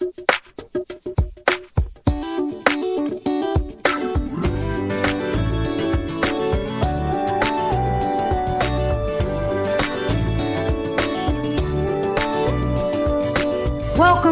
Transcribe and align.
Welcome, 0.00 0.14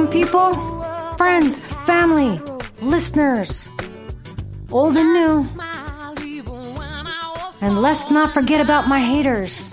people, 0.08 0.54
friends, 1.18 1.58
family, 1.84 2.40
listeners, 2.80 3.68
old 4.72 4.96
and 4.96 5.12
new. 5.12 5.46
And 7.60 7.82
let's 7.82 8.10
not 8.10 8.32
forget 8.32 8.62
about 8.62 8.88
my 8.88 9.00
haters. 9.00 9.70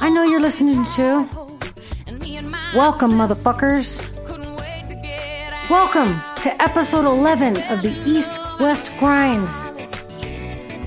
I 0.00 0.08
know 0.10 0.22
you're 0.22 0.40
listening 0.40 0.84
too. 0.84 1.39
Welcome, 2.74 3.14
motherfuckers. 3.14 4.00
Welcome 5.68 6.20
to 6.42 6.62
episode 6.62 7.04
11 7.04 7.56
of 7.62 7.82
the 7.82 7.90
East 8.06 8.38
West 8.60 8.92
Grind. 8.96 9.48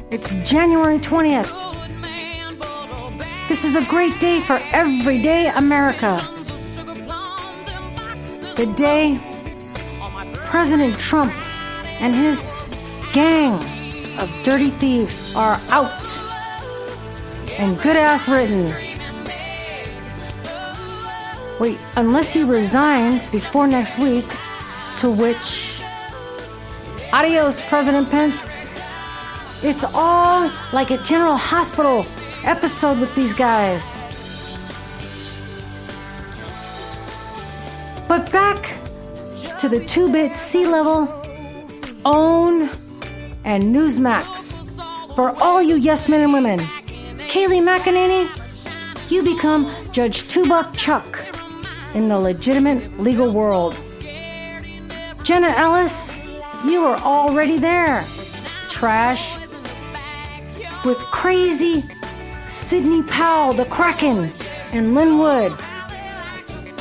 It's 0.09 0.33
January 0.49 0.97
20th. 0.97 1.51
This 3.49 3.65
is 3.65 3.75
a 3.75 3.83
great 3.89 4.17
day 4.21 4.39
for 4.39 4.61
everyday 4.71 5.49
America. 5.49 6.21
The 8.55 8.73
day 8.77 9.19
President 10.45 10.97
Trump 10.97 11.33
and 11.99 12.15
his 12.15 12.45
gang 13.11 13.55
of 14.19 14.31
dirty 14.43 14.69
thieves 14.69 15.35
are 15.35 15.59
out 15.67 16.17
and 17.59 17.77
good 17.81 17.97
ass 17.97 18.29
riddance. 18.29 19.02
Wait, 21.63 21.79
unless 21.95 22.33
he 22.33 22.43
resigns 22.43 23.25
before 23.25 23.67
next 23.67 23.97
week, 23.97 24.25
to 24.97 25.09
which. 25.09 25.81
Adios, 27.13 27.61
President 27.69 28.09
Pence. 28.09 28.69
It's 29.63 29.85
all 29.93 30.51
like 30.73 30.91
a 30.91 30.97
General 30.97 31.37
Hospital 31.37 32.05
episode 32.43 32.99
with 32.99 33.15
these 33.15 33.33
guys. 33.33 33.97
But 38.09 38.29
back 38.33 38.61
to 39.59 39.69
the 39.69 39.81
two 39.85 40.11
bit 40.11 40.33
sea 40.33 40.67
level, 40.67 41.07
OWN, 42.03 42.69
and 43.45 43.73
Newsmax. 43.73 44.59
For 45.15 45.41
all 45.41 45.63
you 45.63 45.77
yes 45.77 46.09
men 46.09 46.19
and 46.23 46.33
women, 46.33 46.59
Kayleigh 47.31 47.63
McEnany, 47.63 48.27
you 49.09 49.23
become 49.23 49.71
Judge 49.93 50.23
Tubuck 50.23 50.75
Chuck 50.75 51.22
in 51.93 52.07
the 52.07 52.19
legitimate 52.19 52.99
legal 52.99 53.31
world. 53.31 53.77
Jenna 55.23 55.53
Ellis, 55.55 56.23
you 56.65 56.83
are 56.83 56.99
already 56.99 57.57
there. 57.57 58.03
Trash. 58.69 59.37
With 60.85 60.97
crazy 60.97 61.83
Sidney 62.45 63.03
Powell, 63.03 63.53
the 63.53 63.65
Kraken, 63.65 64.31
and 64.71 64.95
Lin 64.95 65.17
Wood. 65.17 65.53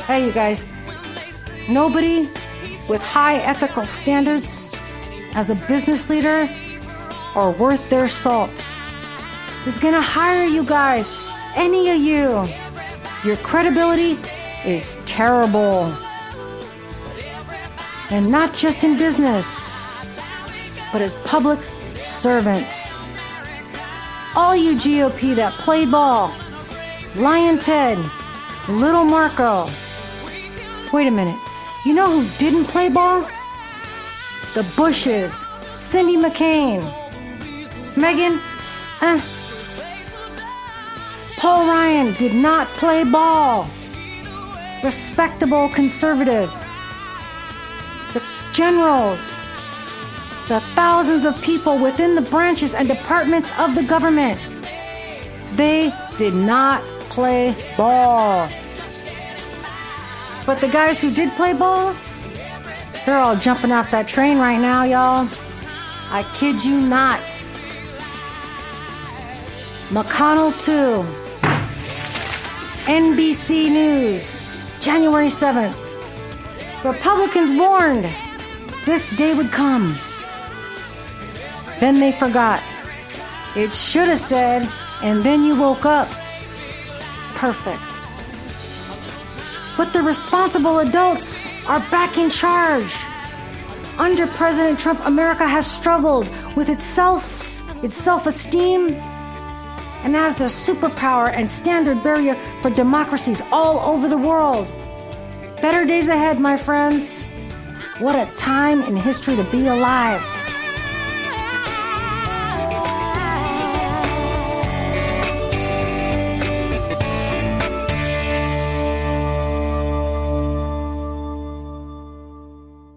Hey, 0.07 0.25
you 0.25 0.33
guys, 0.33 0.65
Nobody 1.69 2.27
with 2.89 3.01
high 3.01 3.37
ethical 3.37 3.85
standards 3.85 4.69
as 5.33 5.49
a 5.49 5.55
business 5.55 6.09
leader 6.09 6.49
or 7.35 7.51
worth 7.51 7.89
their 7.89 8.09
salt 8.09 8.51
is 9.65 9.79
going 9.79 9.93
to 9.93 10.01
hire 10.01 10.45
you 10.45 10.65
guys, 10.65 11.09
any 11.55 11.89
of 11.89 11.97
you. 11.97 12.45
Your 13.23 13.37
credibility 13.37 14.19
is 14.65 14.97
terrible. 15.05 15.93
And 18.09 18.29
not 18.29 18.53
just 18.53 18.83
in 18.83 18.97
business, 18.97 19.71
but 20.91 21.01
as 21.01 21.17
public 21.17 21.59
servants. 21.95 23.01
All 24.35 24.55
you 24.55 24.73
GOP 24.73 25.35
that 25.35 25.53
play 25.53 25.85
ball, 25.85 26.33
Lyin' 27.15 27.59
Ted, 27.59 27.97
Little 28.67 29.05
Marco. 29.05 29.69
Wait 30.91 31.07
a 31.07 31.11
minute. 31.11 31.39
You 31.85 31.93
know 31.93 32.21
who 32.21 32.37
didn't 32.37 32.65
play 32.65 32.89
ball? 32.89 33.27
The 34.53 34.63
Bushes, 34.77 35.43
Cindy 35.61 36.15
McCain, 36.15 36.81
Megan, 37.97 38.39
eh. 39.01 39.21
Paul 41.37 41.67
Ryan 41.67 42.13
did 42.13 42.33
not 42.33 42.67
play 42.69 43.03
ball. 43.03 43.67
Respectable 44.83 45.69
conservative. 45.69 46.51
The 48.13 48.21
generals, 48.51 49.37
the 50.47 50.59
thousands 50.75 51.23
of 51.23 51.41
people 51.41 51.77
within 51.79 52.15
the 52.15 52.21
branches 52.21 52.73
and 52.73 52.87
departments 52.87 53.51
of 53.57 53.75
the 53.75 53.83
government, 53.83 54.39
they 55.53 55.93
did 56.17 56.33
not 56.33 56.83
play 57.09 57.55
ball. 57.77 58.49
But 60.45 60.59
the 60.59 60.67
guys 60.67 60.99
who 60.99 61.11
did 61.11 61.31
play 61.31 61.53
ball, 61.53 61.95
they're 63.05 63.19
all 63.19 63.37
jumping 63.37 63.71
off 63.71 63.89
that 63.91 64.07
train 64.07 64.37
right 64.37 64.59
now, 64.59 64.83
y'all. 64.83 65.29
I 66.11 66.23
kid 66.33 66.63
you 66.63 66.81
not. 66.81 67.21
McConnell 69.89 70.51
2. 70.65 71.23
NBC 72.85 73.71
News, 73.71 74.42
January 74.83 75.27
7th. 75.27 75.77
Republicans 76.83 77.57
warned 77.57 78.05
this 78.83 79.15
day 79.15 79.33
would 79.33 79.49
come. 79.49 79.95
Then 81.79 82.01
they 82.01 82.11
forgot. 82.11 82.61
It 83.55 83.73
should 83.73 84.09
have 84.09 84.19
said, 84.19 84.69
and 85.01 85.23
then 85.23 85.41
you 85.41 85.57
woke 85.57 85.85
up. 85.85 86.09
Perfect. 87.35 87.79
But 89.77 89.93
the 89.93 90.03
responsible 90.03 90.79
adults 90.79 91.47
are 91.65 91.79
back 91.89 92.17
in 92.17 92.29
charge. 92.29 92.93
Under 93.97 94.27
President 94.27 94.77
Trump, 94.77 94.99
America 95.05 95.47
has 95.47 95.65
struggled 95.65 96.27
with 96.57 96.67
itself, 96.67 97.23
its 97.85 97.95
self 97.95 98.27
esteem, 98.27 99.01
and 100.03 100.15
as 100.15 100.35
the 100.35 100.45
superpower 100.45 101.31
and 101.33 101.49
standard 101.49 102.03
barrier 102.03 102.35
for 102.61 102.69
democracies 102.69 103.41
all 103.51 103.79
over 103.79 104.07
the 104.07 104.17
world. 104.17 104.67
Better 105.61 105.85
days 105.85 106.09
ahead, 106.09 106.39
my 106.39 106.57
friends. 106.57 107.25
What 107.99 108.15
a 108.15 108.31
time 108.35 108.81
in 108.83 108.95
history 108.95 109.35
to 109.37 109.43
be 109.45 109.67
alive. 109.67 110.21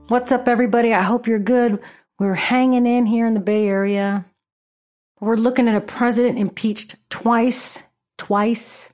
What's 0.08 0.30
up, 0.30 0.46
everybody? 0.48 0.94
I 0.94 1.02
hope 1.02 1.26
you're 1.26 1.38
good. 1.38 1.80
We're 2.18 2.34
hanging 2.34 2.86
in 2.86 3.06
here 3.06 3.26
in 3.26 3.34
the 3.34 3.40
Bay 3.40 3.66
Area. 3.66 4.24
We're 5.20 5.36
looking 5.36 5.68
at 5.68 5.76
a 5.76 5.80
president 5.80 6.38
impeached 6.38 6.96
twice, 7.08 7.82
twice, 8.18 8.92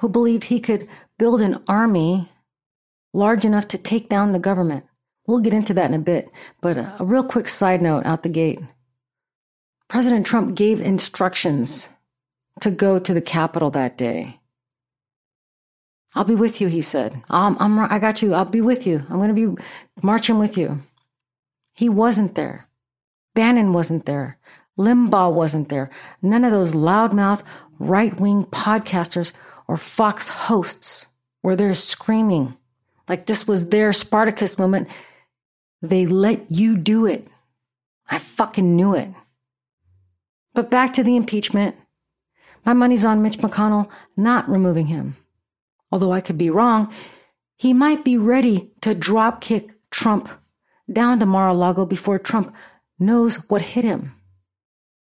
who 0.00 0.08
believed 0.08 0.44
he 0.44 0.60
could 0.60 0.88
build 1.18 1.40
an 1.40 1.62
army 1.68 2.30
large 3.12 3.44
enough 3.44 3.68
to 3.68 3.78
take 3.78 4.08
down 4.08 4.32
the 4.32 4.38
government. 4.38 4.84
We'll 5.26 5.40
get 5.40 5.52
into 5.54 5.74
that 5.74 5.90
in 5.90 5.94
a 5.94 6.02
bit, 6.02 6.30
but 6.60 6.76
a, 6.76 6.96
real 7.00 7.22
quick 7.22 7.48
side 7.48 7.82
note 7.82 8.06
out 8.06 8.22
the 8.22 8.28
gate. 8.28 8.60
President 9.88 10.26
Trump 10.26 10.56
gave 10.56 10.80
instructions 10.80 11.88
to 12.60 12.70
go 12.70 12.98
to 12.98 13.14
the 13.14 13.20
Capitol 13.20 13.70
that 13.70 13.96
day. 13.96 14.40
I'll 16.14 16.24
be 16.24 16.34
with 16.34 16.60
you, 16.60 16.66
he 16.66 16.80
said. 16.80 17.22
I'm, 17.30 17.56
I'm, 17.60 17.78
I 17.78 18.00
got 18.00 18.22
you. 18.22 18.34
I'll 18.34 18.44
be 18.44 18.60
with 18.60 18.86
you. 18.86 19.04
I'm 19.08 19.16
going 19.16 19.34
to 19.34 19.54
be 19.54 19.62
marching 20.02 20.38
with 20.38 20.58
you. 20.58 20.80
He 21.74 21.88
wasn't 21.88 22.34
there. 22.34 22.66
Bannon 23.34 23.72
wasn't 23.72 24.06
there. 24.06 24.38
Limbaugh 24.78 25.32
wasn't 25.32 25.68
there. 25.68 25.90
None 26.22 26.44
of 26.44 26.52
those 26.52 26.74
loudmouth 26.74 27.42
right 27.78 28.18
wing 28.18 28.44
podcasters 28.44 29.32
or 29.68 29.76
Fox 29.76 30.28
hosts 30.28 31.06
were 31.42 31.56
there 31.56 31.74
screaming 31.74 32.56
like 33.08 33.26
this 33.26 33.46
was 33.46 33.68
their 33.70 33.92
Spartacus 33.92 34.58
moment. 34.58 34.88
They 35.82 36.06
let 36.06 36.50
you 36.50 36.76
do 36.76 37.06
it. 37.06 37.26
I 38.08 38.18
fucking 38.18 38.76
knew 38.76 38.94
it. 38.94 39.10
But 40.54 40.70
back 40.70 40.92
to 40.94 41.02
the 41.02 41.16
impeachment. 41.16 41.76
My 42.64 42.72
money's 42.72 43.04
on 43.04 43.22
Mitch 43.22 43.38
McConnell 43.38 43.88
not 44.16 44.48
removing 44.48 44.86
him 44.86 45.16
although 45.92 46.12
I 46.12 46.20
could 46.20 46.38
be 46.38 46.50
wrong, 46.50 46.92
he 47.56 47.72
might 47.72 48.04
be 48.04 48.16
ready 48.16 48.72
to 48.80 48.94
drop 48.94 49.40
kick 49.40 49.74
Trump 49.90 50.28
down 50.90 51.18
to 51.20 51.26
Mar 51.26 51.48
a 51.48 51.54
Lago 51.54 51.84
before 51.84 52.18
Trump 52.18 52.54
knows 52.98 53.36
what 53.48 53.62
hit 53.62 53.84
him. 53.84 54.14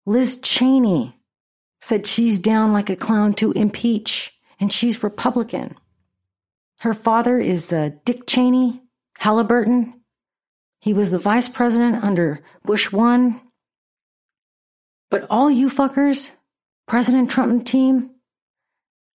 Liz 0.07 0.39
Cheney 0.39 1.19
said 1.81 2.05
she's 2.05 2.39
down 2.39 2.71
like 2.71 2.89
a 2.89 2.95
clown 2.95 3.33
to 3.33 3.51
impeach, 3.51 4.33
and 4.57 4.71
she's 4.71 5.03
Republican. 5.03 5.75
Her 6.79 6.93
father 6.93 7.37
is 7.39 7.73
uh, 7.73 7.89
Dick 8.05 8.25
Cheney 8.25 8.81
Halliburton. 9.19 10.01
He 10.79 10.93
was 10.93 11.11
the 11.11 11.19
vice 11.19 11.49
president 11.49 12.05
under 12.05 12.39
Bush 12.63 12.89
1. 12.89 13.41
But 15.11 15.27
all 15.29 15.51
you 15.51 15.69
fuckers, 15.69 16.31
President 16.87 17.29
Trump 17.29 17.51
and 17.51 17.67
team, 17.67 18.11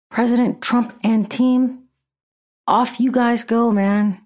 President 0.10 0.62
Trump 0.62 0.94
and 1.06 1.32
team, 1.32 1.84
off 2.68 3.00
you 3.00 3.14
guys 3.14 3.46
go, 3.46 3.72
man. 3.72 4.20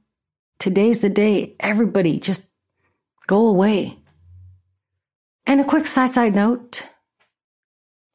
Today's 0.57 1.01
the 1.01 1.09
day. 1.09 1.56
Everybody 1.59 2.19
just 2.19 2.50
go 3.27 3.45
away. 3.45 4.00
And 5.47 5.62
a 5.62 5.65
quick 5.65 5.86
side 5.86 6.09
side 6.09 6.36
note 6.36 6.88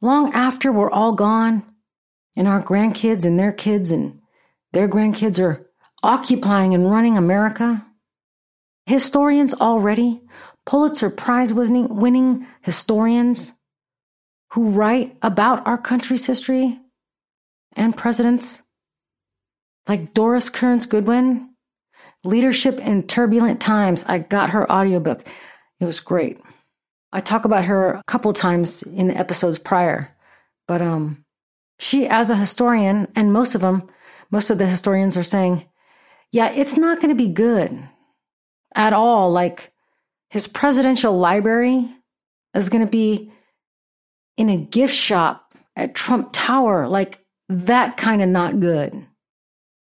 long 0.00 0.32
after 0.32 0.72
we're 0.72 0.90
all 0.90 1.12
gone, 1.12 1.62
and 2.36 2.48
our 2.48 2.62
grandkids 2.62 3.24
and 3.24 3.38
their 3.38 3.52
kids 3.52 3.90
and 3.90 4.20
their 4.72 4.88
grandkids 4.88 5.42
are 5.42 5.66
occupying 6.02 6.74
and 6.74 6.90
running 6.90 7.16
America, 7.18 7.84
historians 8.86 9.52
already, 9.54 10.22
Pulitzer 10.64 11.10
Prize 11.10 11.52
winning 11.52 12.46
historians 12.62 13.52
who 14.52 14.70
write 14.70 15.16
about 15.22 15.66
our 15.66 15.78
country's 15.78 16.26
history 16.26 16.78
and 17.76 17.96
presidents, 17.96 18.62
like 19.88 20.14
Doris 20.14 20.48
Kearns 20.48 20.86
Goodwin, 20.86 21.54
Leadership 22.24 22.78
in 22.78 23.06
Turbulent 23.06 23.60
Times. 23.60 24.04
I 24.06 24.18
got 24.18 24.50
her 24.50 24.70
audiobook. 24.70 25.26
It 25.78 25.84
was 25.84 26.00
great. 26.00 26.38
I 27.12 27.20
talk 27.20 27.44
about 27.44 27.64
her 27.64 27.94
a 27.94 28.02
couple 28.06 28.32
times 28.32 28.82
in 28.82 29.08
the 29.08 29.16
episodes 29.16 29.58
prior, 29.58 30.08
but 30.68 30.80
um, 30.80 31.24
she, 31.78 32.06
as 32.06 32.30
a 32.30 32.36
historian, 32.36 33.08
and 33.16 33.32
most 33.32 33.54
of 33.54 33.60
them, 33.60 33.88
most 34.30 34.50
of 34.50 34.58
the 34.58 34.66
historians 34.66 35.16
are 35.16 35.22
saying, 35.22 35.64
yeah, 36.32 36.50
it's 36.50 36.76
not 36.76 37.00
going 37.00 37.08
to 37.08 37.20
be 37.20 37.32
good 37.32 37.76
at 38.74 38.92
all. 38.92 39.30
Like 39.32 39.72
his 40.28 40.46
presidential 40.46 41.18
library 41.18 41.88
is 42.54 42.68
going 42.68 42.84
to 42.84 42.90
be 42.90 43.32
in 44.36 44.48
a 44.48 44.56
gift 44.56 44.94
shop 44.94 45.54
at 45.74 45.94
Trump 45.94 46.30
Tower. 46.32 46.86
Like 46.86 47.24
that 47.48 47.96
kind 47.96 48.22
of 48.22 48.28
not 48.28 48.60
good. 48.60 49.06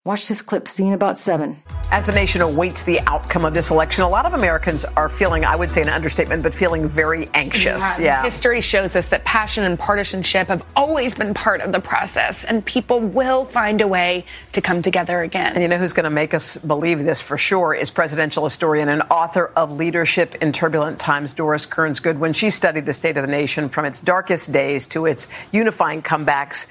Watch 0.07 0.29
this 0.29 0.43
clip, 0.43 0.69
scene 0.69 0.93
about 0.93 1.17
seven. 1.17 1.57
As 1.91 2.05
the 2.05 2.13
nation 2.13 2.43
awaits 2.43 2.83
the 2.83 3.01
outcome 3.07 3.47
of 3.47 3.55
this 3.55 3.71
election, 3.71 4.05
a 4.05 4.09
lot 4.11 4.27
of 4.27 4.35
Americans 4.35 4.85
are 4.85 5.09
feeling, 5.09 5.47
I 5.47 5.57
would 5.57 5.71
say 5.71 5.81
an 5.81 5.89
understatement, 5.89 6.43
but 6.43 6.55
feeling 6.55 6.87
very 6.87 7.31
anxious. 7.33 7.99
Yeah. 7.99 8.05
yeah. 8.05 8.23
History 8.23 8.61
shows 8.61 8.97
us 8.97 9.07
that 9.07 9.25
passion 9.25 9.65
and 9.65 9.79
partisanship 9.79 10.49
have 10.49 10.63
always 10.77 11.15
been 11.15 11.33
part 11.33 11.63
of 11.63 11.73
the 11.73 11.81
process, 11.81 12.45
and 12.45 12.63
people 12.67 13.01
will 13.01 13.47
find 13.47 13.81
a 13.81 13.89
way 13.89 14.27
to 14.53 14.61
come 14.61 14.83
together 14.83 15.23
again. 15.23 15.55
And 15.55 15.63
you 15.63 15.69
know 15.69 15.79
who's 15.79 15.95
going 15.95 16.05
to 16.05 16.11
make 16.11 16.35
us 16.35 16.59
believe 16.59 17.03
this 17.03 17.23
for 17.23 17.39
sure 17.39 17.73
is 17.73 17.91
presidential 17.91 18.45
historian 18.45 18.91
and 18.91 19.05
author 19.11 19.53
of 19.57 19.73
Leadership 19.73 20.35
in 20.35 20.53
Turbulent 20.53 20.99
Times, 20.99 21.33
Doris 21.33 21.65
Kearns 21.65 22.01
Goodwin. 22.01 22.35
She 22.35 22.51
studied 22.51 22.85
the 22.85 22.93
state 22.93 23.17
of 23.17 23.23
the 23.23 23.33
nation 23.33 23.71
from 23.71 23.87
its 23.87 24.03
darkest 24.03 24.53
days 24.53 24.87
to 24.89 25.07
its 25.07 25.29
unifying 25.51 26.03
comebacks. 26.03 26.67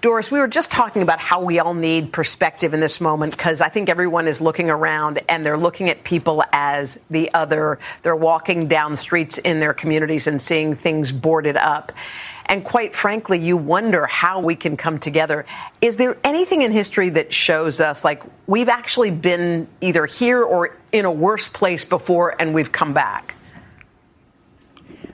Doris, 0.00 0.30
we 0.30 0.38
were 0.38 0.46
just 0.46 0.70
talking 0.70 1.02
about 1.02 1.18
how 1.18 1.42
we 1.42 1.58
all 1.58 1.74
need 1.74 2.12
perspective 2.12 2.72
in 2.72 2.78
this 2.78 3.00
moment 3.00 3.32
because 3.32 3.60
I 3.60 3.68
think 3.68 3.88
everyone 3.88 4.28
is 4.28 4.40
looking 4.40 4.70
around 4.70 5.20
and 5.28 5.44
they're 5.44 5.58
looking 5.58 5.90
at 5.90 6.04
people 6.04 6.44
as 6.52 7.00
the 7.10 7.34
other. 7.34 7.80
They're 8.04 8.14
walking 8.14 8.68
down 8.68 8.94
streets 8.94 9.38
in 9.38 9.58
their 9.58 9.74
communities 9.74 10.28
and 10.28 10.40
seeing 10.40 10.76
things 10.76 11.10
boarded 11.10 11.56
up. 11.56 11.90
And 12.46 12.64
quite 12.64 12.94
frankly, 12.94 13.40
you 13.40 13.56
wonder 13.56 14.06
how 14.06 14.38
we 14.38 14.54
can 14.54 14.76
come 14.76 15.00
together. 15.00 15.44
Is 15.80 15.96
there 15.96 16.16
anything 16.22 16.62
in 16.62 16.70
history 16.70 17.10
that 17.10 17.34
shows 17.34 17.80
us 17.80 18.04
like 18.04 18.22
we've 18.46 18.68
actually 18.68 19.10
been 19.10 19.66
either 19.80 20.06
here 20.06 20.44
or 20.44 20.76
in 20.92 21.06
a 21.06 21.12
worse 21.12 21.48
place 21.48 21.84
before 21.84 22.40
and 22.40 22.54
we've 22.54 22.70
come 22.70 22.92
back? 22.92 23.34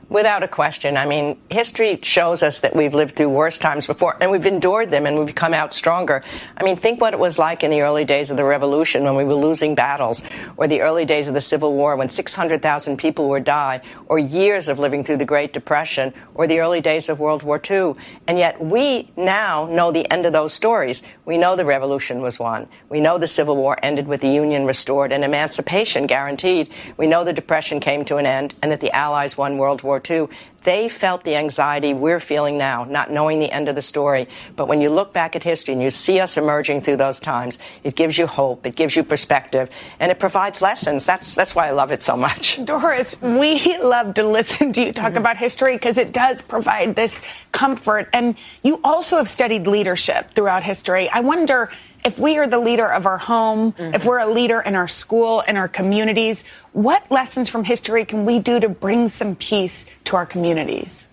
Without 0.09 0.43
a 0.43 0.49
question. 0.49 0.97
I 0.97 1.07
mean, 1.07 1.39
history 1.51 1.99
shows 2.03 2.43
us 2.43 2.61
that 2.61 2.77
we've 2.77 2.95
lived 2.95 3.17
through 3.17 3.31
worse 3.31 3.59
times 3.59 3.87
before 3.87 4.17
and 4.21 4.31
we've 4.31 4.47
endured 4.47 4.91
them 4.91 5.07
and 5.07 5.19
we've 5.19 5.35
come 5.35 5.55
out 5.55 5.73
stronger. 5.73 6.23
I 6.57 6.63
mean, 6.63 6.77
think 6.77 7.01
what 7.01 7.15
it 7.15 7.19
was 7.19 7.39
like 7.39 7.63
in 7.63 7.71
the 7.71 7.83
early 7.83 8.05
days 8.05 8.31
of 8.31 8.37
the 8.37 8.45
revolution 8.45 9.05
when 9.05 9.15
we 9.15 9.25
were 9.25 9.35
losing 9.35 9.75
battles 9.75 10.23
or 10.57 10.69
the 10.69 10.83
early 10.83 11.05
days 11.05 11.27
of 11.27 11.35
the 11.35 11.41
Civil 11.41 11.73
War 11.75 11.97
when 11.97 12.11
600,000 12.11 12.97
people 12.97 13.29
were 13.29 13.41
die 13.41 13.81
or 14.07 14.19
years 14.19 14.69
of 14.69 14.79
living 14.79 15.05
through 15.05 15.17
the 15.17 15.25
Great 15.25 15.53
Depression 15.53 16.13
or 16.35 16.47
the 16.47 16.61
early 16.61 16.81
days 16.81 17.09
of 17.09 17.19
World 17.19 17.43
War 17.43 17.61
II. 17.71 17.95
And 18.27 18.39
yet 18.39 18.63
we 18.63 19.11
now 19.17 19.67
know 19.67 19.91
the 19.91 20.11
end 20.11 20.27
of 20.27 20.33
those 20.33 20.53
stories. 20.53 21.03
We 21.27 21.39
know 21.39 21.57
the 21.57 21.65
revolution 21.65 22.21
was 22.21 22.39
won. 22.39 22.69
We 22.91 23.01
know 23.01 23.17
the 23.17 23.29
Civil 23.29 23.57
War 23.57 23.79
ended 23.83 24.07
with 24.07 24.21
the 24.21 24.29
Union 24.29 24.67
restored 24.67 25.11
and 25.11 25.25
emancipation 25.25 26.07
guaranteed. 26.07 26.71
We 26.99 27.07
know 27.07 27.25
the 27.25 27.33
Depression 27.33 27.81
came 27.81 28.05
to 28.07 28.17
an 28.17 28.27
end 28.27 28.55
and 28.61 28.71
that 28.71 28.81
the 28.81 28.95
Allies 28.95 29.37
won 29.37 29.57
World 29.57 29.83
War 29.83 30.03
II. 30.09 30.29
They 30.65 30.89
felt 30.89 31.25
the 31.25 31.37
anxiety 31.37 31.95
we're 31.95 32.21
feeling 32.21 32.59
now, 32.59 32.85
not 32.85 33.11
knowing 33.11 33.39
the 33.39 33.51
end 33.51 33.69
of 33.69 33.75
the 33.75 33.83
story. 33.83 34.29
But 34.57 34.67
when 34.67 34.81
you 34.81 34.91
look 34.91 35.13
back 35.13 35.37
at 35.37 35.43
history 35.43 35.75
and 35.75 35.83
you 35.83 35.91
see 35.91 36.21
us 36.21 36.37
emerging 36.37 36.81
through 36.81 36.97
those 36.97 37.21
times, 37.21 37.59
it 37.85 37.95
gives 37.95 38.19
you 38.19 38.27
hope, 38.27 38.67
it 38.67 38.75
gives 38.75 38.97
you 38.97 39.05
perspective, 39.05 39.69
and 40.01 40.11
it 40.11 40.19
provides 40.19 40.63
lessons. 40.63 41.05
That's 41.05 41.35
that's 41.35 41.55
why 41.55 41.69
I 41.69 41.71
love 41.71 41.93
it 41.93 42.03
so 42.03 42.17
much. 42.17 42.59
Doris, 42.65 43.21
we 43.21 43.77
love 43.79 44.15
to 44.15 44.25
listen 44.25 44.73
to 44.73 44.83
you 44.83 44.93
talk 44.93 45.09
mm-hmm. 45.09 45.19
about 45.19 45.37
history 45.37 45.75
because 45.75 45.99
it 45.99 46.13
does 46.13 46.43
provide 46.43 46.97
this 46.97 47.23
comfort. 47.53 48.09
And 48.13 48.37
you 48.63 48.81
also 48.83 49.19
have 49.19 49.29
studied 49.29 49.67
leadership 49.67 50.35
throughout 50.35 50.65
history. 50.65 51.09
I 51.11 51.21
wonder 51.21 51.71
if 52.05 52.19
we 52.19 52.37
are 52.37 52.47
the 52.47 52.59
leader 52.59 52.87
of 52.87 53.07
our 53.07 53.19
home, 53.19 53.73
mm-hmm. 53.73 53.95
if 53.95 54.05
we're 54.05 54.19
a 54.19 54.27
leader 54.27 54.61
in 54.61 54.75
our 54.75 54.89
school, 54.89 55.41
in 55.41 55.57
our 55.57 55.69
communities, 55.69 56.45
what 56.73 57.11
lessons 57.11 57.49
from 57.49 57.65
history 57.65 58.05
can 58.05 58.27
we 58.27 58.39
do 58.39 58.61
to 58.61 58.69
bring 58.69 59.09
some 59.09 59.35
peace 59.35 59.87
to 60.05 60.17
our 60.17 60.27
communities? 60.27 61.07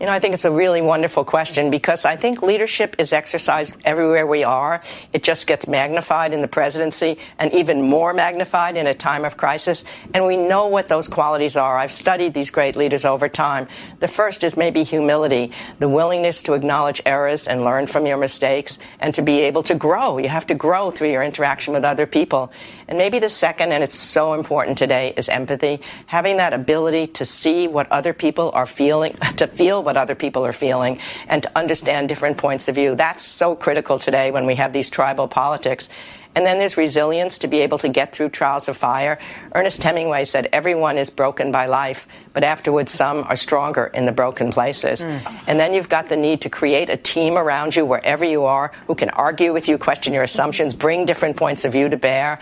You 0.00 0.06
know, 0.06 0.12
I 0.12 0.20
think 0.20 0.34
it's 0.34 0.44
a 0.44 0.50
really 0.50 0.80
wonderful 0.80 1.24
question 1.24 1.72
because 1.72 2.04
I 2.04 2.14
think 2.14 2.40
leadership 2.40 2.94
is 2.98 3.12
exercised 3.12 3.74
everywhere 3.84 4.28
we 4.28 4.44
are. 4.44 4.80
It 5.12 5.24
just 5.24 5.48
gets 5.48 5.66
magnified 5.66 6.32
in 6.32 6.40
the 6.40 6.46
presidency 6.46 7.18
and 7.36 7.52
even 7.52 7.82
more 7.82 8.14
magnified 8.14 8.76
in 8.76 8.86
a 8.86 8.94
time 8.94 9.24
of 9.24 9.36
crisis. 9.36 9.84
And 10.14 10.24
we 10.24 10.36
know 10.36 10.68
what 10.68 10.86
those 10.86 11.08
qualities 11.08 11.56
are. 11.56 11.76
I've 11.76 11.90
studied 11.90 12.32
these 12.32 12.50
great 12.50 12.76
leaders 12.76 13.04
over 13.04 13.28
time. 13.28 13.66
The 13.98 14.06
first 14.06 14.44
is 14.44 14.56
maybe 14.56 14.84
humility, 14.84 15.50
the 15.80 15.88
willingness 15.88 16.42
to 16.44 16.54
acknowledge 16.54 17.02
errors 17.04 17.48
and 17.48 17.64
learn 17.64 17.88
from 17.88 18.06
your 18.06 18.18
mistakes 18.18 18.78
and 19.00 19.12
to 19.16 19.22
be 19.22 19.40
able 19.40 19.64
to 19.64 19.74
grow. 19.74 20.18
You 20.18 20.28
have 20.28 20.46
to 20.46 20.54
grow 20.54 20.92
through 20.92 21.10
your 21.10 21.24
interaction 21.24 21.74
with 21.74 21.84
other 21.84 22.06
people. 22.06 22.52
And 22.88 22.96
maybe 22.96 23.18
the 23.18 23.28
second, 23.28 23.72
and 23.72 23.84
it's 23.84 23.98
so 23.98 24.32
important 24.32 24.78
today, 24.78 25.12
is 25.14 25.28
empathy. 25.28 25.80
Having 26.06 26.38
that 26.38 26.54
ability 26.54 27.08
to 27.08 27.26
see 27.26 27.68
what 27.68 27.90
other 27.92 28.14
people 28.14 28.50
are 28.54 28.66
feeling, 28.66 29.12
to 29.36 29.46
feel 29.46 29.82
what 29.82 29.98
other 29.98 30.14
people 30.14 30.44
are 30.46 30.54
feeling 30.54 30.98
and 31.28 31.42
to 31.42 31.58
understand 31.58 32.08
different 32.08 32.38
points 32.38 32.66
of 32.66 32.74
view. 32.74 32.96
That's 32.96 33.24
so 33.24 33.54
critical 33.54 33.98
today 33.98 34.30
when 34.30 34.46
we 34.46 34.54
have 34.54 34.72
these 34.72 34.88
tribal 34.88 35.28
politics. 35.28 35.90
And 36.34 36.46
then 36.46 36.58
there's 36.58 36.76
resilience 36.76 37.38
to 37.38 37.48
be 37.48 37.60
able 37.60 37.78
to 37.78 37.88
get 37.88 38.14
through 38.14 38.28
trials 38.28 38.68
of 38.68 38.76
fire. 38.76 39.18
Ernest 39.54 39.82
Hemingway 39.82 40.24
said, 40.24 40.48
Everyone 40.52 40.96
is 40.96 41.10
broken 41.10 41.50
by 41.50 41.66
life, 41.66 42.06
but 42.32 42.44
afterwards 42.44 42.92
some 42.92 43.24
are 43.24 43.34
stronger 43.34 43.86
in 43.86 44.06
the 44.06 44.12
broken 44.12 44.52
places. 44.52 45.00
Mm. 45.00 45.40
And 45.46 45.58
then 45.58 45.74
you've 45.74 45.88
got 45.88 46.08
the 46.08 46.16
need 46.16 46.42
to 46.42 46.50
create 46.50 46.90
a 46.90 46.96
team 46.96 47.36
around 47.36 47.74
you 47.74 47.84
wherever 47.84 48.24
you 48.24 48.44
are 48.44 48.72
who 48.86 48.94
can 48.94 49.10
argue 49.10 49.52
with 49.52 49.66
you, 49.68 49.78
question 49.78 50.14
your 50.14 50.22
assumptions, 50.22 50.74
bring 50.74 51.06
different 51.06 51.36
points 51.36 51.64
of 51.64 51.72
view 51.72 51.88
to 51.88 51.96
bear. 51.96 52.38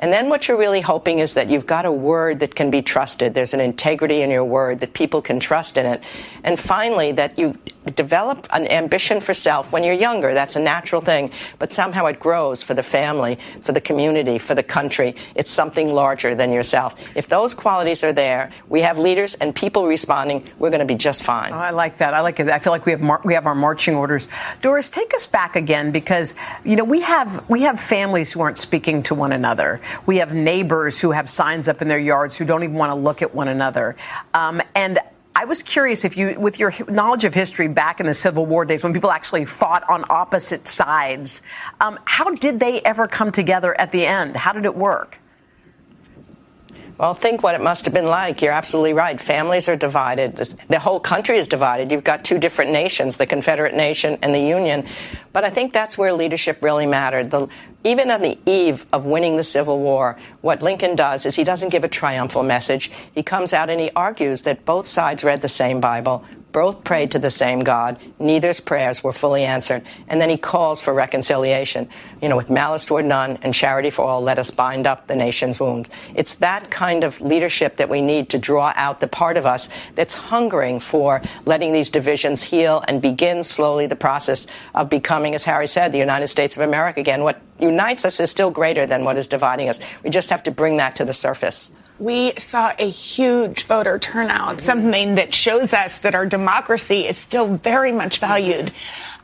And 0.00 0.10
then 0.10 0.30
what 0.30 0.48
you're 0.48 0.56
really 0.56 0.80
hoping 0.80 1.18
is 1.18 1.34
that 1.34 1.50
you've 1.50 1.66
got 1.66 1.84
a 1.84 1.92
word 1.92 2.40
that 2.40 2.54
can 2.54 2.70
be 2.70 2.80
trusted. 2.80 3.34
There's 3.34 3.52
an 3.52 3.60
integrity 3.60 4.22
in 4.22 4.30
your 4.30 4.44
word 4.44 4.80
that 4.80 4.94
people 4.94 5.20
can 5.20 5.38
trust 5.38 5.76
in 5.76 5.84
it. 5.84 6.02
And 6.42 6.58
finally, 6.58 7.12
that 7.12 7.38
you 7.38 7.56
develop 7.94 8.46
an 8.50 8.66
ambition 8.68 9.20
for 9.20 9.34
self 9.34 9.72
when 9.72 9.84
you're 9.84 9.94
younger. 9.94 10.32
That's 10.32 10.56
a 10.56 10.60
natural 10.60 11.02
thing. 11.02 11.30
But 11.58 11.72
somehow 11.72 12.06
it 12.06 12.18
grows 12.18 12.62
for 12.62 12.72
the 12.72 12.82
family, 12.82 13.38
for 13.62 13.72
the 13.72 13.80
community, 13.80 14.38
for 14.38 14.54
the 14.54 14.62
country. 14.62 15.16
It's 15.34 15.50
something 15.50 15.92
larger 15.92 16.34
than 16.34 16.50
yourself. 16.50 16.94
If 17.14 17.28
those 17.28 17.52
qualities 17.52 18.02
are 18.02 18.12
there, 18.12 18.52
we 18.68 18.80
have 18.80 18.98
leaders 18.98 19.34
and 19.34 19.54
people 19.54 19.86
responding, 19.86 20.48
we're 20.58 20.70
going 20.70 20.80
to 20.80 20.86
be 20.86 20.94
just 20.94 21.22
fine. 21.22 21.52
Oh, 21.52 21.56
I 21.56 21.70
like 21.70 21.98
that. 21.98 22.14
I 22.14 22.20
like 22.20 22.40
it. 22.40 22.48
I 22.48 22.58
feel 22.58 22.72
like 22.72 22.86
we 22.86 22.92
have 22.92 23.02
mar- 23.02 23.20
we 23.24 23.34
have 23.34 23.46
our 23.46 23.54
marching 23.54 23.94
orders. 23.94 24.28
Doris, 24.62 24.88
take 24.88 25.14
us 25.14 25.26
back 25.26 25.56
again 25.56 25.92
because 25.92 26.34
you 26.64 26.76
know 26.76 26.84
we 26.84 27.00
have 27.00 27.48
we 27.50 27.62
have 27.62 27.80
families 27.80 28.32
who 28.32 28.40
aren't 28.40 28.58
speaking 28.58 29.02
to 29.04 29.14
one 29.14 29.32
another. 29.32 29.80
We 30.06 30.18
have 30.18 30.34
neighbors 30.34 30.98
who 30.98 31.10
have 31.10 31.28
signs 31.28 31.68
up 31.68 31.82
in 31.82 31.88
their 31.88 31.98
yards 31.98 32.36
who 32.36 32.44
don't 32.44 32.62
even 32.62 32.76
want 32.76 32.90
to 32.90 32.96
look 32.96 33.22
at 33.22 33.34
one 33.34 33.48
another. 33.48 33.96
Um, 34.34 34.62
and 34.74 34.98
I 35.34 35.44
was 35.44 35.62
curious 35.62 36.04
if 36.04 36.16
you, 36.16 36.38
with 36.38 36.58
your 36.58 36.74
knowledge 36.88 37.24
of 37.24 37.34
history 37.34 37.68
back 37.68 38.00
in 38.00 38.06
the 38.06 38.14
Civil 38.14 38.46
War 38.46 38.64
days 38.64 38.82
when 38.82 38.92
people 38.92 39.10
actually 39.10 39.44
fought 39.44 39.88
on 39.88 40.04
opposite 40.10 40.66
sides, 40.66 41.42
um, 41.80 41.98
how 42.04 42.34
did 42.34 42.58
they 42.60 42.80
ever 42.80 43.06
come 43.06 43.30
together 43.30 43.78
at 43.80 43.92
the 43.92 44.04
end? 44.04 44.36
How 44.36 44.52
did 44.52 44.64
it 44.64 44.74
work? 44.74 45.18
Well, 47.00 47.14
think 47.14 47.42
what 47.42 47.54
it 47.54 47.62
must 47.62 47.86
have 47.86 47.94
been 47.94 48.04
like. 48.04 48.42
You're 48.42 48.52
absolutely 48.52 48.92
right. 48.92 49.18
Families 49.18 49.68
are 49.70 49.76
divided. 49.76 50.36
The 50.68 50.78
whole 50.78 51.00
country 51.00 51.38
is 51.38 51.48
divided. 51.48 51.90
You've 51.90 52.04
got 52.04 52.24
two 52.24 52.38
different 52.38 52.72
nations, 52.72 53.16
the 53.16 53.24
Confederate 53.24 53.74
nation 53.74 54.18
and 54.20 54.34
the 54.34 54.40
Union. 54.40 54.86
But 55.32 55.44
I 55.44 55.48
think 55.48 55.72
that's 55.72 55.96
where 55.96 56.12
leadership 56.12 56.60
really 56.60 56.84
mattered. 56.84 57.30
The, 57.30 57.48
even 57.84 58.10
on 58.10 58.20
the 58.20 58.38
eve 58.46 58.84
of 58.92 59.04
winning 59.06 59.36
the 59.36 59.44
Civil 59.44 59.78
War, 59.78 60.18
what 60.42 60.62
Lincoln 60.62 60.96
does 60.96 61.24
is 61.24 61.36
he 61.36 61.44
doesn't 61.44 61.70
give 61.70 61.84
a 61.84 61.88
triumphal 61.88 62.42
message. 62.42 62.90
He 63.14 63.22
comes 63.22 63.52
out 63.52 63.70
and 63.70 63.80
he 63.80 63.90
argues 63.96 64.42
that 64.42 64.64
both 64.64 64.86
sides 64.86 65.24
read 65.24 65.40
the 65.40 65.48
same 65.48 65.80
Bible, 65.80 66.24
both 66.52 66.84
prayed 66.84 67.12
to 67.12 67.18
the 67.18 67.30
same 67.30 67.60
God. 67.60 67.98
Neither's 68.18 68.60
prayers 68.60 69.02
were 69.02 69.12
fully 69.12 69.44
answered. 69.44 69.82
And 70.08 70.20
then 70.20 70.30
he 70.30 70.36
calls 70.36 70.80
for 70.80 70.92
reconciliation. 70.92 71.88
You 72.20 72.28
know, 72.28 72.36
with 72.36 72.50
malice 72.50 72.84
toward 72.84 73.04
none 73.04 73.38
and 73.42 73.54
charity 73.54 73.90
for 73.90 74.02
all, 74.02 74.22
let 74.22 74.38
us 74.38 74.50
bind 74.50 74.86
up 74.86 75.06
the 75.06 75.16
nation's 75.16 75.60
wounds. 75.60 75.88
It's 76.14 76.36
that 76.36 76.70
kind 76.70 77.04
of 77.04 77.20
leadership 77.20 77.76
that 77.76 77.88
we 77.88 78.00
need 78.00 78.30
to 78.30 78.38
draw 78.38 78.72
out 78.76 79.00
the 79.00 79.08
part 79.08 79.36
of 79.36 79.46
us 79.46 79.68
that's 79.94 80.14
hungering 80.14 80.80
for 80.80 81.22
letting 81.44 81.72
these 81.72 81.90
divisions 81.90 82.42
heal 82.42 82.84
and 82.88 83.00
begin 83.00 83.44
slowly 83.44 83.86
the 83.86 83.96
process 83.96 84.46
of 84.74 84.90
becoming, 84.90 85.34
as 85.34 85.44
Harry 85.44 85.66
said, 85.66 85.92
the 85.92 85.98
United 85.98 86.28
States 86.28 86.56
of 86.56 86.62
America 86.62 87.00
again. 87.00 87.22
What 87.22 87.40
unites 87.58 88.04
us 88.04 88.20
is 88.20 88.30
still 88.30 88.50
greater 88.50 88.86
than 88.86 89.04
what 89.04 89.16
is 89.16 89.28
dividing 89.28 89.68
us. 89.68 89.80
We 90.02 90.10
just 90.10 90.30
have 90.30 90.42
to 90.44 90.50
bring 90.50 90.78
that 90.78 90.96
to 90.96 91.04
the 91.04 91.14
surface 91.14 91.70
we 92.00 92.32
saw 92.38 92.72
a 92.78 92.88
huge 92.88 93.64
voter 93.64 93.98
turnout, 93.98 94.56
mm-hmm. 94.56 94.66
something 94.66 95.14
that 95.16 95.34
shows 95.34 95.72
us 95.72 95.98
that 95.98 96.14
our 96.14 96.26
democracy 96.26 97.06
is 97.06 97.18
still 97.18 97.56
very 97.58 97.92
much 97.92 98.18
valued. 98.18 98.72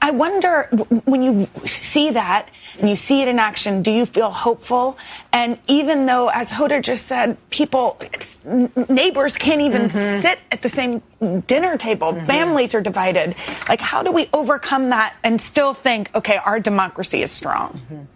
I 0.01 0.11
wonder 0.11 0.65
when 1.07 1.23
you 1.23 1.49
see 1.65 2.11
that 2.11 2.51
and 2.79 2.89
you 2.89 2.97
see 2.97 3.23
it 3.23 3.29
in 3.29 3.39
action, 3.39 3.83
do 3.83 3.91
you 3.91 4.05
feel 4.05 4.31
hopeful? 4.31 4.99
And 5.33 5.59
even 5.69 6.05
though, 6.05 6.29
as 6.29 6.51
Hoda 6.51 6.83
just 6.83 7.07
said, 7.07 7.39
people, 7.49 7.99
neighbors 8.91 9.39
can't 9.39 9.63
even 9.63 9.89
mm-hmm. 9.89 10.21
sit 10.21 10.39
at 10.53 10.61
the 10.61 10.69
same 10.69 11.03
dinner 11.47 11.79
table, 11.79 12.13
mm-hmm. 12.13 12.27
families 12.27 12.75
are 12.75 12.83
divided. 12.83 13.35
Like, 13.67 13.81
how 13.81 14.03
do 14.03 14.13
we 14.13 14.29
overcome 14.35 14.91
that 14.91 15.15
and 15.25 15.41
still 15.41 15.73
think, 15.73 16.11
okay, 16.15 16.37
our 16.37 16.61
democracy 16.61 17.23
is 17.23 17.31
strong? 17.31 18.09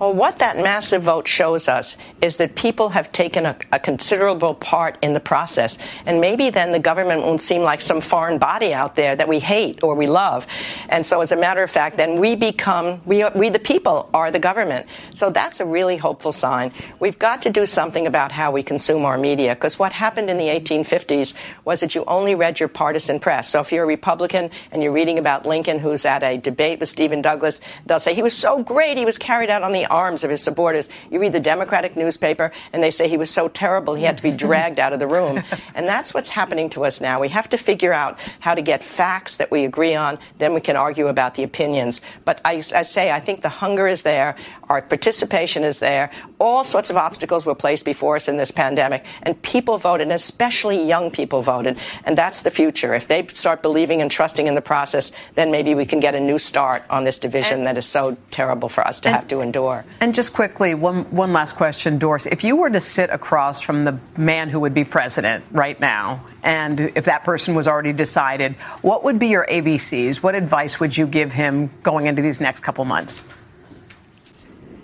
Well, 0.00 0.14
what 0.14 0.38
that 0.38 0.56
massive 0.56 1.02
vote 1.02 1.28
shows 1.28 1.68
us 1.68 1.98
is 2.22 2.38
that 2.38 2.54
people 2.54 2.88
have 2.88 3.12
taken 3.12 3.44
a, 3.44 3.54
a, 3.70 3.78
considerable 3.78 4.54
part 4.54 4.96
in 5.02 5.12
the 5.12 5.20
process. 5.20 5.76
And 6.06 6.22
maybe 6.22 6.48
then 6.48 6.72
the 6.72 6.78
government 6.78 7.20
won't 7.20 7.42
seem 7.42 7.60
like 7.60 7.82
some 7.82 8.00
foreign 8.00 8.38
body 8.38 8.72
out 8.72 8.96
there 8.96 9.14
that 9.14 9.28
we 9.28 9.40
hate 9.40 9.82
or 9.82 9.94
we 9.94 10.06
love. 10.06 10.46
And 10.88 11.04
so, 11.04 11.20
as 11.20 11.32
a 11.32 11.36
matter 11.36 11.62
of 11.62 11.70
fact, 11.70 11.98
then 11.98 12.18
we 12.18 12.34
become, 12.34 13.02
we, 13.04 13.28
we 13.34 13.50
the 13.50 13.58
people 13.58 14.08
are 14.14 14.30
the 14.30 14.38
government. 14.38 14.86
So 15.14 15.28
that's 15.28 15.60
a 15.60 15.66
really 15.66 15.98
hopeful 15.98 16.32
sign. 16.32 16.72
We've 16.98 17.18
got 17.18 17.42
to 17.42 17.50
do 17.50 17.66
something 17.66 18.06
about 18.06 18.32
how 18.32 18.52
we 18.52 18.62
consume 18.62 19.04
our 19.04 19.18
media 19.18 19.54
because 19.54 19.78
what 19.78 19.92
happened 19.92 20.30
in 20.30 20.38
the 20.38 20.46
1850s 20.46 21.34
was 21.66 21.80
that 21.80 21.94
you 21.94 22.06
only 22.06 22.34
read 22.34 22.58
your 22.58 22.70
partisan 22.70 23.20
press. 23.20 23.50
So 23.50 23.60
if 23.60 23.70
you're 23.70 23.84
a 23.84 23.86
Republican 23.86 24.48
and 24.72 24.82
you're 24.82 24.92
reading 24.92 25.18
about 25.18 25.44
Lincoln, 25.44 25.78
who's 25.78 26.06
at 26.06 26.22
a 26.22 26.38
debate 26.38 26.80
with 26.80 26.88
Stephen 26.88 27.20
Douglas, 27.20 27.60
they'll 27.84 28.00
say 28.00 28.14
he 28.14 28.22
was 28.22 28.34
so 28.34 28.62
great, 28.62 28.96
he 28.96 29.04
was 29.04 29.18
carried 29.18 29.50
out 29.50 29.62
on 29.62 29.72
the 29.72 29.89
arms 29.90 30.24
of 30.24 30.30
his 30.30 30.42
supporters. 30.42 30.88
You 31.10 31.20
read 31.20 31.32
the 31.32 31.40
Democratic 31.40 31.96
newspaper, 31.96 32.52
and 32.72 32.82
they 32.82 32.90
say 32.90 33.08
he 33.08 33.16
was 33.16 33.30
so 33.30 33.48
terrible 33.48 33.94
he 33.94 34.04
had 34.04 34.16
to 34.16 34.22
be 34.22 34.30
dragged 34.46 34.78
out 34.78 34.92
of 34.92 34.98
the 34.98 35.06
room. 35.06 35.42
And 35.74 35.86
that's 35.86 36.14
what's 36.14 36.30
happening 36.30 36.70
to 36.70 36.84
us 36.84 37.00
now. 37.00 37.20
We 37.20 37.28
have 37.28 37.48
to 37.50 37.58
figure 37.58 37.92
out 37.92 38.18
how 38.40 38.54
to 38.54 38.62
get 38.62 38.82
facts 38.82 39.36
that 39.36 39.50
we 39.50 39.64
agree 39.64 39.94
on, 39.94 40.18
then 40.38 40.54
we 40.54 40.60
can 40.60 40.76
argue 40.76 41.08
about 41.08 41.34
the 41.34 41.42
opinions. 41.42 42.00
But 42.24 42.40
I, 42.44 42.62
I 42.74 42.82
say, 42.82 43.10
I 43.10 43.20
think 43.20 43.42
the 43.42 43.48
hunger 43.48 43.86
is 43.86 44.02
there, 44.02 44.36
our 44.68 44.82
participation 44.82 45.64
is 45.64 45.80
there, 45.80 46.10
all 46.38 46.64
sorts 46.64 46.90
of 46.90 46.96
obstacles 46.96 47.44
were 47.44 47.54
placed 47.54 47.84
before 47.84 48.16
us 48.16 48.28
in 48.28 48.36
this 48.36 48.50
pandemic, 48.50 49.04
and 49.22 49.40
people 49.42 49.78
voted, 49.78 50.06
and 50.06 50.12
especially 50.12 50.86
young 50.86 51.10
people 51.10 51.42
voted. 51.42 51.76
And 52.04 52.16
that's 52.16 52.42
the 52.42 52.50
future. 52.50 52.94
If 52.94 53.08
they 53.08 53.26
start 53.28 53.62
believing 53.62 54.00
and 54.00 54.10
trusting 54.10 54.46
in 54.46 54.54
the 54.54 54.60
process, 54.60 55.12
then 55.34 55.50
maybe 55.50 55.74
we 55.74 55.86
can 55.86 56.00
get 56.00 56.14
a 56.14 56.20
new 56.20 56.38
start 56.38 56.84
on 56.88 57.04
this 57.04 57.18
division 57.18 57.58
and, 57.58 57.66
that 57.66 57.76
is 57.76 57.86
so 57.86 58.16
terrible 58.30 58.68
for 58.68 58.86
us 58.86 59.00
to 59.00 59.10
have 59.10 59.28
to 59.28 59.40
endure. 59.40 59.79
And 60.00 60.14
just 60.14 60.32
quickly, 60.32 60.74
one, 60.74 61.04
one 61.10 61.32
last 61.32 61.56
question, 61.56 61.98
Doris. 61.98 62.26
If 62.26 62.44
you 62.44 62.56
were 62.56 62.70
to 62.70 62.80
sit 62.80 63.10
across 63.10 63.60
from 63.60 63.84
the 63.84 63.98
man 64.16 64.48
who 64.48 64.60
would 64.60 64.74
be 64.74 64.84
president 64.84 65.44
right 65.50 65.78
now, 65.78 66.24
and 66.42 66.80
if 66.94 67.04
that 67.06 67.24
person 67.24 67.54
was 67.54 67.68
already 67.68 67.92
decided, 67.92 68.54
what 68.82 69.04
would 69.04 69.18
be 69.18 69.28
your 69.28 69.46
ABCs? 69.46 70.16
What 70.16 70.34
advice 70.34 70.80
would 70.80 70.96
you 70.96 71.06
give 71.06 71.32
him 71.32 71.70
going 71.82 72.06
into 72.06 72.22
these 72.22 72.40
next 72.40 72.60
couple 72.60 72.84
months? 72.84 73.22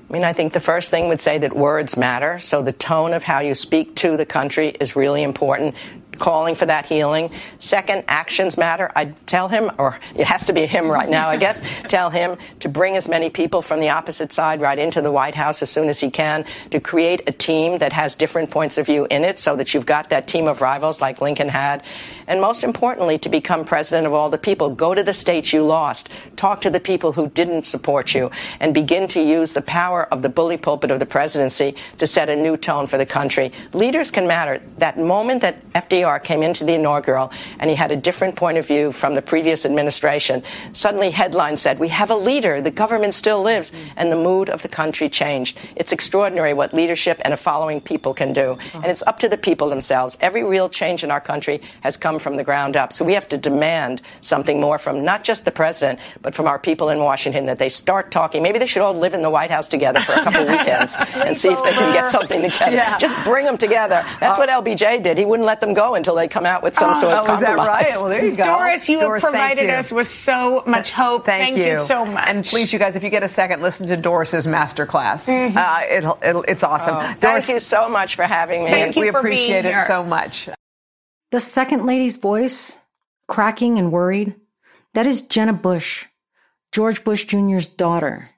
I 0.09 0.12
mean, 0.12 0.23
I 0.23 0.33
think 0.33 0.53
the 0.53 0.61
first 0.61 0.91
thing 0.91 1.09
would 1.09 1.21
say 1.21 1.38
that 1.38 1.57
words 1.57 1.97
matter. 1.97 2.38
So 2.38 2.62
the 2.62 2.73
tone 2.73 3.12
of 3.12 3.25
how 3.25 3.41
you 3.41 3.55
speak 3.55 3.97
to 3.97 4.17
the 4.17 4.25
country 4.25 4.69
is 4.79 4.95
really 4.95 5.25
important 5.25 5.75
calling 6.19 6.55
for 6.55 6.67
that 6.67 6.87
healing. 6.87 7.31
Second, 7.59 8.05
actions 8.09 8.57
matter. 8.57 8.91
I 8.95 9.07
tell 9.27 9.49
him, 9.49 9.71
or 9.79 9.99
it 10.15 10.27
has 10.27 10.47
to 10.47 10.53
be 10.53 10.67
him 10.67 10.89
right 10.89 11.09
now, 11.09 11.29
I 11.29 11.37
guess, 11.37 11.61
tell 11.89 12.11
him 12.11 12.37
to 12.61 12.69
bring 12.69 12.97
as 12.97 13.09
many 13.09 13.31
people 13.31 13.63
from 13.63 13.81
the 13.81 13.91
opposite 13.91 14.33
side 14.33 14.61
right 14.61 14.79
into 14.79 15.01
the 15.03 15.11
White 15.11 15.35
House 15.35 15.63
as 15.63 15.71
soon 15.71 15.89
as 15.89 16.01
he 16.01 16.11
can, 16.11 16.45
to 16.71 16.81
create 16.81 17.23
a 17.27 17.33
team 17.33 17.79
that 17.79 17.93
has 17.93 18.15
different 18.15 18.51
points 18.51 18.79
of 18.79 18.87
view 18.87 19.07
in 19.11 19.25
it 19.25 19.39
so 19.39 19.57
that 19.57 19.75
you've 19.75 19.87
got 19.87 20.11
that 20.11 20.27
team 20.27 20.47
of 20.47 20.61
rivals 20.61 21.01
like 21.01 21.21
Lincoln 21.21 21.49
had. 21.49 21.83
And 22.27 22.41
most 22.41 22.65
importantly, 22.65 23.19
to 23.19 23.29
become 23.29 23.65
president 23.65 24.07
of 24.07 24.13
all 24.13 24.31
the 24.31 24.39
people, 24.39 24.71
go 24.71 24.95
to 24.95 25.03
the 25.03 25.15
states 25.15 25.53
you 25.53 25.63
lost, 25.63 26.09
talk 26.37 26.61
to 26.63 26.71
the 26.71 26.81
people 26.81 27.13
who 27.13 27.29
didn't 27.29 27.65
support 27.65 28.15
you, 28.15 28.31
and 28.61 28.75
begin 28.75 29.09
to 29.09 29.23
use 29.23 29.55
the 29.55 29.63
power 29.63 30.05
of 30.13 30.23
the 30.23 30.29
bully 30.29 30.57
pulpit 30.57 30.91
of 30.91 30.99
the 30.99 31.07
presidency 31.07 31.75
to 31.99 32.07
set 32.07 32.29
a 32.29 32.37
new 32.37 32.57
tone 32.57 32.87
for 32.87 32.99
the 32.99 33.07
country. 33.07 33.53
Leaders 33.73 34.11
can 34.11 34.27
matter. 34.27 34.61
That 34.79 34.99
moment 34.99 35.43
that 35.43 35.73
FDR 35.73 36.06
Came 36.23 36.43
into 36.43 36.65
the 36.65 36.75
inaugural 36.75 37.31
and 37.59 37.69
he 37.69 37.77
had 37.77 37.93
a 37.93 37.97
different 37.97 38.37
point 38.37 38.59
of 38.59 38.67
view 38.67 38.93
from 38.93 39.15
the 39.15 39.23
previous 39.23 39.65
administration, 39.65 40.43
suddenly 40.73 41.11
headlines 41.11 41.61
said, 41.61 41.79
We 41.79 41.89
have 41.89 42.11
a 42.11 42.17
leader, 42.17 42.61
the 42.63 42.71
government 42.71 43.15
still 43.15 43.43
lives, 43.43 43.73
and 43.97 44.11
the 44.11 44.17
mood 44.17 44.49
of 44.49 44.63
the 44.63 44.69
country 44.69 45.09
changed. 45.09 45.59
It's 45.75 45.93
extraordinary 45.93 46.55
what 46.55 46.73
leadership 46.73 47.21
and 47.25 47.35
a 47.35 47.37
following 47.37 47.81
people 47.81 48.15
can 48.15 48.33
do. 48.33 48.59
And 48.75 48.87
it's 48.87 49.03
up 49.07 49.19
to 49.21 49.29
the 49.29 49.37
people 49.37 49.69
themselves. 49.69 50.17
Every 50.21 50.43
real 50.45 50.69
change 50.69 51.05
in 51.05 51.11
our 51.11 51.21
country 51.21 51.61
has 51.81 51.97
come 51.97 52.19
from 52.19 52.37
the 52.37 52.45
ground 52.45 52.77
up. 52.77 52.93
So 52.93 53.05
we 53.05 53.15
have 53.15 53.29
to 53.29 53.37
demand 53.37 54.03
something 54.21 54.61
more 54.61 54.79
from 54.79 55.05
not 55.05 55.25
just 55.25 55.45
the 55.45 55.51
president, 55.51 55.99
but 56.23 56.35
from 56.35 56.47
our 56.47 56.59
people 56.59 56.89
in 56.89 56.99
Washington 56.99 57.47
that 57.47 57.59
they 57.59 57.69
start 57.69 58.11
talking. 58.11 58.43
Maybe 58.43 58.59
they 58.59 58.67
should 58.67 58.83
all 58.83 58.95
live 58.95 59.15
in 59.15 59.23
the 59.23 59.31
White 59.31 59.51
House 59.51 59.69
together 59.69 60.01
for 60.01 60.13
a 60.13 60.23
couple 60.23 60.43
of 60.43 60.49
weekends 60.59 60.97
and 61.15 61.37
see 61.37 61.49
if 61.49 61.63
they 61.63 61.73
can 61.73 61.93
get 61.93 62.11
something 62.11 62.43
together. 62.43 62.77
Yeah. 62.77 62.99
Just 62.99 63.17
bring 63.25 63.45
them 63.45 63.59
together. 63.59 64.05
That's 64.21 64.39
uh, 64.39 64.41
what 64.41 64.49
LBJ 64.49 65.03
did. 65.03 65.19
He 65.19 65.25
wouldn't 65.25 65.47
let 65.47 65.61
them 65.61 65.75
go 65.75 65.96
until 65.97 66.15
they 66.15 66.29
come 66.29 66.47
out 66.47 66.62
with 66.62 66.75
some 66.75 66.91
oh, 66.91 67.00
sort 67.00 67.12
of 67.12 67.26
compromise. 67.26 67.43
Oh, 67.43 67.53
is 67.53 67.57
that 67.57 67.67
right? 67.67 67.91
Well, 67.97 68.09
there 68.09 68.25
you 68.25 68.37
go. 68.37 68.45
Doris, 68.45 68.88
you 68.88 69.00
Doris, 69.00 69.25
have 69.25 69.33
provided 69.33 69.71
us 69.71 69.91
with 69.91 70.07
so 70.07 70.62
much 70.67 70.93
hope. 70.93 71.26
Thank, 71.26 71.57
thank 71.57 71.57
you. 71.59 71.79
you. 71.81 71.85
so 71.85 72.05
much. 72.05 72.29
And 72.29 72.45
please, 72.45 72.73
you 72.73 72.79
guys, 72.79 72.95
if 72.95 73.03
you 73.03 73.11
get 73.11 73.23
a 73.23 73.29
second, 73.29 73.62
listen 73.62 73.87
to 73.88 73.97
Doris's 73.97 74.47
masterclass. 74.47 75.26
Mm-hmm. 75.26 75.59
Uh, 75.59 75.81
it'll, 75.91 76.19
it'll, 76.23 76.43
it's 76.43 76.62
awesome. 76.62 76.97
Oh, 76.97 77.00
Doris, 77.00 77.47
thank 77.47 77.49
you 77.49 77.61
so 77.61 77.88
much 77.88 78.15
for 78.15 78.23
having 78.23 78.65
me. 78.65 78.71
Thank 78.71 78.97
we 78.97 79.07
you 79.07 79.12
for 79.12 79.19
appreciate 79.19 79.62
being 79.62 79.65
it 79.65 79.75
here. 79.75 79.87
so 79.87 80.05
much. 80.05 80.49
The 81.33 81.41
second 81.41 81.87
lady's 81.87 82.19
voice, 82.19 82.76
cracking 83.26 83.79
and 83.79 83.91
worried, 83.91 84.35
that 84.95 85.07
is 85.07 85.23
Jenna 85.23 85.53
Bush, 85.53 86.07
George 86.73 87.05
Bush 87.05 87.25
Jr.'s 87.25 87.69
daughter. 87.69 88.31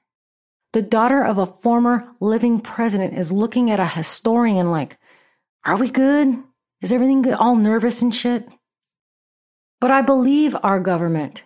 The 0.73 0.81
daughter 0.81 1.23
of 1.23 1.37
a 1.37 1.45
former 1.45 2.09
living 2.19 2.61
president 2.61 3.17
is 3.17 3.31
looking 3.31 3.71
at 3.71 3.79
a 3.79 3.85
historian 3.85 4.71
like, 4.71 4.97
Are 5.65 5.77
we 5.77 5.89
good? 5.89 6.43
Is 6.81 6.91
everything 6.91 7.21
good? 7.21 7.33
All 7.33 7.55
nervous 7.55 8.01
and 8.01 8.13
shit? 8.13 8.47
But 9.81 9.91
I 9.91 10.01
believe 10.01 10.55
our 10.61 10.79
government. 10.79 11.43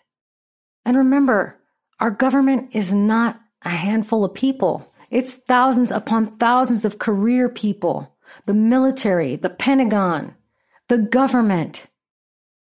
And 0.86 0.98
remember, 0.98 1.60
our 2.00 2.12
government 2.12 2.75
is 2.75 2.94
not 2.94 3.40
a 3.63 3.70
handful 3.70 4.25
of 4.25 4.34
people. 4.34 4.86
It's 5.10 5.38
thousands 5.38 5.92
upon 5.92 6.38
thousands 6.38 6.86
of 6.86 7.00
career 7.00 7.48
people, 7.48 8.16
the 8.46 8.54
military, 8.54 9.36
the 9.36 9.50
Pentagon, 9.50 10.36
the 10.90 10.98
government. 10.98 11.88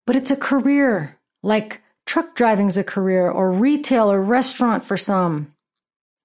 But 0.05 0.15
it's 0.15 0.31
a 0.31 0.35
career, 0.35 1.19
like 1.43 1.81
truck 2.05 2.35
driving's 2.35 2.77
a 2.77 2.83
career, 2.83 3.29
or 3.29 3.51
retail 3.51 4.11
or 4.11 4.21
restaurant 4.21 4.83
for 4.83 4.97
some. 4.97 5.53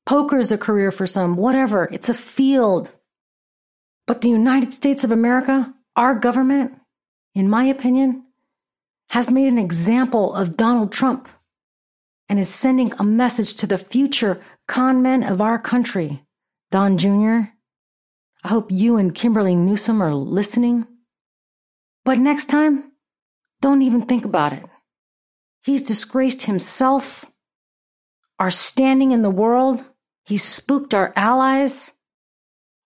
Poker's 0.06 0.50
a 0.50 0.58
career 0.58 0.90
for 0.90 1.06
some, 1.06 1.36
whatever. 1.36 1.88
It's 1.92 2.08
a 2.08 2.14
field. 2.14 2.90
But 4.06 4.22
the 4.22 4.30
United 4.30 4.72
States 4.72 5.04
of 5.04 5.12
America, 5.12 5.74
our 5.96 6.14
government, 6.14 6.78
in 7.34 7.48
my 7.48 7.64
opinion, 7.64 8.24
has 9.10 9.30
made 9.30 9.48
an 9.48 9.58
example 9.58 10.34
of 10.34 10.56
Donald 10.56 10.92
Trump 10.92 11.28
and 12.28 12.38
is 12.38 12.48
sending 12.48 12.92
a 12.98 13.04
message 13.04 13.54
to 13.54 13.66
the 13.66 13.78
future 13.78 14.40
con 14.68 15.02
men 15.02 15.22
of 15.22 15.40
our 15.40 15.58
country. 15.58 16.22
Don 16.70 16.98
Jr., 16.98 17.52
I 18.44 18.48
hope 18.48 18.70
you 18.70 18.96
and 18.96 19.14
Kimberly 19.14 19.54
Newsom 19.54 20.02
are 20.02 20.14
listening. 20.14 20.86
But 22.04 22.18
next 22.18 22.46
time, 22.46 22.92
don't 23.60 23.82
even 23.82 24.02
think 24.02 24.24
about 24.24 24.52
it. 24.52 24.64
He's 25.64 25.82
disgraced 25.82 26.42
himself, 26.42 27.24
our 28.38 28.50
standing 28.50 29.10
in 29.10 29.22
the 29.22 29.30
world. 29.30 29.82
He's 30.24 30.44
spooked 30.44 30.94
our 30.94 31.12
allies. 31.16 31.92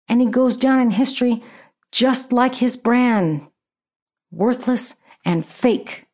And 0.09 0.21
he 0.21 0.29
goes 0.29 0.57
down 0.57 0.81
in 0.81 0.91
history 0.91 1.43
just 1.93 2.33
like 2.33 2.55
his 2.55 2.77
brand 2.77 3.47
worthless 4.31 4.95
and 5.25 5.45
fake. 5.45 6.07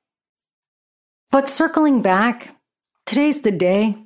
But 1.30 1.48
circling 1.48 2.02
back, 2.02 2.56
today's 3.04 3.42
the 3.42 3.52
day. 3.52 3.96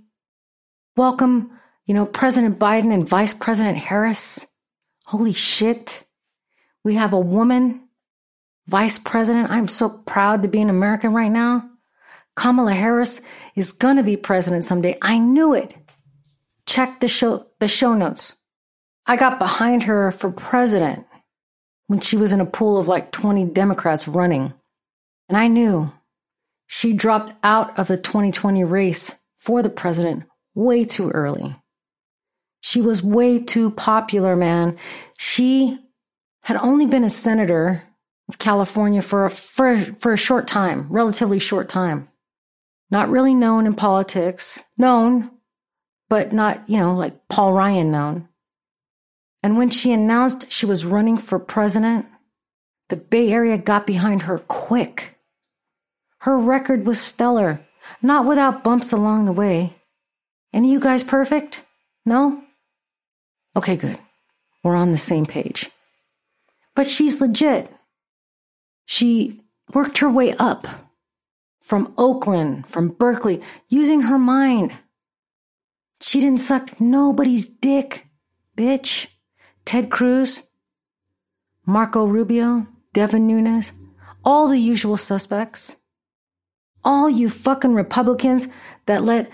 Welcome, 0.96 1.58
you 1.86 1.94
know, 1.94 2.06
President 2.06 2.58
Biden 2.58 2.92
and 2.92 3.08
Vice 3.08 3.34
President 3.34 3.78
Harris. 3.78 4.46
Holy 5.04 5.32
shit. 5.32 6.04
We 6.84 6.94
have 6.94 7.12
a 7.12 7.20
woman 7.20 7.88
vice 8.70 8.98
president. 8.98 9.50
I'm 9.50 9.66
so 9.66 9.88
proud 9.88 10.42
to 10.42 10.48
be 10.48 10.60
an 10.60 10.70
American 10.70 11.12
right 11.12 11.30
now. 11.30 11.68
Kamala 12.36 12.72
Harris 12.72 13.20
is 13.56 13.72
going 13.72 13.96
to 13.96 14.04
be 14.04 14.16
president 14.16 14.64
someday. 14.64 14.96
I 15.02 15.18
knew 15.18 15.54
it. 15.54 15.76
Check 16.66 17.00
the 17.00 17.08
show, 17.08 17.48
the 17.58 17.66
show 17.66 17.94
notes. 17.94 18.36
I 19.06 19.16
got 19.16 19.40
behind 19.40 19.82
her 19.82 20.12
for 20.12 20.30
president 20.30 21.04
when 21.90 21.98
she 21.98 22.16
was 22.16 22.30
in 22.30 22.40
a 22.40 22.46
pool 22.46 22.78
of 22.78 22.86
like 22.86 23.10
20 23.10 23.46
Democrats 23.46 24.06
running. 24.06 24.54
And 25.28 25.36
I 25.36 25.48
knew 25.48 25.92
she 26.68 26.92
dropped 26.92 27.32
out 27.42 27.76
of 27.80 27.88
the 27.88 27.96
2020 27.96 28.62
race 28.62 29.18
for 29.38 29.60
the 29.60 29.70
president 29.70 30.22
way 30.54 30.84
too 30.84 31.10
early. 31.10 31.56
She 32.60 32.80
was 32.80 33.02
way 33.02 33.40
too 33.40 33.72
popular, 33.72 34.36
man. 34.36 34.78
She 35.18 35.80
had 36.44 36.58
only 36.58 36.86
been 36.86 37.02
a 37.02 37.10
senator 37.10 37.82
of 38.28 38.38
California 38.38 39.02
for 39.02 39.24
a, 39.24 39.30
for, 39.30 39.76
for 39.76 40.12
a 40.12 40.16
short 40.16 40.46
time, 40.46 40.86
relatively 40.90 41.40
short 41.40 41.68
time. 41.68 42.06
Not 42.92 43.10
really 43.10 43.34
known 43.34 43.66
in 43.66 43.74
politics, 43.74 44.60
known, 44.78 45.28
but 46.08 46.32
not, 46.32 46.70
you 46.70 46.78
know, 46.78 46.94
like 46.94 47.26
Paul 47.28 47.52
Ryan 47.52 47.90
known. 47.90 48.28
And 49.42 49.56
when 49.56 49.70
she 49.70 49.92
announced 49.92 50.50
she 50.50 50.66
was 50.66 50.84
running 50.84 51.16
for 51.16 51.38
president, 51.38 52.06
the 52.88 52.96
Bay 52.96 53.30
Area 53.30 53.56
got 53.56 53.86
behind 53.86 54.22
her 54.22 54.38
quick. 54.38 55.18
Her 56.18 56.36
record 56.36 56.86
was 56.86 57.00
stellar, 57.00 57.60
not 58.02 58.26
without 58.26 58.62
bumps 58.62 58.92
along 58.92 59.24
the 59.24 59.32
way. 59.32 59.74
Any 60.52 60.72
you 60.72 60.80
guys 60.80 61.02
perfect? 61.02 61.64
No? 62.04 62.42
Okay, 63.56 63.76
good. 63.76 63.98
We're 64.62 64.76
on 64.76 64.92
the 64.92 64.98
same 64.98 65.24
page. 65.24 65.70
But 66.74 66.86
she's 66.86 67.20
legit. 67.20 67.70
She 68.84 69.40
worked 69.72 69.98
her 69.98 70.10
way 70.10 70.34
up 70.34 70.66
from 71.60 71.94
Oakland, 71.96 72.66
from 72.66 72.88
Berkeley, 72.88 73.40
using 73.68 74.02
her 74.02 74.18
mind. 74.18 74.72
She 76.00 76.20
didn't 76.20 76.40
suck 76.40 76.80
nobody's 76.80 77.46
dick, 77.46 78.06
bitch. 78.56 79.06
Ted 79.70 79.88
Cruz, 79.88 80.42
Marco 81.64 82.04
Rubio, 82.04 82.66
Devin 82.92 83.28
Nunes, 83.28 83.70
all 84.24 84.48
the 84.48 84.58
usual 84.58 84.96
suspects. 84.96 85.76
All 86.82 87.08
you 87.08 87.28
fucking 87.28 87.74
Republicans 87.74 88.48
that 88.86 89.04
let 89.04 89.30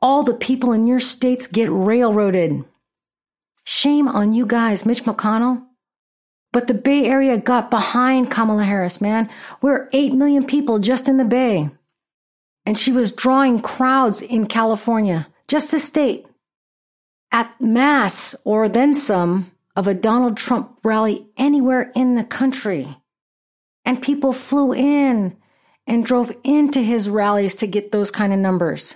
all 0.00 0.22
the 0.22 0.32
people 0.32 0.72
in 0.72 0.86
your 0.86 0.98
states 0.98 1.46
get 1.46 1.68
railroaded. 1.70 2.64
Shame 3.64 4.08
on 4.08 4.32
you 4.32 4.46
guys, 4.46 4.86
Mitch 4.86 5.04
McConnell. 5.04 5.62
But 6.50 6.66
the 6.66 6.72
Bay 6.72 7.04
Area 7.04 7.36
got 7.36 7.70
behind 7.70 8.30
Kamala 8.30 8.64
Harris, 8.64 9.02
man. 9.02 9.28
We're 9.60 9.90
8 9.92 10.14
million 10.14 10.46
people 10.46 10.78
just 10.78 11.06
in 11.06 11.18
the 11.18 11.24
Bay. 11.26 11.68
And 12.64 12.78
she 12.78 12.92
was 12.92 13.12
drawing 13.12 13.60
crowds 13.60 14.22
in 14.22 14.46
California, 14.46 15.26
just 15.48 15.70
the 15.70 15.78
state, 15.78 16.24
at 17.34 17.60
mass 17.60 18.36
or 18.44 18.68
then 18.68 18.94
some 18.94 19.50
of 19.74 19.88
a 19.88 19.92
Donald 19.92 20.36
Trump 20.36 20.78
rally 20.84 21.26
anywhere 21.36 21.90
in 21.96 22.14
the 22.14 22.22
country. 22.22 22.86
And 23.84 24.00
people 24.00 24.32
flew 24.32 24.72
in 24.72 25.36
and 25.84 26.06
drove 26.06 26.30
into 26.44 26.80
his 26.80 27.10
rallies 27.10 27.56
to 27.56 27.66
get 27.66 27.90
those 27.90 28.12
kind 28.12 28.32
of 28.32 28.38
numbers. 28.38 28.94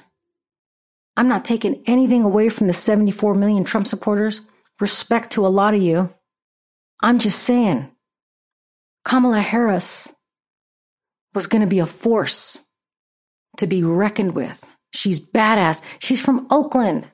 I'm 1.17 1.27
not 1.27 1.45
taking 1.45 1.83
anything 1.87 2.23
away 2.23 2.49
from 2.49 2.69
the 2.69 2.73
74 2.73 3.35
million 3.35 3.65
Trump 3.65 3.89
supporters. 3.89 4.41
Respect 4.79 5.33
to 5.33 5.45
a 5.45 5.49
lot 5.49 5.75
of 5.75 5.83
you. 5.83 6.15
I'm 7.01 7.19
just 7.19 7.41
saying, 7.41 7.91
Kamala 9.05 9.41
Harris 9.41 10.09
was 11.35 11.49
going 11.49 11.63
to 11.63 11.67
be 11.67 11.81
a 11.81 11.87
force 11.87 12.65
to 13.57 13.67
be 13.67 13.83
reckoned 13.83 14.37
with. 14.37 14.65
She's 14.93 15.19
badass. 15.19 15.83
She's 15.99 16.21
from 16.21 16.47
Oakland. 16.53 17.05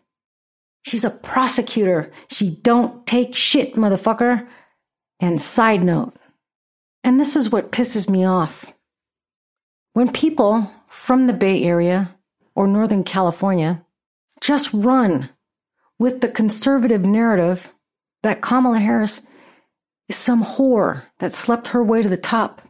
She's 0.85 1.05
a 1.05 1.11
prosecutor. 1.11 2.13
She 2.31 2.57
don't 2.63 3.07
take 3.07 3.35
shit, 3.35 3.75
motherfucker. 3.75 4.47
And 5.21 5.41
side 5.41 5.83
note, 5.83 6.15
and 7.03 7.19
this 7.19 7.37
is 7.37 7.51
what 7.51 7.73
pisses 7.73 8.11
me 8.11 8.25
off. 8.25 8.73
When 9.93 10.11
people 10.13 10.71
from 10.89 11.27
the 11.27 11.33
Bay 11.33 11.63
Area 11.63 12.11
or 12.55 12.67
Northern 12.67 13.05
California 13.05 13.85
just 14.41 14.73
run 14.75 15.31
with 15.99 16.21
the 16.21 16.29
conservative 16.29 17.05
narrative 17.05 17.73
that 18.23 18.43
Kamala 18.43 18.79
Harris 18.79 19.23
is 20.09 20.17
some 20.17 20.45
whore 20.45 21.05
that 21.19 21.33
slept 21.33 21.69
her 21.69 21.83
way 21.83 22.03
to 22.03 22.09
the 22.09 22.17
top. 22.17 22.63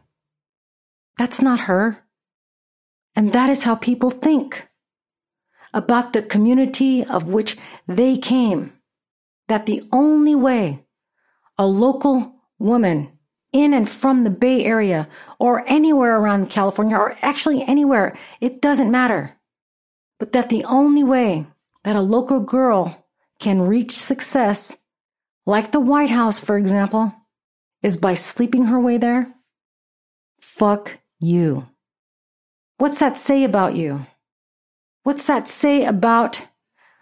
That's 1.17 1.41
not 1.41 1.61
her. 1.61 2.03
And 3.15 3.33
that 3.33 3.49
is 3.49 3.63
how 3.63 3.75
people 3.75 4.09
think 4.09 4.67
about 5.75 6.13
the 6.13 6.23
community 6.23 7.03
of 7.03 7.27
which 7.27 7.57
they 7.85 8.17
came. 8.17 8.73
That 9.47 9.67
the 9.67 9.83
only 9.91 10.33
way 10.33 10.85
a 11.59 11.67
local 11.67 12.33
woman 12.57 13.11
in 13.51 13.73
and 13.73 13.87
from 13.87 14.23
the 14.23 14.29
Bay 14.29 14.65
Area 14.65 15.07
or 15.37 15.63
anywhere 15.67 16.17
around 16.17 16.49
California 16.49 16.97
or 16.97 17.15
actually 17.21 17.63
anywhere, 17.63 18.17
it 18.41 18.61
doesn't 18.61 18.89
matter. 18.89 19.37
But 20.17 20.31
that 20.31 20.49
the 20.49 20.63
only 20.63 21.03
way 21.03 21.45
that 21.83 21.95
a 21.95 22.01
local 22.01 22.39
girl 22.39 23.05
can 23.39 23.61
reach 23.61 23.91
success, 23.91 24.75
like 25.45 25.71
the 25.71 25.79
White 25.79 26.09
House, 26.09 26.39
for 26.39 26.57
example, 26.57 27.13
is 27.83 27.97
by 27.97 28.13
sleeping 28.13 28.65
her 28.65 28.79
way 28.79 28.97
there? 28.97 29.33
Fuck 30.39 30.99
you. 31.19 31.67
What's 32.77 32.99
that 32.99 33.17
say 33.17 33.43
about 33.43 33.75
you? 33.75 34.05
What's 35.05 35.27
that 35.27 35.47
say 35.47 35.85
about 35.85 36.47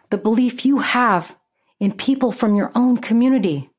the 0.10 0.18
belief 0.18 0.66
you 0.66 0.80
have 0.80 1.38
in 1.80 1.94
people 1.94 2.34
from 2.34 2.54
your 2.54 2.70
own 2.76 2.98
community? 2.98 3.72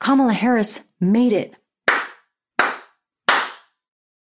Kamala 0.00 0.32
Harris 0.32 0.88
made 0.98 1.34
it. 1.34 1.54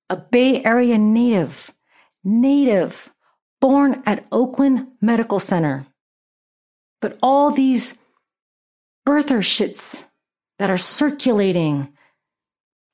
A 0.08 0.16
Bay 0.16 0.62
Area 0.62 0.96
native, 0.96 1.74
native, 2.22 3.12
born 3.60 4.00
at 4.06 4.24
Oakland 4.30 4.86
Medical 5.00 5.40
Center. 5.40 5.86
But 7.00 7.18
all 7.20 7.50
these 7.50 8.00
birther 9.04 9.40
shits 9.40 10.04
that 10.60 10.70
are 10.70 10.78
circulating. 10.78 11.92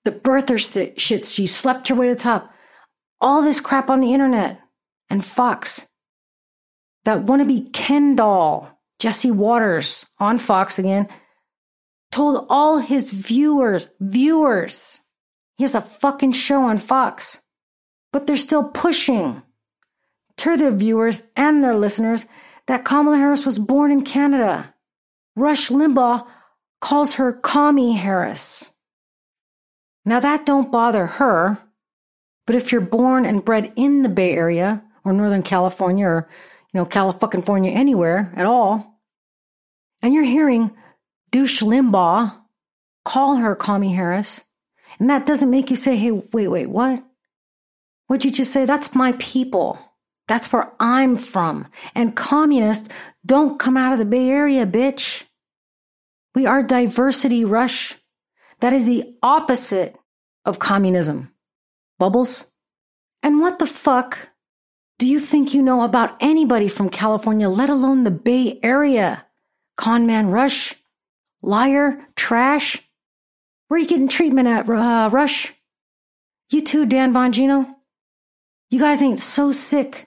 The 0.06 0.12
birther 0.12 0.56
shits, 0.94 1.30
she 1.30 1.46
slept 1.46 1.88
her 1.88 1.94
way 1.94 2.08
to 2.08 2.14
the 2.14 2.20
top. 2.20 2.54
All 3.20 3.42
this 3.42 3.60
crap 3.60 3.90
on 3.90 4.00
the 4.00 4.14
internet. 4.14 4.62
And 5.10 5.22
Fox. 5.22 5.86
That 7.06 7.24
wannabe 7.24 7.72
Ken 7.72 8.16
doll, 8.16 8.68
Jesse 8.98 9.30
Watters 9.30 10.06
on 10.18 10.40
Fox 10.40 10.76
again, 10.76 11.08
told 12.10 12.44
all 12.50 12.80
his 12.80 13.12
viewers, 13.12 13.86
viewers, 14.00 14.98
he 15.56 15.62
has 15.62 15.76
a 15.76 15.80
fucking 15.80 16.32
show 16.32 16.64
on 16.64 16.78
Fox. 16.78 17.40
But 18.12 18.26
they're 18.26 18.36
still 18.36 18.64
pushing 18.70 19.40
to 20.38 20.56
their 20.56 20.72
viewers 20.72 21.22
and 21.36 21.62
their 21.62 21.76
listeners 21.76 22.26
that 22.66 22.84
Kamala 22.84 23.18
Harris 23.18 23.46
was 23.46 23.60
born 23.60 23.92
in 23.92 24.02
Canada. 24.02 24.74
Rush 25.36 25.68
Limbaugh 25.68 26.26
calls 26.80 27.14
her 27.14 27.32
Commie 27.32 27.94
Harris. 27.94 28.70
Now 30.04 30.18
that 30.18 30.44
don't 30.44 30.72
bother 30.72 31.06
her, 31.06 31.58
but 32.48 32.56
if 32.56 32.72
you're 32.72 32.80
born 32.80 33.24
and 33.26 33.44
bred 33.44 33.72
in 33.76 34.02
the 34.02 34.08
Bay 34.08 34.32
Area 34.32 34.82
or 35.04 35.12
Northern 35.12 35.44
California 35.44 36.04
or, 36.04 36.28
know, 36.76 36.86
California 36.86 37.72
anywhere 37.72 38.32
at 38.36 38.46
all, 38.46 39.00
and 40.02 40.14
you're 40.14 40.24
hearing 40.24 40.70
douche 41.30 41.62
Limbaugh 41.62 42.34
call 43.04 43.36
her 43.36 43.54
Commie 43.54 43.92
Harris, 43.92 44.44
and 44.98 45.10
that 45.10 45.26
doesn't 45.26 45.50
make 45.50 45.70
you 45.70 45.76
say, 45.76 45.96
hey, 45.96 46.10
wait, 46.10 46.48
wait, 46.48 46.66
what? 46.66 47.02
What'd 48.06 48.24
you 48.24 48.30
just 48.30 48.52
say? 48.52 48.64
That's 48.64 48.94
my 48.94 49.12
people. 49.18 49.78
That's 50.28 50.52
where 50.52 50.72
I'm 50.80 51.16
from. 51.16 51.68
And 51.94 52.16
communists 52.16 52.88
don't 53.24 53.58
come 53.58 53.76
out 53.76 53.92
of 53.92 53.98
the 53.98 54.04
Bay 54.04 54.28
Area, 54.28 54.66
bitch. 54.66 55.24
We 56.34 56.46
are 56.46 56.62
diversity 56.62 57.44
rush. 57.44 57.94
That 58.60 58.72
is 58.72 58.86
the 58.86 59.14
opposite 59.22 59.96
of 60.44 60.58
communism. 60.58 61.32
Bubbles? 61.98 62.46
And 63.22 63.40
what 63.40 63.58
the 63.58 63.66
fuck 63.66 64.30
do 64.98 65.06
you 65.06 65.18
think 65.18 65.54
you 65.54 65.62
know 65.62 65.82
about 65.82 66.16
anybody 66.20 66.68
from 66.68 66.88
California, 66.88 67.48
let 67.48 67.70
alone 67.70 68.04
the 68.04 68.10
Bay 68.10 68.58
Area? 68.62 69.24
Conman 69.76 70.30
Rush? 70.30 70.74
liar, 71.42 72.06
trash. 72.16 72.82
Where 73.68 73.76
are 73.76 73.80
you 73.80 73.88
getting 73.88 74.08
treatment 74.08 74.48
at, 74.48 74.68
uh, 74.68 75.08
Rush? 75.10 75.52
You 76.50 76.62
too, 76.62 76.86
Dan 76.86 77.12
Bongino? 77.12 77.74
You 78.70 78.78
guys 78.78 79.02
ain't 79.02 79.18
so 79.18 79.52
sick. 79.52 80.06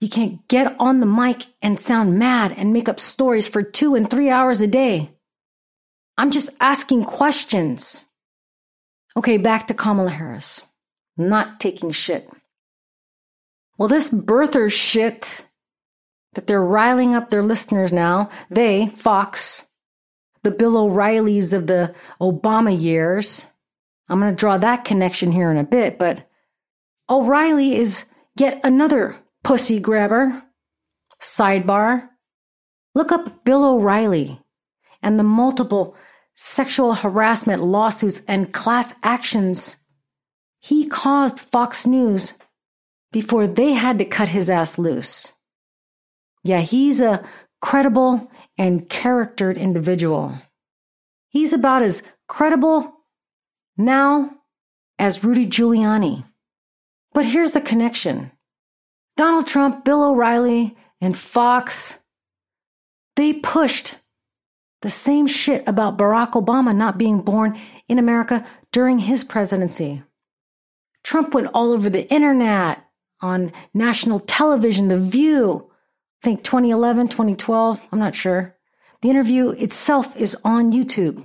You 0.00 0.08
can't 0.08 0.46
get 0.48 0.76
on 0.78 1.00
the 1.00 1.06
mic 1.06 1.46
and 1.62 1.80
sound 1.80 2.18
mad 2.18 2.52
and 2.52 2.72
make 2.72 2.88
up 2.88 3.00
stories 3.00 3.46
for 3.46 3.62
two 3.62 3.94
and 3.94 4.08
three 4.08 4.28
hours 4.28 4.60
a 4.60 4.66
day. 4.66 5.10
I'm 6.18 6.30
just 6.30 6.50
asking 6.60 7.04
questions. 7.04 8.04
Okay, 9.16 9.38
back 9.38 9.68
to 9.68 9.74
Kamala 9.74 10.10
Harris. 10.10 10.62
Not 11.16 11.60
taking 11.60 11.92
shit. 11.92 12.28
Well, 13.78 13.88
this 13.88 14.10
birther 14.10 14.70
shit 14.72 15.46
that 16.34 16.46
they're 16.46 16.62
riling 16.62 17.14
up 17.14 17.30
their 17.30 17.42
listeners 17.42 17.92
now, 17.92 18.30
they, 18.50 18.88
Fox, 18.88 19.66
the 20.42 20.50
Bill 20.50 20.76
O'Reillys 20.76 21.52
of 21.52 21.66
the 21.66 21.94
Obama 22.20 22.80
years, 22.80 23.46
I'm 24.08 24.20
going 24.20 24.32
to 24.32 24.36
draw 24.38 24.58
that 24.58 24.84
connection 24.84 25.32
here 25.32 25.50
in 25.50 25.56
a 25.56 25.64
bit, 25.64 25.98
but 25.98 26.28
O'Reilly 27.08 27.76
is 27.76 28.04
yet 28.38 28.60
another 28.64 29.16
pussy 29.42 29.80
grabber. 29.80 30.42
Sidebar. 31.20 32.08
Look 32.94 33.12
up 33.12 33.44
Bill 33.44 33.64
O'Reilly 33.64 34.40
and 35.02 35.18
the 35.18 35.24
multiple 35.24 35.96
sexual 36.34 36.94
harassment 36.94 37.62
lawsuits 37.62 38.22
and 38.26 38.52
class 38.52 38.94
actions 39.02 39.76
he 40.60 40.86
caused 40.86 41.38
Fox 41.38 41.86
News 41.86 42.34
before 43.16 43.46
they 43.46 43.72
had 43.72 43.98
to 43.98 44.04
cut 44.04 44.28
his 44.28 44.50
ass 44.50 44.76
loose. 44.76 45.32
Yeah, 46.44 46.60
he's 46.60 47.00
a 47.00 47.24
credible 47.62 48.30
and 48.58 48.86
charactered 48.90 49.56
individual. 49.56 50.34
He's 51.30 51.54
about 51.54 51.80
as 51.80 52.02
credible 52.28 52.92
now 53.78 54.32
as 54.98 55.24
Rudy 55.24 55.46
Giuliani. 55.46 56.26
But 57.14 57.24
here's 57.24 57.52
the 57.52 57.62
connection 57.62 58.32
Donald 59.16 59.46
Trump, 59.46 59.82
Bill 59.82 60.10
O'Reilly, 60.10 60.76
and 61.00 61.16
Fox, 61.16 61.98
they 63.16 63.32
pushed 63.32 63.94
the 64.82 64.90
same 64.90 65.26
shit 65.26 65.66
about 65.66 65.96
Barack 65.96 66.32
Obama 66.32 66.76
not 66.76 66.98
being 66.98 67.22
born 67.22 67.58
in 67.88 67.98
America 67.98 68.46
during 68.72 68.98
his 68.98 69.24
presidency. 69.24 70.02
Trump 71.02 71.32
went 71.32 71.48
all 71.54 71.72
over 71.72 71.88
the 71.88 72.06
internet, 72.12 72.85
on 73.20 73.52
national 73.74 74.20
television, 74.20 74.88
The 74.88 74.98
View, 74.98 75.70
I 76.22 76.24
think 76.24 76.42
2011, 76.42 77.08
2012, 77.08 77.88
I'm 77.92 77.98
not 77.98 78.14
sure. 78.14 78.56
The 79.02 79.10
interview 79.10 79.50
itself 79.50 80.16
is 80.16 80.36
on 80.44 80.72
YouTube. 80.72 81.24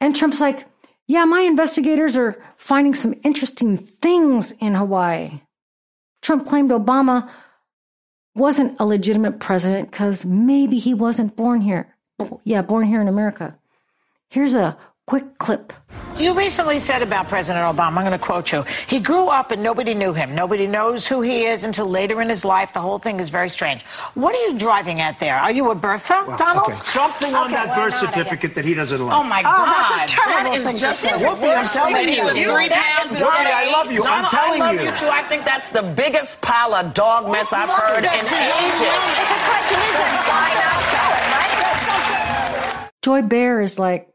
And 0.00 0.14
Trump's 0.14 0.40
like, 0.40 0.66
yeah, 1.06 1.24
my 1.24 1.40
investigators 1.40 2.16
are 2.16 2.40
finding 2.56 2.94
some 2.94 3.14
interesting 3.22 3.76
things 3.76 4.52
in 4.60 4.74
Hawaii. 4.74 5.40
Trump 6.22 6.46
claimed 6.46 6.70
Obama 6.70 7.28
wasn't 8.34 8.78
a 8.78 8.86
legitimate 8.86 9.40
president 9.40 9.90
because 9.90 10.24
maybe 10.24 10.78
he 10.78 10.94
wasn't 10.94 11.36
born 11.36 11.60
here. 11.60 11.94
Yeah, 12.44 12.62
born 12.62 12.86
here 12.86 13.00
in 13.00 13.08
America. 13.08 13.58
Here's 14.30 14.54
a 14.54 14.76
quick 15.08 15.38
clip. 15.38 15.72
You 16.18 16.36
recently 16.36 16.78
said 16.80 17.00
about 17.00 17.28
President 17.28 17.64
Obama, 17.64 17.96
I'm 17.96 18.04
going 18.04 18.12
to 18.12 18.18
quote 18.18 18.52
you. 18.52 18.62
He 18.86 19.00
grew 19.00 19.28
up 19.28 19.50
and 19.50 19.62
nobody 19.62 19.94
knew 19.94 20.12
him. 20.12 20.34
Nobody 20.34 20.66
knows 20.66 21.06
who 21.06 21.22
he 21.22 21.46
is 21.46 21.64
until 21.64 21.88
later 21.88 22.20
in 22.20 22.28
his 22.28 22.44
life. 22.44 22.74
The 22.74 22.82
whole 22.82 22.98
thing 22.98 23.18
is 23.18 23.30
very 23.30 23.48
strange. 23.48 23.82
What 24.12 24.34
are 24.34 24.42
you 24.46 24.58
driving 24.58 25.00
at 25.00 25.18
there? 25.18 25.36
Are 25.36 25.50
you 25.50 25.70
a 25.70 25.74
birther, 25.74 26.26
well, 26.26 26.36
Donald? 26.36 26.72
Okay. 26.72 26.74
Something 26.84 27.34
on 27.34 27.46
okay, 27.46 27.54
that 27.54 27.74
birth 27.74 27.96
certificate 27.96 28.54
that 28.54 28.66
he 28.66 28.74
doesn't 28.74 29.00
like. 29.00 29.16
Oh, 29.16 29.22
my 29.22 29.42
God. 29.42 29.54
Oh, 29.56 29.96
that's 29.96 30.12
a 30.12 30.14
terrible 30.14 30.50
that 30.50 30.74
is 30.74 30.80
just 30.80 31.04
a 31.06 31.08
Whoopi, 31.24 31.56
I'm 31.56 31.64
telling 31.64 32.08
you. 32.08 32.28
you 32.28 32.52
three 32.52 32.68
pounds 32.68 33.18
Donnie, 33.18 33.48
I 33.48 33.72
love 33.72 33.90
you. 33.90 34.02
Donald, 34.02 34.26
I'm 34.26 34.30
telling 34.30 34.60
I 34.60 34.66
love 34.66 34.74
you. 34.74 34.90
you. 34.90 34.96
too. 34.96 35.08
I 35.08 35.22
think 35.22 35.46
that's 35.46 35.70
the 35.70 35.82
biggest 35.96 36.42
pile 36.42 36.74
of 36.74 36.92
dog 36.92 37.32
mess 37.32 37.54
I've 37.54 37.70
heard 37.70 38.04
in 38.04 38.12
ages. 38.12 38.28
The 38.28 39.40
question 39.48 39.80
is, 39.88 39.94
the 40.04 40.08
sign 40.20 40.56
out 40.68 40.84
show 40.92 41.08
it, 41.16 41.32
right? 41.32 41.48
Joy 43.00 43.22
Behar 43.22 43.62
is 43.62 43.78
like, 43.78 44.12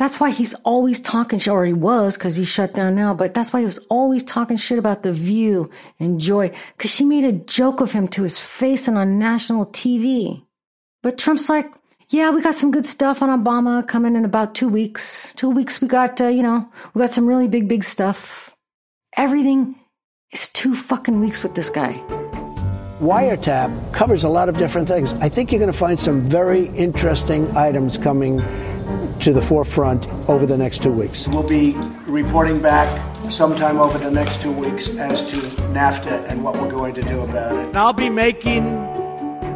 that's 0.00 0.18
why 0.18 0.30
he's 0.30 0.54
always 0.64 0.98
talking 0.98 1.38
shit, 1.38 1.52
or 1.52 1.66
he 1.66 1.74
was 1.74 2.16
because 2.16 2.34
he's 2.34 2.48
shut 2.48 2.72
down 2.72 2.94
now, 2.94 3.12
but 3.12 3.34
that's 3.34 3.52
why 3.52 3.58
he 3.58 3.66
was 3.66 3.76
always 3.90 4.24
talking 4.24 4.56
shit 4.56 4.78
about 4.78 5.02
The 5.02 5.12
View 5.12 5.68
and 5.98 6.18
Joy 6.18 6.52
because 6.74 6.90
she 6.90 7.04
made 7.04 7.24
a 7.24 7.32
joke 7.32 7.82
of 7.82 7.92
him 7.92 8.08
to 8.08 8.22
his 8.22 8.38
face 8.38 8.88
and 8.88 8.96
on 8.96 9.18
national 9.18 9.66
TV. 9.66 10.42
But 11.02 11.18
Trump's 11.18 11.50
like, 11.50 11.70
yeah, 12.08 12.30
we 12.30 12.40
got 12.40 12.54
some 12.54 12.70
good 12.70 12.86
stuff 12.86 13.20
on 13.20 13.28
Obama 13.28 13.86
coming 13.86 14.16
in 14.16 14.24
about 14.24 14.54
two 14.54 14.70
weeks. 14.70 15.34
Two 15.34 15.50
weeks, 15.50 15.82
we 15.82 15.86
got, 15.86 16.18
uh, 16.18 16.28
you 16.28 16.42
know, 16.42 16.66
we 16.94 17.00
got 17.00 17.10
some 17.10 17.26
really 17.26 17.46
big, 17.46 17.68
big 17.68 17.84
stuff. 17.84 18.56
Everything 19.18 19.74
is 20.32 20.48
two 20.48 20.74
fucking 20.74 21.20
weeks 21.20 21.42
with 21.42 21.54
this 21.54 21.68
guy. 21.68 21.92
Wiretap 23.02 23.92
covers 23.92 24.24
a 24.24 24.30
lot 24.30 24.48
of 24.48 24.56
different 24.56 24.88
things. 24.88 25.12
I 25.20 25.28
think 25.28 25.52
you're 25.52 25.60
going 25.60 25.70
to 25.70 25.76
find 25.76 26.00
some 26.00 26.22
very 26.22 26.68
interesting 26.68 27.54
items 27.54 27.98
coming 27.98 28.40
to 29.20 29.32
the 29.32 29.42
forefront 29.42 30.08
over 30.28 30.46
the 30.46 30.56
next 30.56 30.82
two 30.82 30.92
weeks. 30.92 31.28
We'll 31.28 31.42
be 31.42 31.74
reporting 32.06 32.60
back 32.60 32.88
sometime 33.30 33.78
over 33.78 33.98
the 33.98 34.10
next 34.10 34.42
two 34.42 34.52
weeks 34.52 34.88
as 34.96 35.22
to 35.30 35.36
NAFTA 35.72 36.28
and 36.28 36.42
what 36.42 36.54
we're 36.60 36.70
going 36.70 36.94
to 36.94 37.02
do 37.02 37.20
about 37.20 37.56
it. 37.56 37.76
I'll 37.76 37.92
be 37.92 38.10
making 38.10 38.66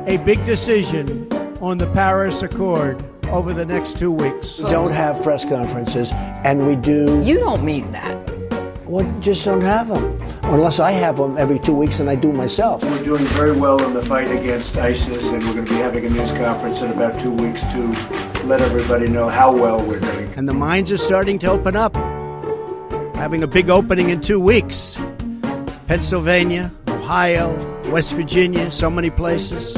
a 0.07 0.19
big 0.25 0.45
decision 0.45 1.33
on 1.61 1.79
the 1.79 1.87
Paris 1.89 2.43
Accord 2.43 3.03
over 3.29 3.55
the 3.55 3.65
next 3.65 3.99
two 3.99 4.13
weeks. 4.13 4.59
We 4.59 4.71
don't 4.71 4.93
have 4.93 5.23
press 5.23 5.45
conferences, 5.45 6.13
and 6.13 6.67
we 6.67 6.77
do. 6.77 7.23
You 7.23 7.41
don't 7.41 7.65
mean 7.65 7.91
that. 7.93 8.44
Well, 8.95 9.13
just 9.21 9.45
don't 9.45 9.61
have 9.63 9.89
them. 9.89 10.05
Unless 10.45 10.79
I 10.79 10.93
have 10.93 11.17
them 11.17 11.37
every 11.37 11.59
two 11.59 11.75
weeks 11.75 11.99
and 11.99 12.09
I 12.09 12.15
do 12.15 12.33
myself. 12.33 12.85
We're 12.85 13.03
doing 13.03 13.25
very 13.25 13.51
well 13.51 13.85
in 13.85 13.93
the 13.93 14.01
fight 14.01 14.31
against 14.31 14.77
ISIS, 14.77 15.33
and 15.33 15.43
we're 15.43 15.55
going 15.55 15.65
to 15.65 15.73
be 15.73 15.79
having 15.79 16.07
a 16.07 16.11
news 16.11 16.31
conference 16.31 16.81
in 16.81 16.93
about 16.93 17.21
two 17.21 17.33
weeks 17.33 17.63
to 17.73 17.89
let 18.45 18.61
everybody 18.61 19.09
know 19.09 19.29
how 19.29 19.53
well 19.53 19.85
we're 19.85 19.99
doing. 19.99 20.33
And 20.37 20.49
the 20.49 20.55
mines 20.55 20.93
are 20.93 20.97
starting 20.97 21.41
to 21.41 21.51
open 21.51 21.75
up. 21.75 21.97
Having 23.17 23.43
a 23.43 23.49
big 23.49 23.69
opening 23.69 24.11
in 24.11 24.21
two 24.21 24.39
weeks. 24.39 24.97
Pennsylvania, 25.89 26.71
Ohio, 26.87 27.51
West 27.91 28.15
Virginia, 28.15 28.71
so 28.71 28.89
many 28.91 29.11
places. 29.11 29.75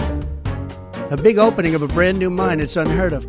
A 1.08 1.16
big 1.16 1.38
opening 1.38 1.74
of 1.74 1.80
a 1.80 1.88
brand 1.88 2.18
new 2.18 2.28
mine. 2.28 2.60
It's 2.60 2.76
unheard 2.76 3.14
of. 3.14 3.24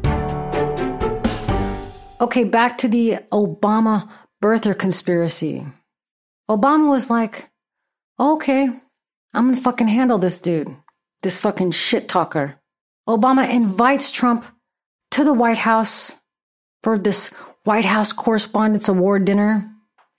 Okay, 2.20 2.44
back 2.44 2.78
to 2.80 2.90
the 2.90 3.20
Obama 3.32 4.10
birther 4.42 4.78
conspiracy. 4.78 5.66
Obama 6.50 6.90
was 6.90 7.10
like, 7.10 7.50
okay, 8.20 8.70
I'm 9.34 9.50
gonna 9.50 9.62
fucking 9.62 9.88
handle 9.88 10.18
this 10.18 10.40
dude, 10.40 10.74
this 11.22 11.40
fucking 11.40 11.72
shit 11.72 12.08
talker. 12.08 12.60
Obama 13.08 13.50
invites 13.50 14.12
Trump 14.12 14.46
to 15.12 15.24
the 15.24 15.34
White 15.34 15.58
House 15.58 16.16
for 16.84 16.98
this 16.98 17.28
White 17.64 17.86
House 17.86 18.14
Correspondents' 18.14 18.88
Award 18.88 19.26
dinner. 19.26 19.70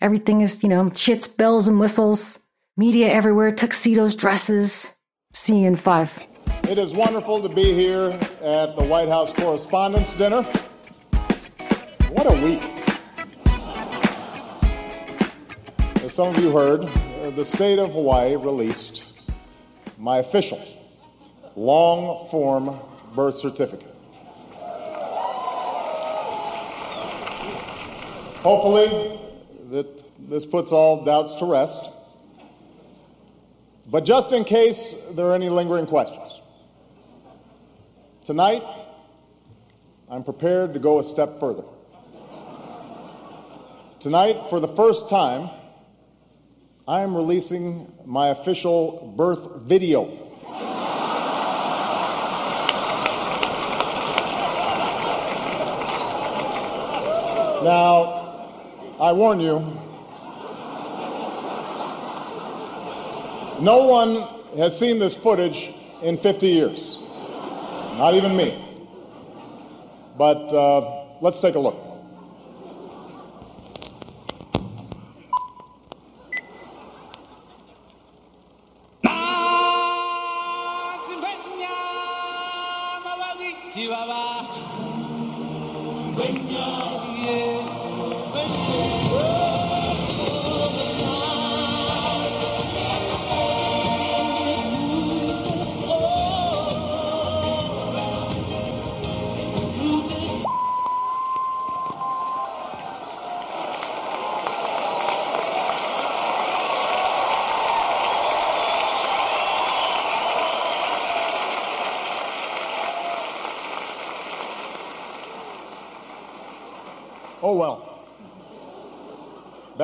Everything 0.01 0.43
is, 0.43 0.63
you 0.63 0.69
know, 0.69 0.85
shits, 0.91 1.35
bells, 1.35 1.67
and 1.67 1.81
whistles, 1.81 2.39
media 2.77 3.09
everywhere, 3.09 3.51
tuxedos, 3.51 4.15
dresses. 4.15 4.95
See 5.33 5.61
you 5.61 5.67
in 5.67 5.77
five. 5.77 6.27
It 6.65 6.79
is 6.79 6.95
wonderful 6.95 7.41
to 7.43 7.49
be 7.49 7.73
here 7.73 8.11
at 8.43 8.77
the 8.77 8.85
White 8.85 9.09
House 9.09 9.33
Correspondents' 9.33 10.13
Dinner. 10.13 10.43
What 12.11 12.27
a 12.27 12.43
week. 12.45 12.78
Some 16.19 16.35
of 16.35 16.43
you 16.43 16.51
heard, 16.51 16.83
uh, 16.83 17.31
the 17.31 17.45
state 17.45 17.79
of 17.79 17.93
Hawaii 17.93 18.35
released 18.35 19.05
my 19.99 20.19
official 20.19 20.61
long 21.55 22.27
form 22.27 22.77
birth 23.15 23.37
certificate. 23.37 23.95
Hopefully, 28.43 29.21
that 29.71 30.29
this 30.29 30.45
puts 30.45 30.73
all 30.73 31.05
doubts 31.05 31.37
to 31.37 31.45
rest. 31.45 31.89
But 33.87 34.05
just 34.05 34.33
in 34.33 34.43
case 34.43 34.93
there 35.13 35.27
are 35.27 35.37
any 35.37 35.51
lingering 35.51 35.87
questions, 35.87 36.41
tonight 38.25 38.65
I'm 40.11 40.25
prepared 40.25 40.75
to 40.75 40.81
go 40.81 40.99
a 40.99 41.05
step 41.05 41.39
further. 41.39 41.63
Tonight, 44.01 44.51
for 44.51 44.59
the 44.59 44.67
first 44.67 45.09
time, 45.09 45.51
I 46.89 47.03
am 47.03 47.15
releasing 47.15 47.93
my 48.07 48.29
official 48.29 49.13
birth 49.15 49.61
video. 49.61 50.07
Now, 57.63 58.49
I 58.99 59.13
warn 59.13 59.39
you, 59.39 59.59
no 63.61 63.87
one 63.87 64.23
has 64.57 64.79
seen 64.79 64.99
this 64.99 65.15
footage 65.15 65.75
in 66.01 66.17
50 66.17 66.47
years, 66.47 66.99
not 67.99 68.15
even 68.15 68.35
me. 68.35 68.65
But 70.17 70.55
uh, 70.55 71.05
let's 71.21 71.43
take 71.43 71.55
a 71.55 71.61
look. 71.61 71.88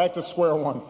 Back 0.05 0.13
to 0.13 0.23
square 0.23 0.55
one. 0.55 0.83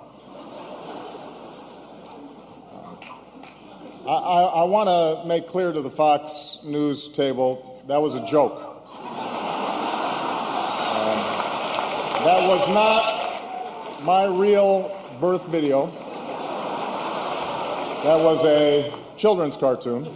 I, 4.08 4.12
I, 4.12 4.42
I 4.42 4.64
want 4.64 4.88
to 4.88 5.28
make 5.28 5.46
clear 5.46 5.72
to 5.72 5.80
the 5.80 5.88
Fox 5.88 6.58
News 6.64 7.08
table 7.10 7.80
that 7.86 8.02
was 8.02 8.16
a 8.16 8.26
joke. 8.26 8.54
Um, 8.58 9.06
that 12.24 12.48
was 12.48 12.68
not 12.74 14.02
my 14.02 14.24
real 14.24 14.90
birth 15.20 15.46
video. 15.46 15.86
That 18.02 18.20
was 18.20 18.44
a 18.44 18.92
children's 19.16 19.56
cartoon. 19.56 20.06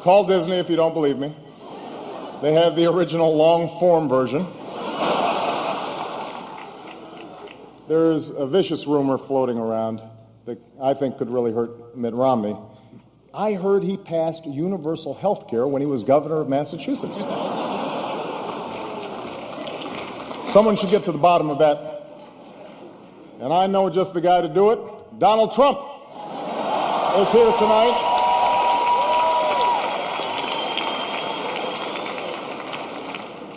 Call 0.00 0.24
Disney 0.26 0.56
if 0.56 0.70
you 0.70 0.76
don't 0.76 0.94
believe 0.94 1.18
me. 1.18 1.36
They 2.40 2.54
have 2.54 2.74
the 2.74 2.86
original 2.86 3.36
long 3.36 3.68
form 3.78 4.08
version. 4.08 4.46
There's 7.88 8.28
a 8.28 8.46
vicious 8.46 8.86
rumor 8.86 9.16
floating 9.16 9.56
around 9.56 10.02
that 10.44 10.58
I 10.80 10.92
think 10.92 11.16
could 11.16 11.30
really 11.30 11.52
hurt 11.52 11.96
Mitt 11.96 12.12
Romney. 12.12 12.56
I 13.32 13.54
heard 13.54 13.82
he 13.82 13.96
passed 13.96 14.44
universal 14.44 15.14
health 15.14 15.48
care 15.48 15.66
when 15.66 15.80
he 15.80 15.86
was 15.86 16.04
governor 16.04 16.40
of 16.40 16.48
Massachusetts. 16.50 17.18
Someone 20.52 20.76
should 20.76 20.90
get 20.90 21.04
to 21.04 21.12
the 21.12 21.18
bottom 21.18 21.48
of 21.48 21.60
that. 21.60 22.06
And 23.40 23.52
I 23.52 23.66
know 23.66 23.88
just 23.88 24.12
the 24.12 24.20
guy 24.20 24.42
to 24.42 24.48
do 24.48 24.72
it. 24.72 25.18
Donald 25.18 25.52
Trump 25.52 25.78
is 27.18 27.32
here 27.32 27.52
tonight. 27.52 28.04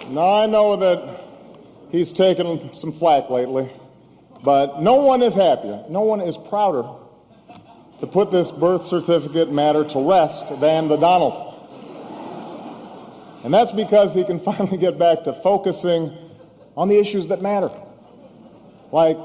Now, 0.09 0.35
I 0.35 0.45
know 0.45 0.75
that 0.75 1.21
he's 1.91 2.11
taken 2.11 2.73
some 2.73 2.91
flack 2.91 3.29
lately, 3.29 3.69
but 4.43 4.81
no 4.81 4.95
one 4.95 5.21
is 5.21 5.35
happier, 5.35 5.83
no 5.89 6.01
one 6.01 6.21
is 6.21 6.37
prouder 6.37 6.83
to 7.99 8.07
put 8.07 8.31
this 8.31 8.49
birth 8.51 8.83
certificate 8.83 9.51
matter 9.51 9.83
to 9.85 10.09
rest 10.09 10.59
than 10.59 10.87
the 10.87 10.97
Donald. 10.97 11.47
And 13.43 13.53
that's 13.53 13.71
because 13.71 14.13
he 14.13 14.23
can 14.23 14.39
finally 14.47 14.77
get 14.77 14.97
back 14.97 15.23
to 15.25 15.33
focusing 15.33 16.17
on 16.75 16.87
the 16.87 16.97
issues 16.97 17.27
that 17.27 17.41
matter. 17.41 17.71
Like, 18.91 19.17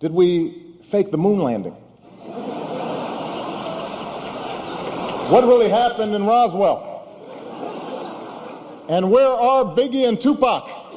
did 0.00 0.12
we 0.12 0.76
fake 0.82 1.10
the 1.10 1.18
moon 1.18 1.40
landing? 1.40 1.74
What 5.30 5.44
really 5.44 5.68
happened 5.68 6.14
in 6.14 6.24
Roswell? 6.24 6.86
And 8.88 9.10
where 9.10 9.28
are 9.28 9.64
Biggie 9.64 10.08
and 10.08 10.18
Tupac? 10.18 10.87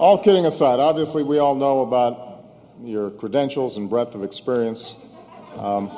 All 0.00 0.16
kidding 0.16 0.46
aside, 0.46 0.80
obviously, 0.80 1.22
we 1.22 1.40
all 1.40 1.54
know 1.54 1.82
about 1.82 2.46
your 2.82 3.10
credentials 3.10 3.76
and 3.76 3.90
breadth 3.90 4.14
of 4.14 4.24
experience. 4.24 4.96
Um, 5.58 5.90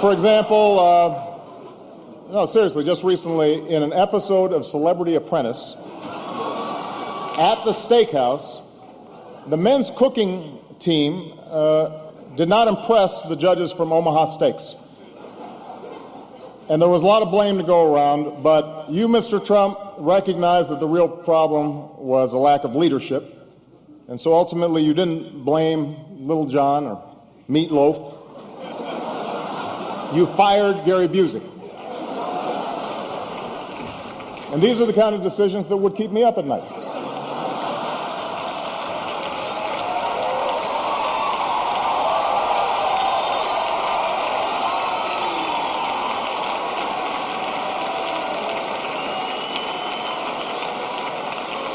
for 0.00 0.12
example, 0.12 0.80
uh, 0.80 2.32
no, 2.32 2.46
seriously, 2.46 2.82
just 2.82 3.04
recently 3.04 3.70
in 3.70 3.84
an 3.84 3.92
episode 3.92 4.52
of 4.52 4.66
Celebrity 4.66 5.14
Apprentice, 5.14 5.74
at 5.76 7.62
the 7.64 7.70
steakhouse, 7.70 8.60
the 9.46 9.56
men's 9.56 9.92
cooking 9.96 10.58
team 10.80 11.38
uh, 11.44 12.10
did 12.34 12.48
not 12.48 12.66
impress 12.66 13.26
the 13.26 13.36
judges 13.36 13.72
from 13.72 13.92
Omaha 13.92 14.24
Steaks. 14.24 14.74
And 16.68 16.80
there 16.80 16.88
was 16.88 17.02
a 17.02 17.06
lot 17.06 17.22
of 17.22 17.30
blame 17.30 17.58
to 17.58 17.62
go 17.62 17.94
around, 17.94 18.42
but 18.42 18.90
you, 18.90 19.06
Mr. 19.06 19.44
Trump, 19.44 19.78
recognized 19.98 20.70
that 20.70 20.80
the 20.80 20.88
real 20.88 21.08
problem 21.08 21.98
was 21.98 22.32
a 22.32 22.38
lack 22.38 22.64
of 22.64 22.74
leadership. 22.74 23.30
And 24.08 24.18
so 24.18 24.32
ultimately, 24.32 24.82
you 24.82 24.94
didn't 24.94 25.44
blame 25.44 26.26
Little 26.26 26.46
John 26.46 26.86
or 26.86 27.16
Meatloaf. 27.48 28.12
You 30.16 30.26
fired 30.26 30.84
Gary 30.86 31.08
Busey. 31.08 31.42
And 34.52 34.62
these 34.62 34.80
are 34.80 34.86
the 34.86 34.92
kind 34.92 35.14
of 35.14 35.22
decisions 35.22 35.66
that 35.66 35.76
would 35.76 35.96
keep 35.96 36.12
me 36.12 36.22
up 36.22 36.38
at 36.38 36.46
night. 36.46 36.62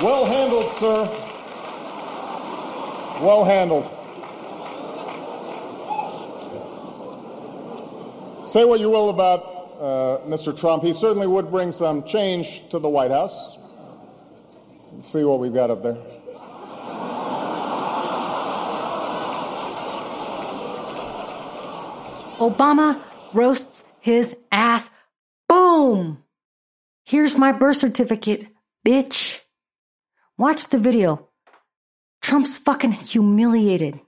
Well 0.02 0.23
handled, 0.23 0.68
sir. 0.79 1.03
Well 3.21 3.43
handled. 3.43 3.85
Say 8.45 8.63
what 8.63 8.79
you 8.79 8.89
will 8.89 9.09
about 9.09 9.43
uh, 9.79 10.19
Mr. 10.25 10.57
Trump. 10.57 10.83
He 10.83 10.93
certainly 10.93 11.27
would 11.27 11.51
bring 11.51 11.73
some 11.73 12.03
change 12.03 12.67
to 12.69 12.79
the 12.79 12.87
White 12.87 13.11
House. 13.11 13.57
Let's 14.93 15.11
see 15.11 15.23
what 15.23 15.39
we've 15.39 15.53
got 15.53 15.69
up 15.69 15.83
there. 15.83 15.97
Obama 22.39 23.01
roasts 23.33 23.83
his 23.99 24.35
ass. 24.49 24.91
Boom! 25.49 26.23
Here's 27.05 27.37
my 27.37 27.51
birth 27.51 27.75
certificate, 27.75 28.47
bitch. 28.87 29.41
Watch 30.39 30.69
the 30.69 30.80
video. 30.80 31.28
Trump's 32.21 32.56
fucking 32.56 32.93
humiliated. 32.93 33.99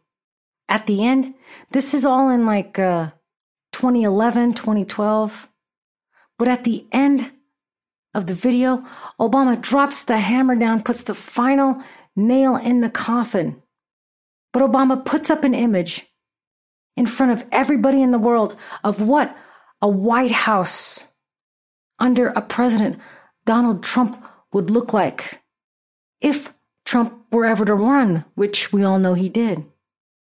At 0.70 0.88
the 0.88 1.04
end, 1.04 1.34
this 1.72 1.94
is 1.94 2.06
all 2.06 2.30
in 2.30 2.46
like 2.46 2.80
uh, 2.80 3.12
2011, 3.74 4.54
2012. 4.54 5.50
But 6.40 6.48
at 6.48 6.64
the 6.64 6.86
end 6.94 7.34
of 8.14 8.28
the 8.28 8.34
video, 8.34 8.86
Obama 9.20 9.60
drops 9.60 10.06
the 10.06 10.20
hammer 10.20 10.56
down, 10.56 10.84
puts 10.84 11.04
the 11.04 11.14
final 11.14 11.84
nail 12.16 12.56
in 12.56 12.80
the 12.80 12.90
coffin. 12.90 13.62
But 14.54 14.64
Obama 14.64 15.04
puts 15.04 15.30
up 15.30 15.44
an 15.44 15.54
image 15.54 16.08
in 16.96 17.08
front 17.08 17.34
of 17.34 17.46
everybody 17.52 18.02
in 18.02 18.12
the 18.12 18.18
world 18.18 18.56
of 18.86 19.02
what 19.02 19.36
a 19.82 19.90
White 19.90 20.32
House 20.32 21.10
under 22.00 22.28
a 22.28 22.42
president, 22.42 23.02
Donald 23.44 23.84
Trump, 23.84 24.26
would 24.54 24.70
look 24.70 24.94
like 24.94 25.41
if 26.22 26.54
Trump 26.86 27.26
were 27.32 27.46
ever 27.46 27.66
to 27.66 27.76
run, 27.76 28.26
which 28.36 28.72
we 28.72 28.84
all 28.84 29.00
know 29.00 29.14
he 29.14 29.30
did. 29.30 29.66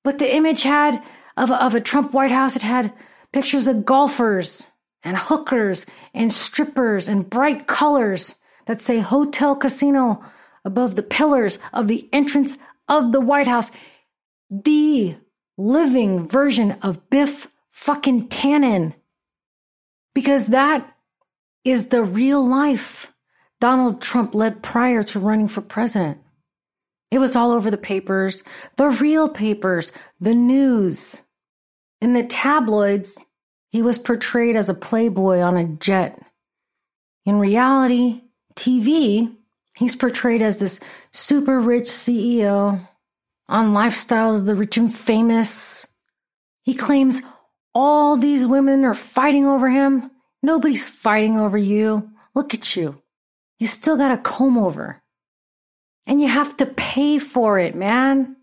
But 0.03 0.19
the 0.19 0.35
image 0.35 0.63
had 0.63 1.01
of 1.35 1.49
a, 1.49 1.63
of 1.63 1.75
a 1.75 1.81
Trump 1.81 2.13
White 2.13 2.31
House, 2.31 2.55
it 2.55 2.61
had 2.61 2.93
pictures 3.31 3.67
of 3.67 3.85
golfers 3.85 4.67
and 5.03 5.17
hookers 5.17 5.85
and 6.13 6.31
strippers 6.31 7.07
and 7.07 7.29
bright 7.29 7.67
colors 7.67 8.35
that 8.65 8.81
say 8.81 8.99
hotel 8.99 9.55
casino 9.55 10.23
above 10.65 10.95
the 10.95 11.03
pillars 11.03 11.59
of 11.73 11.87
the 11.87 12.09
entrance 12.11 12.57
of 12.87 13.11
the 13.11 13.21
White 13.21 13.47
House. 13.47 13.71
The 14.49 15.15
living 15.57 16.27
version 16.27 16.73
of 16.81 17.09
Biff 17.09 17.49
fucking 17.69 18.29
Tannen. 18.29 18.93
Because 20.13 20.47
that 20.47 20.95
is 21.63 21.87
the 21.87 22.03
real 22.03 22.45
life 22.45 23.13
Donald 23.59 24.01
Trump 24.01 24.35
led 24.35 24.61
prior 24.61 25.03
to 25.03 25.19
running 25.19 25.47
for 25.47 25.61
president. 25.61 26.19
It 27.09 27.19
was 27.19 27.35
all 27.35 27.51
over 27.51 27.71
the 27.71 27.77
papers, 27.77 28.43
the 28.75 28.89
real 28.89 29.29
papers, 29.29 29.91
the 30.19 30.35
news. 30.35 31.21
In 32.01 32.13
the 32.13 32.23
tabloids, 32.23 33.23
he 33.71 33.81
was 33.81 33.97
portrayed 33.97 34.55
as 34.55 34.69
a 34.69 34.73
playboy 34.73 35.39
on 35.39 35.57
a 35.57 35.65
jet. 35.65 36.21
In 37.25 37.39
reality, 37.39 38.21
TV, 38.55 39.35
he's 39.77 39.95
portrayed 39.95 40.41
as 40.41 40.59
this 40.59 40.79
super 41.11 41.59
rich 41.59 41.85
CEO 41.85 42.87
on 43.49 43.73
lifestyles 43.73 44.41
of 44.41 44.45
the 44.45 44.55
Rich 44.55 44.77
and 44.77 44.93
Famous. 44.93 45.87
He 46.63 46.73
claims 46.73 47.21
all 47.73 48.17
these 48.17 48.45
women 48.45 48.83
are 48.83 48.93
fighting 48.93 49.45
over 49.45 49.69
him. 49.69 50.11
Nobody's 50.43 50.87
fighting 50.87 51.37
over 51.37 51.57
you. 51.57 52.09
Look 52.35 52.53
at 52.53 52.75
you. 52.75 53.01
You 53.59 53.67
still 53.67 53.97
got 53.97 54.11
a 54.11 54.17
comb 54.17 54.57
over. 54.57 55.01
And 56.05 56.21
you 56.21 56.27
have 56.27 56.55
to 56.57 56.65
pay 56.65 57.19
for 57.19 57.59
it, 57.59 57.75
man. 57.75 58.37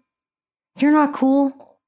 You're 0.79 0.93
not 0.93 1.15
cool. 1.15 1.79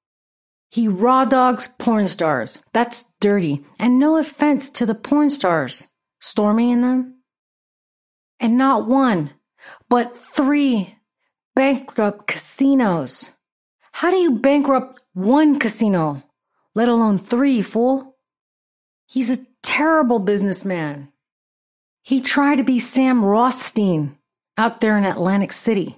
He 0.71 0.89
raw 0.89 1.25
dogs 1.25 1.69
porn 1.79 2.07
stars. 2.07 2.59
That's 2.73 3.05
dirty. 3.21 3.65
And 3.79 3.99
no 3.99 4.17
offense 4.17 4.71
to 4.71 4.87
the 4.87 4.95
porn 4.95 5.31
stars, 5.31 5.87
Stormy 6.21 6.73
and 6.73 6.83
them. 6.83 7.23
And 8.41 8.59
not 8.59 8.87
one, 8.87 9.31
but 9.89 10.17
three 10.17 10.97
bankrupt 11.55 12.27
casinos. 12.27 13.33
How 13.93 14.11
do 14.11 14.19
you 14.19 14.33
bankrupt 14.33 15.01
one 15.15 15.59
casino, 15.59 16.23
let 16.75 16.89
alone 16.89 17.19
three, 17.19 17.63
fool? 17.63 18.17
He's 19.07 19.31
a 19.31 19.45
terrible 19.63 20.19
businessman. 20.19 21.11
He 22.07 22.21
tried 22.21 22.59
to 22.59 22.63
be 22.63 22.79
Sam 22.79 23.25
Rothstein 23.25 24.17
out 24.57 24.79
there 24.79 24.97
in 24.97 25.03
Atlantic 25.03 25.51
City. 25.51 25.97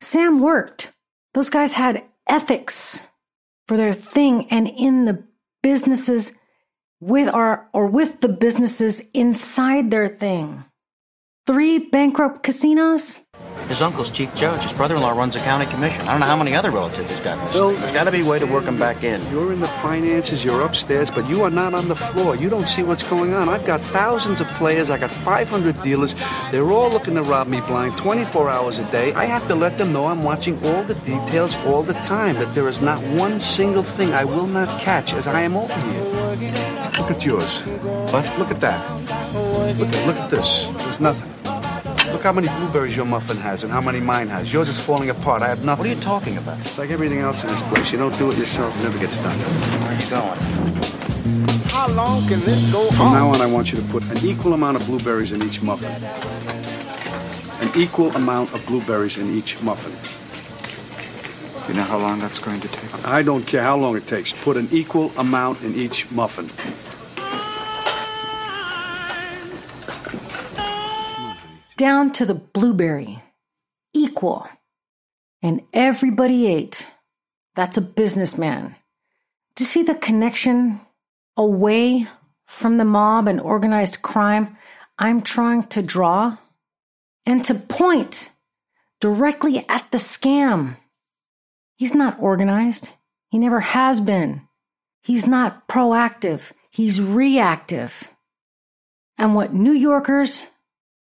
Sam 0.00 0.40
worked. 0.40 0.92
Those 1.32 1.50
guys 1.50 1.72
had 1.72 2.04
ethics 2.28 3.04
for 3.66 3.76
their 3.76 3.92
thing 3.92 4.46
and 4.52 4.68
in 4.68 5.06
the 5.06 5.24
businesses 5.60 6.38
with 7.00 7.34
our 7.34 7.68
or 7.72 7.88
with 7.88 8.20
the 8.20 8.28
businesses 8.28 9.10
inside 9.12 9.90
their 9.90 10.06
thing. 10.06 10.66
Three 11.48 11.80
bankrupt 11.80 12.44
casinos? 12.44 13.18
His 13.68 13.80
uncle's 13.80 14.10
chief 14.10 14.34
judge. 14.34 14.62
His 14.62 14.72
brother-in-law 14.72 15.12
runs 15.12 15.36
a 15.36 15.40
county 15.40 15.66
commission. 15.66 16.02
I 16.02 16.12
don't 16.12 16.20
know 16.20 16.26
how 16.26 16.36
many 16.36 16.54
other 16.54 16.70
relatives 16.70 17.10
he's 17.10 17.20
got. 17.20 17.38
There's, 17.52 17.80
there's 17.80 17.92
got 17.92 18.04
to 18.04 18.12
be 18.12 18.20
a 18.20 18.28
way 18.28 18.38
to 18.38 18.46
work 18.46 18.64
him 18.64 18.78
back 18.78 19.02
in. 19.02 19.22
You're 19.32 19.52
in 19.52 19.60
the 19.60 19.66
finances, 19.66 20.44
you're 20.44 20.60
upstairs, 20.60 21.10
but 21.10 21.28
you 21.28 21.42
are 21.42 21.50
not 21.50 21.72
on 21.74 21.88
the 21.88 21.96
floor. 21.96 22.36
You 22.36 22.50
don't 22.50 22.68
see 22.68 22.82
what's 22.82 23.02
going 23.08 23.32
on. 23.32 23.48
I've 23.48 23.64
got 23.64 23.80
thousands 23.80 24.40
of 24.40 24.48
players. 24.48 24.90
I 24.90 24.98
got 24.98 25.10
500 25.10 25.82
dealers. 25.82 26.14
They're 26.50 26.70
all 26.70 26.90
looking 26.90 27.14
to 27.14 27.22
rob 27.22 27.48
me 27.48 27.60
blind 27.62 27.96
24 27.96 28.50
hours 28.50 28.78
a 28.78 28.84
day. 28.90 29.14
I 29.14 29.24
have 29.24 29.46
to 29.48 29.54
let 29.54 29.78
them 29.78 29.92
know 29.92 30.06
I'm 30.06 30.22
watching 30.22 30.62
all 30.66 30.82
the 30.82 30.94
details 30.96 31.56
all 31.66 31.82
the 31.82 31.94
time, 31.94 32.34
that 32.36 32.54
there 32.54 32.68
is 32.68 32.82
not 32.82 33.02
one 33.18 33.40
single 33.40 33.82
thing 33.82 34.12
I 34.12 34.24
will 34.24 34.46
not 34.46 34.68
catch 34.80 35.14
as 35.14 35.26
I 35.26 35.40
am 35.40 35.56
over 35.56 35.74
here. 35.74 36.04
Look 36.98 37.10
at 37.10 37.24
yours. 37.24 37.62
What? 38.12 38.38
Look 38.38 38.50
at 38.50 38.60
that. 38.60 38.80
Look 39.78 39.88
at, 39.88 40.06
look 40.06 40.16
at 40.16 40.30
this. 40.30 40.66
There's 40.66 41.00
nothing. 41.00 41.53
Look 42.14 42.22
how 42.22 42.32
many 42.32 42.46
blueberries 42.46 42.96
your 42.96 43.06
muffin 43.06 43.36
has 43.38 43.64
and 43.64 43.72
how 43.72 43.80
many 43.80 43.98
mine 43.98 44.28
has. 44.28 44.52
Yours 44.52 44.68
is 44.68 44.78
falling 44.78 45.10
apart. 45.10 45.42
I 45.42 45.48
have 45.48 45.64
nothing. 45.64 45.78
What 45.78 45.92
are 45.92 45.94
you 45.96 46.00
talking 46.00 46.36
about? 46.36 46.60
It's 46.60 46.78
like 46.78 46.90
everything 46.90 47.18
else 47.18 47.42
in 47.42 47.50
this 47.50 47.64
place. 47.64 47.90
You 47.90 47.98
don't 47.98 48.16
do 48.16 48.30
it 48.30 48.38
yourself, 48.38 48.78
it 48.78 48.84
never 48.84 49.00
gets 49.00 49.16
done. 49.16 49.36
Where 49.36 49.90
are 49.90 50.00
you 50.00 50.08
going? 50.08 50.38
How 51.70 51.88
long 51.88 52.24
can 52.28 52.38
this 52.38 52.72
go 52.72 52.86
From 52.90 53.14
now 53.14 53.30
on, 53.30 53.40
I 53.40 53.46
want 53.46 53.72
you 53.72 53.78
to 53.78 53.84
put 53.88 54.04
an 54.04 54.24
equal 54.24 54.54
amount 54.54 54.76
of 54.76 54.86
blueberries 54.86 55.32
in 55.32 55.42
each 55.42 55.60
muffin. 55.60 55.90
An 57.66 57.76
equal 57.76 58.14
amount 58.14 58.54
of 58.54 58.64
blueberries 58.64 59.18
in 59.18 59.36
each 59.36 59.60
muffin. 59.60 59.92
You 61.66 61.74
know 61.74 61.82
how 61.82 61.98
long 61.98 62.20
that's 62.20 62.38
going 62.38 62.60
to 62.60 62.68
take? 62.68 63.08
I 63.08 63.24
don't 63.24 63.44
care 63.44 63.64
how 63.64 63.76
long 63.76 63.96
it 63.96 64.06
takes. 64.06 64.32
Put 64.32 64.56
an 64.56 64.68
equal 64.70 65.10
amount 65.16 65.62
in 65.62 65.74
each 65.74 66.08
muffin. 66.12 66.48
Down 71.76 72.12
to 72.12 72.26
the 72.26 72.34
blueberry, 72.34 73.22
equal. 73.92 74.46
And 75.42 75.62
everybody 75.72 76.46
ate. 76.46 76.88
That's 77.54 77.76
a 77.76 77.82
businessman. 77.82 78.76
Do 79.54 79.62
you 79.62 79.66
see 79.66 79.82
the 79.82 79.94
connection 79.94 80.80
away 81.36 82.06
from 82.46 82.78
the 82.78 82.84
mob 82.84 83.28
and 83.28 83.40
organized 83.40 84.02
crime 84.02 84.56
I'm 84.98 85.22
trying 85.22 85.64
to 85.68 85.82
draw? 85.82 86.38
And 87.26 87.44
to 87.44 87.54
point 87.54 88.30
directly 89.00 89.64
at 89.68 89.90
the 89.90 89.98
scam. 89.98 90.76
He's 91.76 91.94
not 91.94 92.18
organized. 92.20 92.92
He 93.30 93.38
never 93.38 93.60
has 93.60 94.00
been. 94.00 94.42
He's 95.02 95.26
not 95.26 95.68
proactive. 95.68 96.52
He's 96.70 97.02
reactive. 97.02 98.10
And 99.18 99.34
what 99.34 99.52
New 99.52 99.72
Yorkers 99.72 100.46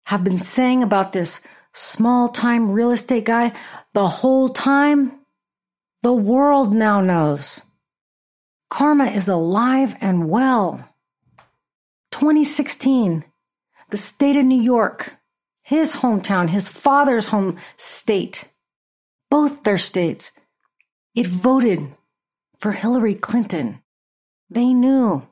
have 0.04 0.24
been 0.24 0.38
saying 0.38 0.82
about 0.82 1.12
this 1.12 1.40
small 1.72 2.28
time 2.28 2.70
real 2.70 2.90
estate 2.90 3.24
guy 3.24 3.52
the 3.92 4.08
whole 4.08 4.48
time, 4.48 5.12
the 6.02 6.12
world 6.12 6.74
now 6.74 7.00
knows. 7.00 7.62
Karma 8.70 9.06
is 9.06 9.28
alive 9.28 9.96
and 10.00 10.28
well. 10.28 10.88
2016, 12.10 13.24
the 13.90 13.96
state 13.96 14.36
of 14.36 14.44
New 14.44 14.60
York, 14.60 15.16
his 15.62 15.96
hometown, 15.96 16.48
his 16.48 16.68
father's 16.68 17.28
home 17.28 17.56
state, 17.76 18.48
both 19.30 19.62
their 19.62 19.78
states, 19.78 20.32
it 21.14 21.26
voted 21.26 21.88
for 22.58 22.72
Hillary 22.72 23.14
Clinton. 23.14 23.80
They 24.50 24.74
knew. 24.74 25.26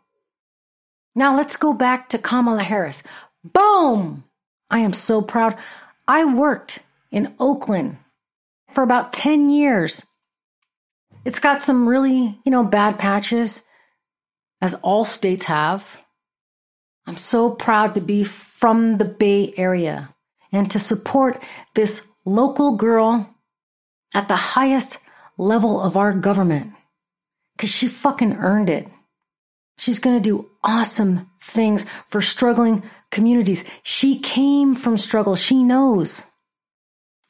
Now 1.14 1.36
let's 1.36 1.56
go 1.56 1.72
back 1.72 2.08
to 2.10 2.18
Kamala 2.18 2.62
Harris. 2.62 3.02
Boom! 3.44 4.24
I 4.72 4.78
am 4.78 4.94
so 4.94 5.20
proud. 5.20 5.56
I 6.08 6.24
worked 6.24 6.80
in 7.10 7.34
Oakland 7.38 7.98
for 8.72 8.82
about 8.82 9.12
10 9.12 9.50
years. 9.50 10.06
It's 11.26 11.38
got 11.38 11.60
some 11.60 11.86
really, 11.86 12.40
you 12.44 12.50
know, 12.50 12.64
bad 12.64 12.98
patches, 12.98 13.62
as 14.62 14.74
all 14.74 15.04
states 15.04 15.44
have. 15.44 16.02
I'm 17.06 17.18
so 17.18 17.50
proud 17.50 17.94
to 17.96 18.00
be 18.00 18.24
from 18.24 18.96
the 18.96 19.04
Bay 19.04 19.52
Area 19.58 20.14
and 20.52 20.70
to 20.70 20.78
support 20.78 21.42
this 21.74 22.08
local 22.24 22.76
girl 22.76 23.36
at 24.14 24.28
the 24.28 24.36
highest 24.36 24.98
level 25.36 25.82
of 25.82 25.96
our 25.96 26.12
government 26.12 26.72
because 27.56 27.70
she 27.70 27.88
fucking 27.88 28.34
earned 28.34 28.70
it. 28.70 28.88
She's 29.78 29.98
going 29.98 30.16
to 30.16 30.22
do 30.22 30.50
awesome 30.62 31.30
things 31.40 31.86
for 32.08 32.22
struggling 32.22 32.82
communities. 33.12 33.64
She 33.84 34.18
came 34.18 34.74
from 34.74 34.98
struggle. 34.98 35.36
She 35.36 35.62
knows. 35.62 36.26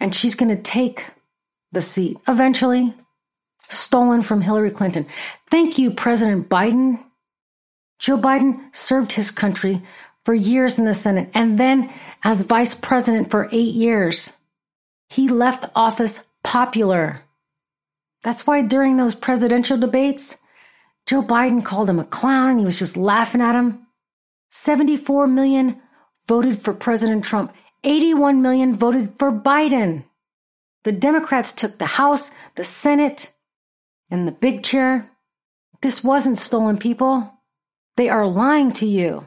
And 0.01 0.15
she's 0.15 0.35
going 0.35 0.57
to 0.57 0.63
take 0.63 1.11
the 1.73 1.83
seat 1.83 2.17
eventually, 2.27 2.95
stolen 3.69 4.23
from 4.23 4.41
Hillary 4.41 4.71
Clinton. 4.71 5.07
Thank 5.51 5.79
you, 5.79 5.91
President 5.91 6.49
Biden. 6.49 7.03
Joe 7.99 8.17
Biden 8.17 8.75
served 8.75 9.13
his 9.13 9.31
country 9.31 9.83
for 10.25 10.35
years 10.35 10.79
in 10.79 10.87
the 10.87 10.95
Senate 10.95 11.31
and 11.35 11.59
then 11.59 11.93
as 12.25 12.43
vice 12.43 12.75
president 12.75 13.31
for 13.31 13.49
eight 13.53 13.75
years. 13.75 14.33
He 15.11 15.29
left 15.29 15.67
office 15.75 16.25
popular. 16.43 17.23
That's 18.23 18.47
why 18.47 18.63
during 18.63 18.97
those 18.97 19.15
presidential 19.15 19.79
debates, 19.79 20.39
Joe 21.07 21.23
Biden 21.23 21.65
called 21.65 21.91
him 21.91 21.99
a 21.99 22.05
clown 22.05 22.51
and 22.51 22.59
he 22.61 22.65
was 22.65 22.79
just 22.79 22.97
laughing 22.97 23.41
at 23.41 23.57
him. 23.57 23.87
74 24.53 25.27
million 25.29 25.81
voted 26.29 26.59
for 26.59 26.75
President 26.75 27.25
Trump. 27.25 27.55
81 27.85 28.43
million 28.43 28.77
voted 28.77 29.15
for 29.19 29.33
Biden. 29.33 30.05
The 30.85 30.93
Democrats 30.93 31.53
took 31.53 31.79
the 31.79 31.87
House, 31.87 32.31
the 32.55 32.63
Senate, 32.63 33.33
and 34.11 34.29
the 34.29 34.33
big 34.33 34.63
chair. 34.63 35.11
This 35.81 36.05
wasn't 36.05 36.39
stolen 36.39 36.77
people. 36.77 37.33
They 37.97 38.11
are 38.11 38.27
lying 38.27 38.73
to 38.73 38.87
you. 38.87 39.27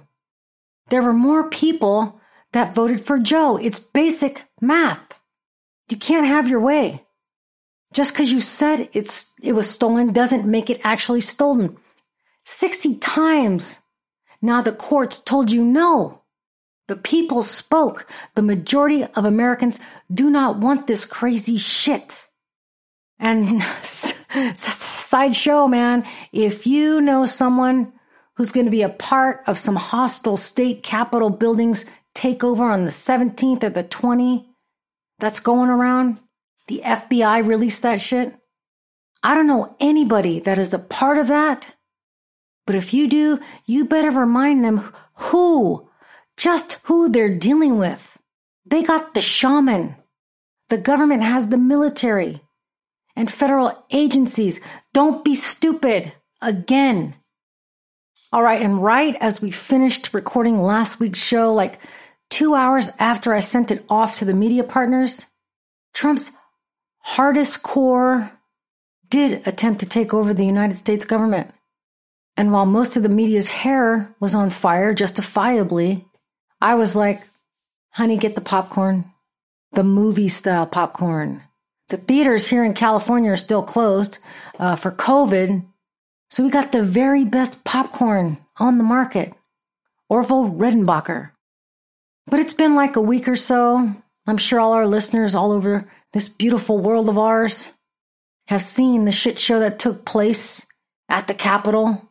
There 0.90 1.02
were 1.02 1.14
more 1.14 1.50
people 1.50 2.22
that 2.54 2.76
voted 2.76 3.02
for 3.02 3.18
Joe. 3.18 3.58
It's 3.58 3.80
basic 3.80 4.46
math. 4.62 5.20
You 5.90 5.98
can't 5.98 6.28
have 6.28 6.48
your 6.48 6.60
way. 6.60 7.04
Just 7.94 8.14
because 8.14 8.32
you 8.32 8.42
said 8.42 8.90
it's 8.94 9.34
it 9.42 9.54
was 9.54 9.70
stolen 9.70 10.14
doesn't 10.14 10.46
make 10.46 10.70
it 10.70 10.82
actually 10.84 11.22
stolen. 11.22 11.78
60 12.44 13.00
times 13.00 13.80
now 14.42 14.62
the 14.62 14.72
courts 14.72 15.20
told 15.20 15.52
you 15.52 15.64
no. 15.64 16.22
The 16.88 16.96
people 16.96 17.42
spoke. 17.42 18.08
The 18.36 18.42
majority 18.42 19.04
of 19.04 19.26
Americans 19.26 19.80
do 20.14 20.30
not 20.30 20.58
want 20.58 20.86
this 20.86 21.06
crazy 21.06 21.58
shit. 21.58 22.28
And 23.18 23.64
sideshow, 23.84 25.68
man, 25.68 26.06
if 26.32 26.68
you 26.68 27.02
know 27.02 27.26
someone 27.26 27.94
who's 28.36 28.52
going 28.52 28.66
to 28.66 28.72
be 28.72 28.82
a 28.82 28.90
part 28.90 29.42
of 29.48 29.58
some 29.58 29.76
hostile 29.76 30.38
state 30.38 30.84
capitol 30.84 31.30
buildings 31.30 31.86
takeover 32.14 32.72
on 32.72 32.84
the 32.84 32.92
17th 32.92 33.64
or 33.64 33.70
the 33.70 33.84
20th 33.84 34.46
that's 35.20 35.40
going 35.40 35.70
around? 35.70 36.20
The 36.68 36.82
FBI 36.84 37.46
released 37.46 37.84
that 37.84 38.02
shit. 38.02 38.36
I 39.24 39.34
don't 39.34 39.48
know 39.48 39.76
anybody 39.80 40.40
that 40.42 40.58
is 40.58 40.74
a 40.74 40.80
part 40.80 41.18
of 41.18 41.28
that. 41.28 41.75
But 42.66 42.76
if 42.76 42.94
you 42.94 43.08
do, 43.08 43.40
you 43.66 43.86
better 43.86 44.12
remind 44.12 44.64
them 44.64 44.92
who, 45.16 45.90
just 46.38 46.74
who 46.84 47.10
they're 47.10 47.38
dealing 47.38 47.78
with. 47.78 48.18
They 48.66 48.84
got 48.84 49.14
the 49.14 49.22
shaman. 49.22 49.96
The 50.70 50.78
government 50.78 51.24
has 51.24 51.50
the 51.50 51.58
military 51.58 52.42
and 53.16 53.30
federal 53.30 53.86
agencies. 53.92 54.60
Don't 54.94 55.24
be 55.24 55.36
stupid 55.36 56.14
again. 56.42 57.16
All 58.34 58.42
right. 58.42 58.62
And 58.62 58.84
right 58.84 59.16
as 59.22 59.42
we 59.42 59.52
finished 59.52 60.14
recording 60.14 60.62
last 60.62 61.00
week's 61.00 61.24
show, 61.24 61.54
like 61.54 61.80
two 62.30 62.56
hours 62.56 62.90
after 63.00 63.34
I 63.34 63.40
sent 63.40 63.72
it 63.72 63.86
off 63.88 64.18
to 64.18 64.26
the 64.26 64.34
media 64.34 64.64
partners, 64.64 65.26
Trump's 65.94 66.32
hardest 67.00 67.64
core 67.64 68.32
did 69.10 69.48
attempt 69.48 69.80
to 69.82 69.86
take 69.86 70.14
over 70.14 70.34
the 70.34 70.46
United 70.46 70.76
States 70.76 71.06
government. 71.06 71.52
And 72.38 72.52
while 72.52 72.66
most 72.66 72.98
of 72.98 73.04
the 73.04 73.10
media's 73.10 73.48
hair 73.48 74.14
was 74.20 74.36
on 74.36 74.50
fire, 74.50 74.94
justifiably, 74.94 76.06
I 76.60 76.76
was 76.76 76.96
like, 76.96 77.22
honey, 77.92 78.18
get 78.18 78.36
the 78.36 78.42
popcorn, 78.42 79.06
the 79.72 79.84
movie 79.84 80.28
style 80.28 80.66
popcorn. 80.66 81.42
The 81.90 81.98
theaters 81.98 82.48
here 82.48 82.64
in 82.66 82.74
California 82.74 83.32
are 83.32 83.38
still 83.38 83.64
closed 83.64 84.20
uh, 84.60 84.76
for 84.76 84.92
COVID. 84.92 85.66
So 86.30 86.44
we 86.44 86.50
got 86.50 86.72
the 86.72 86.84
very 86.84 87.24
best 87.24 87.64
popcorn 87.64 88.40
on 88.58 88.78
the 88.78 88.84
market 88.84 89.34
Orville 90.10 90.50
Redenbacher. 90.50 91.32
But 92.28 92.40
it's 92.40 92.54
been 92.54 92.76
like 92.76 92.96
a 92.96 93.02
week 93.02 93.28
or 93.28 93.36
so. 93.36 93.94
I'm 94.28 94.38
sure 94.38 94.60
all 94.60 94.74
our 94.74 94.88
listeners 94.88 95.36
all 95.36 95.52
over 95.52 95.88
this 96.14 96.28
beautiful 96.28 96.80
world 96.80 97.08
of 97.08 97.18
ours 97.18 97.72
have 98.48 98.62
seen 98.62 99.06
the 99.06 99.12
shit 99.12 99.40
show 99.40 99.60
that 99.60 99.80
took 99.80 100.06
place 100.06 100.66
at 101.10 101.28
the 101.28 101.34
Capitol 101.34 102.10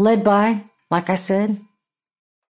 led 0.00 0.24
by, 0.24 0.64
like 0.90 1.10
I 1.10 1.14
said, 1.14 1.60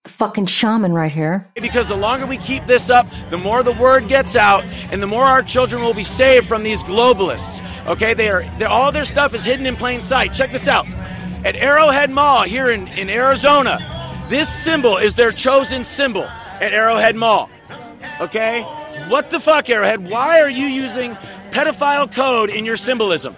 the 0.02 0.10
fucking 0.10 0.46
shaman 0.46 0.92
right 0.92 1.12
here. 1.12 1.48
Because 1.54 1.86
the 1.86 1.96
longer 1.96 2.26
we 2.26 2.38
keep 2.38 2.66
this 2.66 2.90
up, 2.90 3.06
the 3.30 3.38
more 3.38 3.62
the 3.62 3.72
word 3.72 4.08
gets 4.08 4.34
out, 4.34 4.64
and 4.90 5.00
the 5.00 5.06
more 5.06 5.24
our 5.24 5.42
children 5.42 5.82
will 5.82 5.94
be 5.94 6.02
saved 6.02 6.46
from 6.46 6.64
these 6.64 6.82
globalists. 6.82 7.62
Okay, 7.86 8.14
they 8.14 8.28
are 8.28 8.44
all 8.68 8.90
their 8.90 9.04
stuff 9.04 9.32
is 9.32 9.44
hidden 9.44 9.64
in 9.64 9.76
plain 9.76 10.00
sight. 10.00 10.32
Check 10.32 10.50
this 10.50 10.66
out. 10.66 10.86
At 11.44 11.54
Arrowhead 11.54 12.10
Mall 12.10 12.42
here 12.42 12.68
in, 12.68 12.88
in 12.88 13.08
Arizona, 13.08 13.78
this 14.28 14.52
symbol 14.52 14.96
is 14.96 15.14
their 15.14 15.30
chosen 15.30 15.84
symbol 15.84 16.24
at 16.24 16.72
Arrowhead 16.72 17.14
Mall. 17.14 17.48
Okay? 18.20 18.62
What 19.08 19.30
the 19.30 19.38
fuck, 19.38 19.70
Arrowhead? 19.70 20.10
Why 20.10 20.40
are 20.40 20.50
you 20.50 20.66
using 20.66 21.14
pedophile 21.52 22.12
code 22.12 22.50
in 22.50 22.64
your 22.64 22.76
symbolism? 22.76 23.36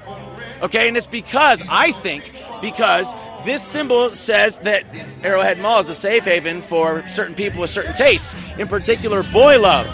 Okay, 0.63 0.89
and 0.89 0.97
it's 0.97 1.07
because, 1.07 1.63
I 1.69 1.93
think, 1.93 2.33
because 2.61 3.13
this 3.45 3.63
symbol 3.63 4.15
says 4.15 4.59
that 4.61 4.85
Arrowhead 5.23 5.59
Mall 5.59 5.81
is 5.81 5.89
a 5.89 5.95
safe 5.95 6.25
haven 6.25 6.63
for 6.63 7.07
certain 7.09 7.35
people 7.35 7.61
with 7.61 7.71
certain 7.71 7.95
tastes, 7.95 8.35
in 8.59 8.69
particular, 8.69 9.23
boy 9.23 9.61
love. 9.61 9.87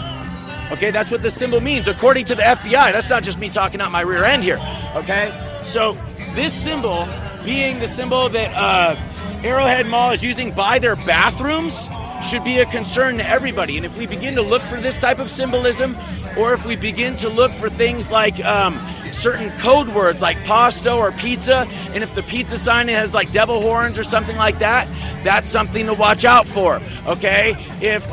Okay, 0.71 0.89
that's 0.91 1.11
what 1.11 1.21
this 1.21 1.35
symbol 1.35 1.61
means, 1.61 1.87
according 1.87 2.25
to 2.25 2.35
the 2.35 2.41
FBI. 2.41 2.91
That's 2.91 3.09
not 3.09 3.23
just 3.23 3.37
me 3.37 3.49
talking 3.49 3.81
out 3.81 3.91
my 3.91 4.01
rear 4.01 4.23
end 4.23 4.43
here. 4.43 4.59
Okay, 4.95 5.31
so 5.63 5.97
this 6.33 6.53
symbol 6.53 7.07
being 7.43 7.79
the 7.79 7.87
symbol 7.87 8.29
that 8.29 8.51
uh, 8.53 8.95
Arrowhead 9.43 9.85
Mall 9.85 10.11
is 10.11 10.23
using 10.23 10.51
by 10.51 10.79
their 10.79 10.95
bathrooms 10.95 11.87
should 12.27 12.43
be 12.43 12.59
a 12.59 12.65
concern 12.65 13.17
to 13.17 13.29
everybody. 13.29 13.77
And 13.77 13.85
if 13.85 13.95
we 13.95 14.07
begin 14.07 14.35
to 14.35 14.41
look 14.41 14.63
for 14.63 14.81
this 14.81 14.97
type 14.97 15.19
of 15.19 15.29
symbolism, 15.29 15.95
or 16.37 16.53
if 16.53 16.65
we 16.65 16.75
begin 16.75 17.15
to 17.17 17.29
look 17.29 17.53
for 17.53 17.69
things 17.69 18.11
like 18.11 18.43
um, 18.43 18.79
certain 19.11 19.55
code 19.59 19.89
words 19.89 20.21
like 20.21 20.43
pasta 20.43 20.93
or 20.93 21.11
pizza, 21.11 21.67
and 21.93 22.03
if 22.03 22.13
the 22.13 22.23
pizza 22.23 22.57
sign 22.57 22.87
has 22.87 23.13
like 23.13 23.31
devil 23.31 23.61
horns 23.61 23.97
or 23.97 24.03
something 24.03 24.37
like 24.37 24.59
that, 24.59 24.87
that's 25.23 25.49
something 25.49 25.85
to 25.85 25.93
watch 25.93 26.25
out 26.25 26.47
for. 26.47 26.81
Okay? 27.05 27.55
If 27.81 28.05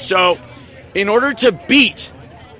so, 0.00 0.38
in 0.94 1.08
order 1.08 1.32
to 1.32 1.52
beat 1.52 2.12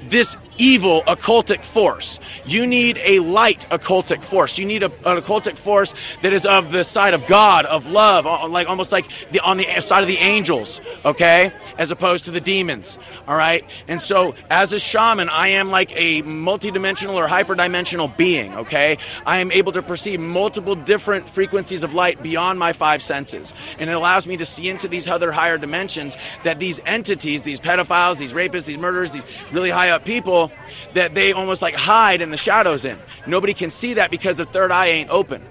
this 0.08 0.36
evil 0.58 1.02
occultic 1.02 1.64
force. 1.64 2.18
You 2.44 2.66
need 2.66 2.98
a 3.02 3.20
light 3.20 3.66
occultic 3.70 4.22
force. 4.22 4.58
You 4.58 4.66
need 4.66 4.82
a, 4.82 4.86
an 4.86 5.20
occultic 5.20 5.56
force 5.56 5.94
that 6.22 6.32
is 6.32 6.46
of 6.46 6.70
the 6.72 6.84
side 6.84 7.14
of 7.14 7.26
God, 7.26 7.66
of 7.66 7.88
love, 7.88 8.24
like 8.50 8.68
almost 8.68 8.92
like 8.92 9.08
the 9.30 9.40
on 9.40 9.56
the 9.56 9.80
side 9.80 10.02
of 10.02 10.08
the 10.08 10.16
angels, 10.18 10.80
okay, 11.04 11.52
as 11.78 11.90
opposed 11.90 12.26
to 12.26 12.30
the 12.30 12.40
demons. 12.40 12.98
All 13.26 13.36
right, 13.36 13.64
and 13.88 14.00
so 14.00 14.34
as 14.50 14.72
a 14.72 14.78
shaman, 14.78 15.28
I 15.28 15.48
am 15.48 15.70
like 15.70 15.92
a 15.94 16.22
multidimensional 16.22 17.14
or 17.14 17.26
hyperdimensional 17.26 18.16
being. 18.16 18.54
Okay, 18.54 18.98
I 19.24 19.40
am 19.40 19.52
able 19.52 19.72
to 19.72 19.82
perceive 19.82 20.20
multiple 20.20 20.74
different 20.74 21.28
frequencies 21.28 21.82
of 21.82 21.94
light 21.94 22.22
beyond 22.22 22.58
my 22.58 22.72
five 22.72 23.02
senses, 23.02 23.52
and 23.78 23.90
it 23.90 23.92
allows 23.92 24.26
me 24.26 24.36
to 24.36 24.46
see 24.46 24.68
into 24.68 24.88
these 24.88 25.08
other 25.08 25.32
higher 25.32 25.58
dimensions 25.58 26.16
that 26.44 26.58
these 26.58 26.80
entities, 26.86 27.42
these 27.42 27.60
pedophiles, 27.60 28.18
these 28.18 28.32
rapists, 28.32 28.64
these 28.64 28.78
murderers, 28.78 29.10
these 29.10 29.24
really 29.52 29.70
high 29.70 29.90
up 29.90 30.04
people 30.04 30.45
that 30.94 31.14
they 31.14 31.32
almost 31.32 31.62
like 31.62 31.74
hide 31.74 32.22
in 32.22 32.30
the 32.30 32.36
shadows 32.36 32.84
in. 32.84 32.98
Nobody 33.26 33.54
can 33.54 33.70
see 33.70 33.94
that 33.94 34.10
because 34.10 34.36
the 34.36 34.44
third 34.44 34.70
eye 34.70 34.88
ain't 34.88 35.10
open. 35.10 35.42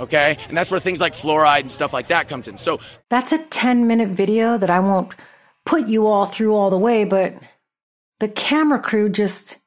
Okay? 0.00 0.38
And 0.48 0.56
that's 0.56 0.70
where 0.70 0.80
things 0.80 1.00
like 1.00 1.14
fluoride 1.14 1.60
and 1.60 1.70
stuff 1.70 1.92
like 1.92 2.08
that 2.08 2.28
comes 2.28 2.48
in. 2.48 2.58
So 2.58 2.80
That's 3.10 3.32
a 3.32 3.38
10 3.38 3.86
minute 3.86 4.10
video 4.10 4.58
that 4.58 4.70
I 4.70 4.80
won't 4.80 5.14
put 5.64 5.86
you 5.88 6.06
all 6.06 6.26
through 6.26 6.54
all 6.54 6.70
the 6.70 6.78
way, 6.78 7.04
but 7.04 7.34
the 8.20 8.28
camera 8.28 8.80
crew 8.80 9.08
just 9.08 9.58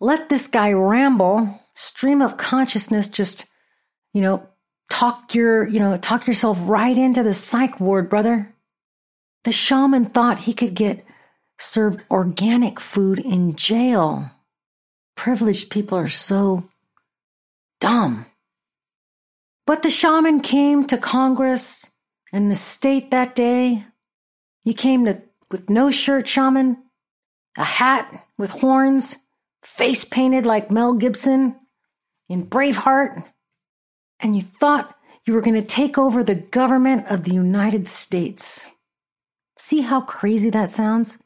let 0.00 0.28
this 0.28 0.46
guy 0.46 0.72
ramble, 0.72 1.60
stream 1.74 2.22
of 2.22 2.36
consciousness 2.36 3.08
just, 3.08 3.46
you 4.12 4.22
know, 4.22 4.48
talk 4.88 5.34
your, 5.34 5.66
you 5.66 5.80
know, 5.80 5.96
talk 5.96 6.26
yourself 6.26 6.58
right 6.62 6.96
into 6.96 7.22
the 7.22 7.34
psych 7.34 7.80
ward, 7.80 8.08
brother. 8.08 8.54
The 9.44 9.52
shaman 9.52 10.06
thought 10.06 10.38
he 10.38 10.54
could 10.54 10.74
get 10.74 11.04
served 11.62 12.02
organic 12.10 12.80
food 12.80 13.18
in 13.18 13.54
jail. 13.54 14.30
Privileged 15.16 15.70
people 15.70 15.96
are 15.96 16.08
so 16.08 16.68
dumb. 17.80 18.26
But 19.66 19.82
the 19.82 19.90
shaman 19.90 20.40
came 20.40 20.86
to 20.88 20.98
Congress 20.98 21.90
and 22.32 22.50
the 22.50 22.56
state 22.56 23.10
that 23.12 23.34
day. 23.34 23.84
You 24.64 24.74
came 24.74 25.04
to 25.06 25.22
with 25.50 25.68
no 25.68 25.90
shirt, 25.90 26.26
shaman, 26.26 26.78
a 27.56 27.64
hat 27.64 28.10
with 28.38 28.50
horns, 28.50 29.18
face 29.62 30.02
painted 30.02 30.46
like 30.46 30.70
Mel 30.70 30.94
Gibson 30.94 31.56
in 32.28 32.46
Braveheart, 32.46 33.22
and 34.18 34.34
you 34.34 34.42
thought 34.42 34.96
you 35.26 35.34
were 35.34 35.42
going 35.42 35.60
to 35.60 35.66
take 35.66 35.98
over 35.98 36.24
the 36.24 36.34
government 36.34 37.06
of 37.08 37.24
the 37.24 37.34
United 37.34 37.86
States. 37.86 38.66
See 39.58 39.82
how 39.82 40.00
crazy 40.00 40.50
that 40.50 40.72
sounds? 40.72 41.18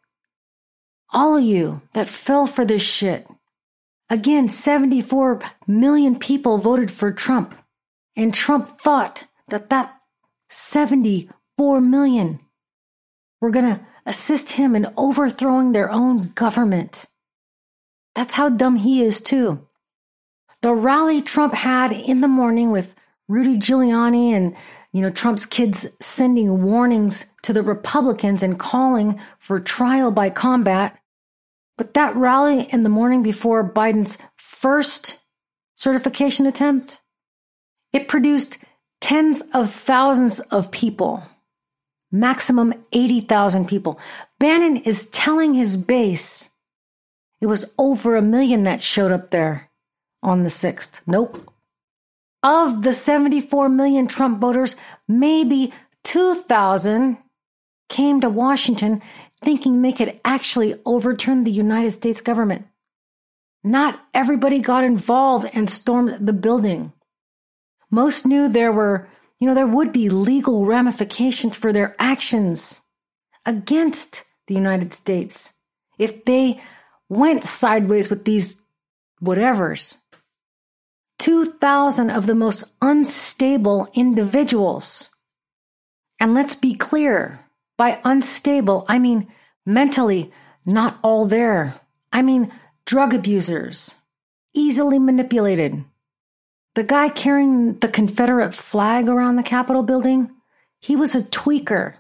All 1.13 1.37
of 1.37 1.45
you 1.45 1.83
that 1.95 2.09
fell 2.09 2.47
for 2.47 2.65
this 2.65 2.83
shit. 2.83 3.27
Again, 4.09 4.49
74 4.49 5.41
million 5.67 6.19
people 6.19 6.59
voted 6.59 6.91
for 6.91 7.13
Trump. 7.13 7.55
And 8.17 8.33
Trump 8.33 8.69
thought 8.69 9.27
that 9.49 9.69
that 9.71 9.95
74 10.49 11.81
million 11.81 12.41
were 13.41 13.51
going 13.51 13.67
to 13.67 13.81
assist 14.07 14.53
him 14.53 14.75
in 14.75 14.93
overthrowing 14.97 15.73
their 15.73 15.91
own 15.91 16.33
government. 16.35 17.07
That's 18.15 18.35
how 18.35 18.49
dumb 18.49 18.77
he 18.77 19.03
is, 19.03 19.21
too. 19.21 19.67
The 20.63 20.73
rally 20.73 21.21
Trump 21.21 21.55
had 21.55 21.93
in 21.93 22.21
the 22.21 22.29
morning 22.29 22.71
with 22.71 22.95
Rudy 23.29 23.57
Giuliani 23.57 24.31
and 24.31 24.57
you 24.97 25.03
know 25.03 25.11
Trump's 25.11 25.47
kids 25.47 25.87
sending 26.01 26.63
warnings 26.63 27.33
to 27.43 27.53
the 27.53 27.63
Republicans 27.63 28.43
and 28.43 28.59
calling 28.59 29.21
for 29.39 29.61
trial 29.61 30.11
by 30.11 30.31
combat 30.31 30.99
but 31.77 31.95
that 31.95 32.17
rally 32.17 32.63
in 32.73 32.83
the 32.83 32.89
morning 32.89 33.23
before 33.23 33.69
Biden's 33.71 34.19
first 34.37 35.19
certification 35.75 36.47
attempt, 36.47 37.01
it 37.93 38.09
produced 38.09 38.59
tens 39.01 39.43
of 39.53 39.71
thousands 39.71 40.41
of 40.41 40.71
people, 40.71 41.23
maximum 42.11 42.73
80,000 42.93 43.69
people. 43.69 44.01
Bannon 44.39 44.79
is 44.79 45.09
telling 45.11 45.55
his 45.55 45.77
base 45.77 46.51
it 47.41 47.47
was 47.47 47.75
over 47.79 48.17
a 48.17 48.23
million 48.23 48.65
that 48.65 48.81
showed 48.81 49.13
up 49.13 49.31
there 49.31 49.71
on 50.23 50.43
the 50.43 50.49
6th. 50.49 51.03
Nope. 51.07 51.53
Of 52.47 52.83
the 52.83 52.93
74 52.93 53.69
million 53.69 54.07
Trump 54.07 54.39
voters, 54.41 54.77
maybe 55.09 55.73
2,000 56.05 57.19
came 57.89 58.21
to 58.21 58.29
Washington 58.29 59.03
thinking 59.43 59.83
they 59.83 59.91
could 59.91 60.21
actually 60.25 60.77
overturn 60.85 61.43
the 61.43 61.51
United 61.51 61.91
States 61.91 62.21
government. 62.21 62.67
Not 63.65 63.99
everybody 64.15 64.61
got 64.61 64.85
involved 64.85 65.51
and 65.55 65.69
stormed 65.69 66.25
the 66.25 66.33
building. 66.33 66.93
Most 67.91 68.27
knew 68.27 68.49
there 68.49 68.71
were, 68.71 69.09
you 69.41 69.49
know, 69.49 69.55
there 69.55 69.67
would 69.67 69.93
be 69.93 70.09
legal 70.09 70.65
ramifications 70.65 71.57
for 71.57 71.73
their 71.73 71.97
actions. 71.99 72.81
against 73.45 74.25
the 74.47 74.55
United 74.55 74.93
States, 74.93 75.55
if 75.99 76.25
they 76.25 76.61
went 77.09 77.45
sideways 77.45 78.11
with 78.11 78.25
these 78.25 78.63
whatevers. 79.23 79.99
2,000 81.19 82.11
of 82.11 82.27
the 82.27 82.35
most 82.35 82.65
unstable 82.83 83.89
individuals. 83.95 85.11
And 86.21 86.35
let's 86.35 86.55
be 86.55 86.75
clear 86.75 87.41
by 87.77 88.01
unstable, 88.05 88.85
I 88.89 88.99
mean 88.99 89.29
mentally 89.65 90.33
not 90.65 90.99
all 91.03 91.27
there. 91.27 91.81
I 92.13 92.23
mean 92.23 92.53
drug 92.85 93.15
abusers, 93.15 93.95
easily 94.55 94.99
manipulated. 94.99 95.85
The 96.75 96.85
guy 96.85 97.09
carrying 97.09 97.79
the 97.79 97.89
Confederate 97.89 98.55
flag 98.55 99.09
around 99.09 99.37
the 99.37 99.43
Capitol 99.43 99.83
building, 99.83 100.31
he 100.81 100.95
was 100.97 101.15
a 101.15 101.23
tweaker. 101.23 101.95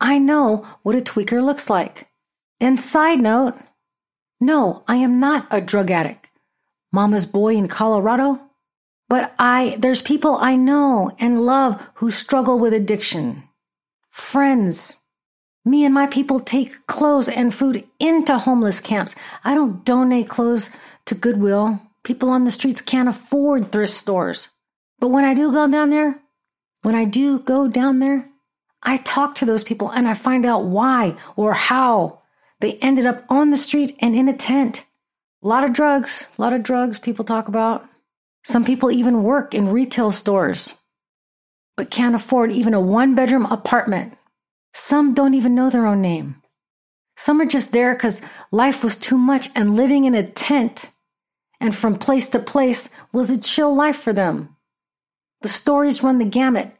I 0.00 0.18
know 0.18 0.66
what 0.82 0.96
a 0.96 1.00
tweaker 1.00 1.42
looks 1.42 1.70
like. 1.70 2.08
And 2.60 2.78
side 2.78 3.20
note, 3.20 3.54
no, 4.40 4.82
I 4.86 4.96
am 4.96 5.20
not 5.20 5.46
a 5.50 5.60
drug 5.60 5.90
addict. 5.90 6.21
Mama's 6.92 7.26
boy 7.26 7.56
in 7.56 7.68
Colorado. 7.68 8.40
But 9.08 9.34
I, 9.38 9.76
there's 9.78 10.02
people 10.02 10.36
I 10.36 10.56
know 10.56 11.10
and 11.18 11.44
love 11.44 11.90
who 11.94 12.10
struggle 12.10 12.58
with 12.58 12.72
addiction. 12.72 13.44
Friends. 14.10 14.96
Me 15.64 15.84
and 15.84 15.94
my 15.94 16.06
people 16.06 16.40
take 16.40 16.86
clothes 16.86 17.28
and 17.28 17.54
food 17.54 17.84
into 17.98 18.36
homeless 18.38 18.80
camps. 18.80 19.14
I 19.44 19.54
don't 19.54 19.84
donate 19.84 20.28
clothes 20.28 20.70
to 21.06 21.14
Goodwill. 21.14 21.80
People 22.04 22.30
on 22.30 22.44
the 22.44 22.50
streets 22.50 22.80
can't 22.80 23.08
afford 23.08 23.70
thrift 23.70 23.94
stores. 23.94 24.48
But 24.98 25.08
when 25.08 25.24
I 25.24 25.34
do 25.34 25.52
go 25.52 25.68
down 25.68 25.90
there, 25.90 26.20
when 26.82 26.94
I 26.94 27.04
do 27.04 27.38
go 27.38 27.68
down 27.68 28.00
there, 28.00 28.28
I 28.82 28.96
talk 28.98 29.36
to 29.36 29.44
those 29.44 29.62
people 29.62 29.90
and 29.90 30.08
I 30.08 30.14
find 30.14 30.44
out 30.44 30.64
why 30.64 31.16
or 31.36 31.54
how 31.54 32.22
they 32.60 32.74
ended 32.74 33.06
up 33.06 33.24
on 33.28 33.50
the 33.50 33.56
street 33.56 33.96
and 34.00 34.16
in 34.16 34.28
a 34.28 34.36
tent. 34.36 34.84
A 35.42 35.48
lot 35.48 35.64
of 35.64 35.72
drugs, 35.72 36.28
a 36.38 36.40
lot 36.40 36.52
of 36.52 36.62
drugs 36.62 36.98
people 36.98 37.24
talk 37.24 37.48
about. 37.48 37.88
Some 38.44 38.64
people 38.64 38.90
even 38.92 39.22
work 39.22 39.54
in 39.54 39.68
retail 39.68 40.10
stores, 40.10 40.74
but 41.76 41.90
can't 41.90 42.14
afford 42.14 42.52
even 42.52 42.74
a 42.74 42.80
one 42.80 43.14
bedroom 43.14 43.46
apartment. 43.46 44.16
Some 44.72 45.14
don't 45.14 45.34
even 45.34 45.54
know 45.54 45.68
their 45.68 45.86
own 45.86 46.00
name. 46.00 46.42
Some 47.16 47.40
are 47.40 47.46
just 47.46 47.72
there 47.72 47.94
because 47.94 48.22
life 48.50 48.82
was 48.82 48.96
too 48.96 49.18
much 49.18 49.48
and 49.54 49.76
living 49.76 50.04
in 50.04 50.14
a 50.14 50.22
tent 50.22 50.90
and 51.60 51.74
from 51.74 51.98
place 51.98 52.28
to 52.30 52.38
place 52.40 52.90
was 53.12 53.30
a 53.30 53.40
chill 53.40 53.74
life 53.74 53.96
for 53.96 54.12
them. 54.12 54.56
The 55.42 55.48
stories 55.48 56.02
run 56.02 56.18
the 56.18 56.24
gamut. 56.24 56.72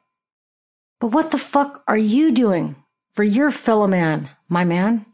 But 1.01 1.09
what 1.09 1.31
the 1.31 1.39
fuck 1.39 1.85
are 1.87 1.97
you 1.97 2.33
doing 2.33 2.77
for 3.13 3.25
your 3.25 3.51
fellow 3.51 3.87
man, 3.87 4.31
my 4.49 4.65
man? 4.65 5.07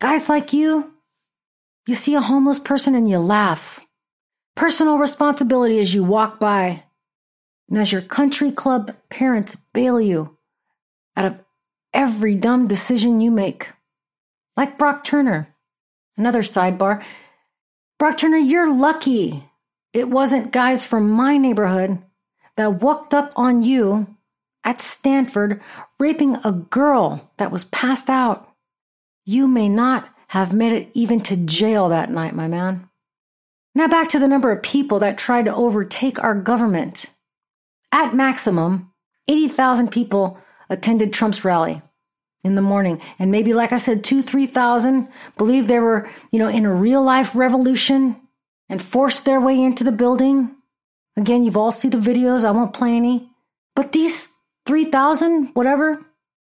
Guys 0.00 0.28
like 0.28 0.52
you, 0.52 0.93
you 1.86 1.94
see 1.94 2.14
a 2.14 2.20
homeless 2.20 2.58
person 2.58 2.94
and 2.94 3.08
you 3.08 3.18
laugh. 3.18 3.80
Personal 4.54 4.98
responsibility 4.98 5.80
as 5.80 5.94
you 5.94 6.04
walk 6.04 6.38
by. 6.38 6.84
And 7.68 7.78
as 7.78 7.92
your 7.92 8.02
country 8.02 8.50
club 8.50 8.94
parents 9.08 9.56
bail 9.72 10.00
you 10.00 10.36
out 11.16 11.24
of 11.24 11.42
every 11.92 12.34
dumb 12.34 12.66
decision 12.66 13.20
you 13.20 13.30
make. 13.30 13.70
Like 14.56 14.78
Brock 14.78 15.04
Turner. 15.04 15.54
Another 16.16 16.42
sidebar. 16.42 17.02
Brock 17.98 18.18
Turner, 18.18 18.36
you're 18.36 18.72
lucky 18.72 19.44
it 19.94 20.10
wasn't 20.10 20.52
guys 20.52 20.84
from 20.84 21.08
my 21.08 21.38
neighborhood 21.38 22.02
that 22.56 22.82
walked 22.82 23.14
up 23.14 23.32
on 23.36 23.62
you 23.62 24.16
at 24.64 24.80
Stanford 24.80 25.62
raping 26.00 26.36
a 26.42 26.50
girl 26.50 27.30
that 27.36 27.52
was 27.52 27.64
passed 27.64 28.10
out. 28.10 28.52
You 29.24 29.46
may 29.46 29.68
not 29.68 30.08
have 30.28 30.52
made 30.52 30.72
it 30.72 30.90
even 30.94 31.20
to 31.20 31.36
jail 31.36 31.88
that 31.88 32.10
night, 32.10 32.34
my 32.34 32.48
man. 32.48 32.88
Now 33.74 33.88
back 33.88 34.08
to 34.10 34.18
the 34.18 34.28
number 34.28 34.52
of 34.52 34.62
people 34.62 35.00
that 35.00 35.18
tried 35.18 35.46
to 35.46 35.54
overtake 35.54 36.22
our 36.22 36.34
government. 36.34 37.06
At 37.90 38.14
maximum, 38.14 38.92
80,000 39.28 39.90
people 39.90 40.38
attended 40.70 41.12
Trump's 41.12 41.44
rally 41.44 41.82
in 42.44 42.54
the 42.54 42.62
morning. 42.62 43.00
And 43.18 43.30
maybe, 43.30 43.52
like 43.52 43.72
I 43.72 43.78
said, 43.78 44.04
two, 44.04 44.22
3,000 44.22 45.08
believed 45.36 45.66
they 45.66 45.80
were, 45.80 46.08
you 46.30 46.38
know, 46.38 46.48
in 46.48 46.64
a 46.64 46.74
real 46.74 47.02
life 47.02 47.34
revolution 47.34 48.20
and 48.68 48.80
forced 48.80 49.24
their 49.24 49.40
way 49.40 49.60
into 49.60 49.82
the 49.84 49.92
building. 49.92 50.54
Again, 51.16 51.44
you've 51.44 51.56
all 51.56 51.70
seen 51.70 51.90
the 51.90 51.98
videos. 51.98 52.44
I 52.44 52.50
won't 52.50 52.74
play 52.74 52.96
any. 52.96 53.28
But 53.74 53.92
these 53.92 54.32
3,000, 54.66 55.50
whatever, 55.54 56.04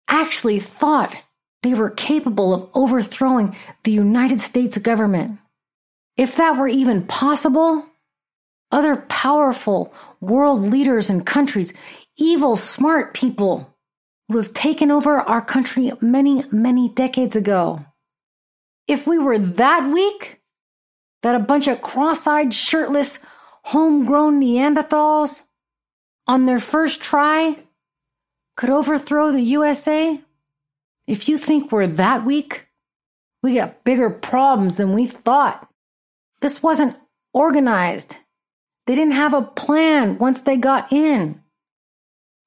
actually 0.08 0.60
thought 0.60 1.16
they 1.64 1.74
were 1.74 1.90
capable 1.90 2.54
of 2.54 2.70
overthrowing 2.74 3.56
the 3.84 3.92
United 3.92 4.42
States 4.42 4.78
government. 4.78 5.40
If 6.18 6.36
that 6.38 6.58
were 6.58 6.68
even 6.68 7.08
possible, 7.08 7.86
other 8.72 8.96
powerful 8.96 9.94
world 10.20 10.62
leaders 10.62 11.10
and 11.10 11.26
countries, 11.26 11.74
evil, 12.18 12.56
smart 12.56 13.14
people, 13.14 13.76
would 14.30 14.46
have 14.46 14.54
taken 14.54 14.92
over 14.92 15.20
our 15.20 15.42
country 15.42 15.92
many, 16.02 16.44
many 16.52 16.90
decades 16.90 17.36
ago. 17.36 17.86
If 18.88 19.08
we 19.08 19.20
were 19.20 19.38
that 19.38 19.92
weak, 19.92 20.42
that 21.22 21.36
a 21.36 21.40
bunch 21.40 21.68
of 21.68 21.82
cross 21.82 22.26
eyed, 22.28 22.54
shirtless, 22.54 23.20
homegrown 23.64 24.42
Neanderthals 24.42 25.44
on 26.28 26.46
their 26.46 26.60
first 26.60 27.02
try 27.02 27.60
could 28.56 28.70
overthrow 28.70 29.32
the 29.32 29.42
USA, 29.42 30.22
if 31.12 31.28
you 31.28 31.38
think 31.38 31.74
we're 31.74 31.88
that 31.88 32.24
weak, 32.24 32.68
we 33.44 33.56
got 33.56 33.84
bigger 33.84 34.10
problems 34.10 34.78
than 34.78 34.94
we 34.94 35.06
thought. 35.06 35.68
This 36.40 36.64
wasn't 36.64 36.96
organized. 37.34 38.16
They 38.88 38.96
didn't 38.96 39.16
have 39.16 39.34
a 39.34 39.42
plan 39.42 40.18
once 40.20 40.42
they 40.42 40.56
got 40.56 40.94
in. 40.94 41.44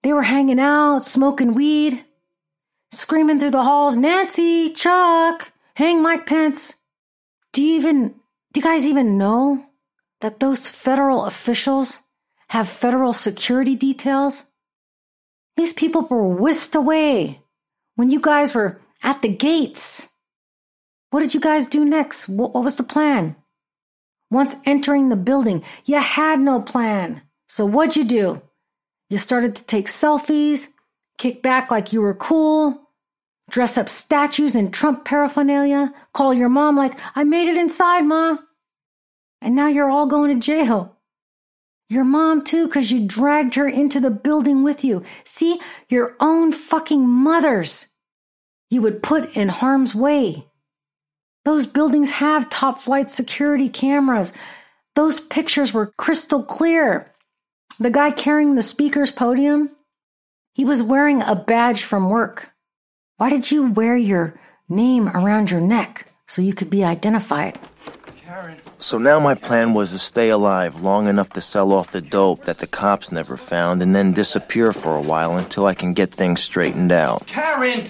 They 0.03 0.15
were 0.15 0.23
hanging 0.23 0.59
out, 0.59 1.05
smoking 1.05 1.53
weed, 1.53 2.07
screaming 2.91 3.39
through 3.39 3.51
the 3.51 3.65
halls, 3.65 3.99
Nancy, 3.99 4.71
Chuck, 4.71 5.53
hang 5.77 6.01
Mike 6.01 6.25
Pence. 6.25 6.77
Do 7.53 7.63
you 7.63 7.77
even, 7.77 8.15
do 8.55 8.61
you 8.61 8.63
guys 8.63 8.87
even 8.87 9.19
know 9.19 9.63
that 10.23 10.41
those 10.41 10.67
federal 10.67 11.27
officials 11.27 11.99
have 12.49 12.67
federal 12.67 13.13
security 13.13 13.77
details? 13.77 14.47
These 15.59 15.75
people 15.75 16.01
were 16.01 16.27
whisked 16.27 16.75
away 16.75 17.44
when 17.97 18.11
you 18.11 18.21
guys 18.21 18.55
were 18.55 18.81
at 19.03 19.23
the 19.23 19.29
gates. 19.29 20.09
What 21.11 21.21
did 21.21 21.35
you 21.35 21.41
guys 21.41 21.67
do 21.67 21.85
next? 21.85 22.29
What, 22.29 22.55
what 22.55 22.65
was 22.65 22.77
the 22.77 22.83
plan? 22.83 23.37
Once 24.31 24.57
entering 24.65 25.09
the 25.09 25.17
building, 25.17 25.63
you 25.85 25.97
had 25.99 26.41
no 26.41 26.61
plan. 26.61 27.23
So 27.49 27.65
what'd 27.67 27.97
you 27.97 28.05
do? 28.05 28.43
You 29.11 29.19
started 29.19 29.55
to 29.57 29.65
take 29.65 29.87
selfies, 29.87 30.69
kick 31.19 31.43
back 31.43 31.71
like 31.71 31.93
you 31.93 32.01
were 32.01 32.15
cool, 32.15 32.89
dress 33.51 33.79
up 33.79 33.89
statues 33.89 34.57
in 34.57 34.71
Trump 34.71 35.05
paraphernalia, 35.05 35.93
call 36.13 36.35
your 36.35 36.49
mom 36.49 36.77
like, 36.77 36.99
I 37.15 37.25
made 37.25 37.49
it 37.49 37.57
inside, 37.57 38.01
ma. 38.03 38.39
And 39.41 39.55
now 39.55 39.69
you're 39.69 39.91
all 39.91 40.07
going 40.07 40.41
to 40.41 40.45
jail. 40.45 40.94
Your 41.89 42.05
mom 42.05 42.45
too, 42.45 42.67
because 42.67 42.91
you 42.91 43.07
dragged 43.07 43.55
her 43.55 43.69
into 43.69 44.01
the 44.01 44.11
building 44.11 44.63
with 44.63 44.85
you. 44.85 45.03
See, 45.25 45.61
your 45.89 46.17
own 46.19 46.53
fucking 46.53 47.07
mothers 47.07 47.89
you 48.71 48.83
would 48.83 49.03
put 49.03 49.37
in 49.37 49.49
harm's 49.49 49.95
way. 49.95 50.47
Those 51.45 51.67
buildings 51.67 52.13
have 52.13 52.49
top 52.49 52.81
flight 52.81 53.11
security 53.11 53.69
cameras. 53.69 54.33
Those 54.95 55.21
pictures 55.21 55.75
were 55.75 55.93
crystal 55.99 56.43
clear. 56.43 57.13
The 57.79 57.91
guy 57.91 58.11
carrying 58.11 58.55
the 58.55 58.63
speaker's 58.63 59.13
podium, 59.13 59.71
he 60.55 60.65
was 60.65 60.83
wearing 60.83 61.23
a 61.23 61.35
badge 61.35 61.83
from 61.83 62.09
work. 62.09 62.55
Why 63.17 63.29
did 63.29 63.51
you 63.51 63.71
wear 63.71 63.97
your 63.97 64.41
name 64.69 65.09
around 65.09 65.51
your 65.51 65.61
neck 65.61 66.07
so 66.27 66.41
you 66.41 66.55
could 66.55 66.71
be 66.71 66.85
identified? 66.85 67.59
Karen. 68.35 68.61
So 68.79 68.99
now 68.99 69.21
my 69.21 69.35
plan 69.35 69.75
was 69.75 69.91
to 69.91 69.99
stay 69.99 70.29
alive 70.29 70.81
long 70.81 71.07
enough 71.07 71.31
to 71.31 71.41
sell 71.41 71.73
off 71.73 71.93
the 71.93 72.01
dope 72.01 72.45
that 72.45 72.59
the 72.59 72.67
cops 72.67 73.13
never 73.13 73.37
found 73.37 73.81
and 73.81 73.95
then 73.95 74.13
disappear 74.13 74.73
for 74.73 74.97
a 74.97 75.01
while 75.01 75.37
until 75.37 75.67
I 75.67 75.75
can 75.75 75.95
get 75.95 76.13
things 76.13 76.43
straightened 76.43 76.91
out. 76.91 77.29
Karen! 77.29 77.89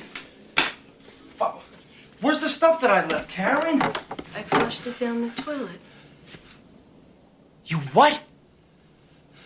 Oh, 1.41 1.63
where's 2.21 2.43
the 2.43 2.51
stuff 2.51 2.83
that 2.83 2.91
I 2.91 3.07
left, 3.07 3.31
Karen? 3.31 3.81
I 3.81 4.43
flushed 4.43 4.87
it 4.87 4.99
down 4.99 5.23
the 5.23 5.43
toilet. 5.43 5.81
You 7.65 7.79
what? 7.95 8.21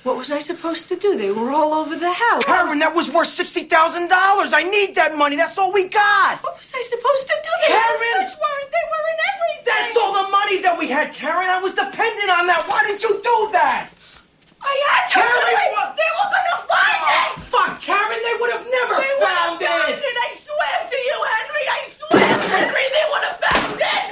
What 0.05 0.17
was 0.17 0.31
I 0.31 0.39
supposed 0.39 0.89
to 0.89 0.97
do? 0.97 1.17
They 1.19 1.31
were 1.31 1.51
all 1.51 1.75
over 1.75 1.97
the 1.99 2.13
house. 2.13 2.45
Karen, 2.45 2.79
that 2.79 2.95
was 2.95 3.11
worth 3.11 3.29
$60,000. 3.29 3.69
I 4.09 4.63
need 4.63 4.95
that 4.95 5.17
money. 5.19 5.37
That's 5.37 5.59
all 5.59 5.73
we 5.73 5.85
got. 5.91 6.39
What 6.43 6.57
was 6.57 6.71
I 6.73 6.81
supposed 6.87 7.27
to 7.29 7.37
do? 7.45 7.51
The 7.67 7.75
Karen! 7.75 8.31
stuff 8.31 8.41
weren't. 8.41 8.71
They 8.73 8.85
were 8.89 9.05
in 9.13 9.19
everything. 9.35 9.65
That's 9.69 9.97
all 9.99 10.15
the 10.25 10.29
money 10.31 10.63
that 10.63 10.79
we 10.79 10.87
had, 10.89 11.13
Karen. 11.13 11.51
I 11.51 11.59
was 11.61 11.75
dependent 11.75 12.31
on 12.31 12.47
that. 12.47 12.65
Why 12.71 12.81
didn't 12.87 13.03
you 13.03 13.21
do 13.21 13.37
that? 13.53 13.91
I 14.63 14.73
had 14.89 15.03
to 15.13 15.19
Karen, 15.19 15.35
do 15.35 15.61
it. 15.67 15.71
what- 15.77 15.93
They 15.99 16.11
were 16.15 16.31
gonna 16.31 16.59
find 16.71 16.99
Oh, 17.05 17.13
it. 17.13 17.43
fuck, 17.53 17.73
Karen. 17.83 18.21
They 18.23 18.37
would 18.41 18.53
have 18.55 18.65
never 18.71 18.97
They 19.03 19.13
would 19.19 19.29
found 19.29 19.61
have 19.61 19.71
found 19.83 19.93
it. 19.93 19.99
it. 19.99 20.17
I 20.25 20.29
swear 20.39 20.77
to 20.89 20.97
you, 20.97 21.17
Henry. 21.37 21.65
I 21.69 21.81
swear, 21.85 22.33
Henry, 22.55 22.87
they 22.97 23.07
would 23.13 23.25
have 23.29 23.39
found 23.45 23.77
it! 23.83 24.05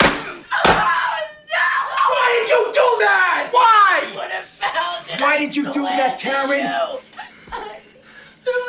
Oh, 0.51 0.67
no! 0.67 1.69
Why 2.11 2.27
did 2.37 2.47
you 2.53 2.63
do 2.75 2.89
that? 3.07 3.49
Why? 3.55 4.03
Would 4.19 4.33
have 4.35 4.49
found 4.61 5.03
it. 5.06 5.06
Why 5.19 5.39
did 5.39 5.57
you 5.57 5.73
do 5.73 5.83
that, 5.83 6.19
Karen? 6.19 6.71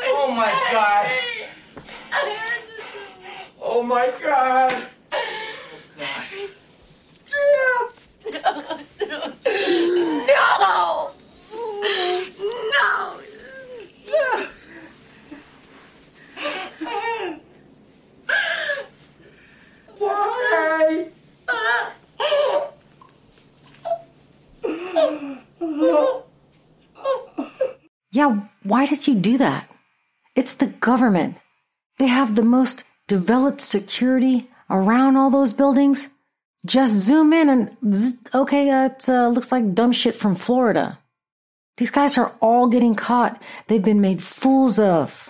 Oh 0.10 0.32
my 0.36 0.52
God. 0.72 1.08
Oh 3.62 3.84
my 3.84 4.12
God. 4.22 4.88
No! 7.30 7.92
No! 10.28 11.12
Why? 16.82 17.40
Yeah, 28.18 28.40
why 28.64 28.88
did 28.88 29.08
you 29.08 29.14
do 29.14 29.38
that? 29.38 29.70
It's 30.36 30.56
the 30.56 30.66
government. 30.66 31.38
They 32.00 32.08
have 32.08 32.36
the 32.36 32.42
most 32.42 32.84
developed 33.08 33.62
security 33.62 34.50
around 34.72 35.18
all 35.18 35.30
those 35.30 35.54
buildings. 35.54 36.10
Just 36.66 36.94
zoom 36.94 37.32
in 37.32 37.48
and 37.48 37.78
zzz, 37.94 38.18
okay, 38.34 38.72
uh, 38.72 38.86
it 38.86 39.08
uh, 39.08 39.28
looks 39.28 39.52
like 39.52 39.76
dumb 39.76 39.92
shit 39.92 40.16
from 40.16 40.34
Florida. 40.34 40.98
These 41.78 41.92
guys 41.92 42.18
are 42.18 42.34
all 42.42 42.66
getting 42.66 42.96
caught. 42.96 43.40
They've 43.68 43.84
been 43.84 44.02
made 44.02 44.24
fools 44.24 44.80
of. 44.80 45.30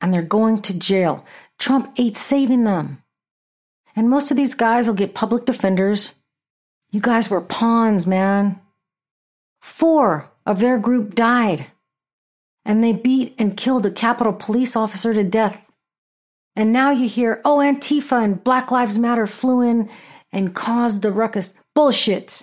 And 0.00 0.14
they're 0.14 0.22
going 0.22 0.62
to 0.62 0.78
jail. 0.78 1.26
Trump 1.58 1.92
ain't 1.98 2.16
saving 2.16 2.62
them. 2.62 3.02
And 3.96 4.08
most 4.08 4.30
of 4.30 4.36
these 4.36 4.54
guys 4.54 4.86
will 4.86 4.94
get 4.94 5.14
public 5.14 5.46
defenders. 5.46 6.12
You 6.92 7.00
guys 7.00 7.28
were 7.28 7.40
pawns, 7.40 8.06
man. 8.06 8.60
Four 9.60 10.30
of 10.46 10.60
their 10.60 10.78
group 10.78 11.16
died. 11.16 11.66
And 12.64 12.82
they 12.82 12.92
beat 12.92 13.34
and 13.38 13.56
killed 13.56 13.84
a 13.86 13.90
Capitol 13.90 14.32
police 14.32 14.74
officer 14.76 15.12
to 15.12 15.22
death. 15.22 15.60
And 16.56 16.72
now 16.72 16.90
you 16.90 17.08
hear, 17.08 17.40
oh, 17.44 17.58
Antifa 17.58 18.22
and 18.22 18.42
Black 18.42 18.70
Lives 18.70 18.98
Matter 18.98 19.26
flew 19.26 19.60
in 19.60 19.90
and 20.32 20.54
caused 20.54 21.02
the 21.02 21.12
ruckus. 21.12 21.54
Bullshit. 21.74 22.42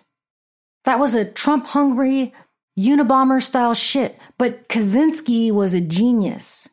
That 0.86 1.00
was 1.00 1.16
a 1.16 1.26
Trump 1.26 1.68
hungry 1.68 2.34
Unabomber 2.78 3.42
style 3.42 3.74
shit. 3.74 4.18
But 4.38 4.68
Kaczynski 4.68 5.52
was 5.52 5.74
a 5.74 5.82
genius. 5.82 6.70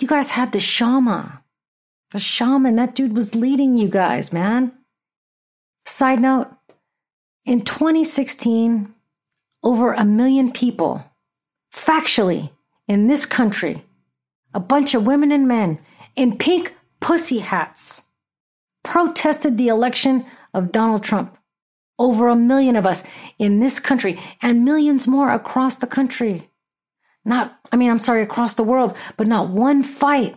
You 0.00 0.08
guys 0.08 0.30
had 0.30 0.52
the 0.52 0.60
Shama. 0.60 1.42
The 2.10 2.18
shaman, 2.18 2.76
that 2.76 2.94
dude 2.94 3.14
was 3.14 3.34
leading 3.34 3.76
you 3.76 3.88
guys, 3.88 4.32
man. 4.32 4.72
Side 5.84 6.20
note, 6.20 6.48
in 7.44 7.62
2016, 7.62 8.94
over 9.62 9.92
a 9.92 10.04
million 10.04 10.50
people, 10.50 11.04
factually, 11.74 12.50
in 12.88 13.06
this 13.06 13.26
country, 13.26 13.84
a 14.54 14.60
bunch 14.60 14.94
of 14.94 15.06
women 15.06 15.30
and 15.30 15.46
men 15.46 15.78
in 16.16 16.38
pink 16.38 16.74
pussy 17.00 17.38
hats 17.38 18.02
protested 18.82 19.56
the 19.56 19.68
election 19.68 20.24
of 20.54 20.72
Donald 20.72 21.02
Trump. 21.04 21.36
Over 21.98 22.28
a 22.28 22.36
million 22.36 22.76
of 22.76 22.86
us 22.86 23.04
in 23.38 23.60
this 23.60 23.80
country 23.80 24.18
and 24.40 24.64
millions 24.64 25.06
more 25.06 25.30
across 25.30 25.76
the 25.76 25.86
country. 25.86 26.48
Not, 27.24 27.58
I 27.72 27.76
mean, 27.76 27.90
I'm 27.90 27.98
sorry, 27.98 28.22
across 28.22 28.54
the 28.54 28.62
world, 28.62 28.96
but 29.16 29.26
not 29.26 29.50
one 29.50 29.82
fight. 29.82 30.36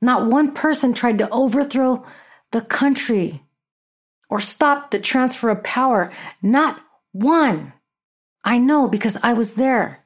Not 0.00 0.30
one 0.30 0.52
person 0.52 0.94
tried 0.94 1.18
to 1.18 1.28
overthrow 1.30 2.06
the 2.52 2.62
country 2.62 3.42
or 4.30 4.40
stop 4.40 4.90
the 4.90 5.00
transfer 5.00 5.50
of 5.50 5.64
power. 5.64 6.12
Not 6.40 6.80
one. 7.12 7.72
I 8.44 8.58
know 8.58 8.88
because 8.88 9.18
I 9.22 9.34
was 9.34 9.56
there. 9.56 9.99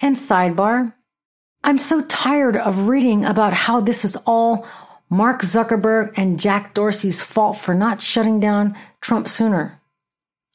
And 0.00 0.16
sidebar, 0.16 0.94
I'm 1.62 1.78
so 1.78 2.02
tired 2.06 2.56
of 2.56 2.88
reading 2.88 3.24
about 3.24 3.52
how 3.52 3.80
this 3.80 4.04
is 4.04 4.16
all 4.26 4.66
Mark 5.10 5.42
Zuckerberg 5.42 6.14
and 6.16 6.40
Jack 6.40 6.72
Dorsey's 6.72 7.20
fault 7.20 7.58
for 7.58 7.74
not 7.74 8.00
shutting 8.00 8.40
down 8.40 8.76
Trump 9.00 9.28
sooner, 9.28 9.80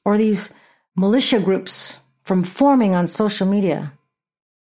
or 0.03 0.17
these 0.17 0.51
militia 0.95 1.39
groups 1.39 1.99
from 2.23 2.43
forming 2.43 2.95
on 2.95 3.05
social 3.05 3.45
media. 3.45 3.91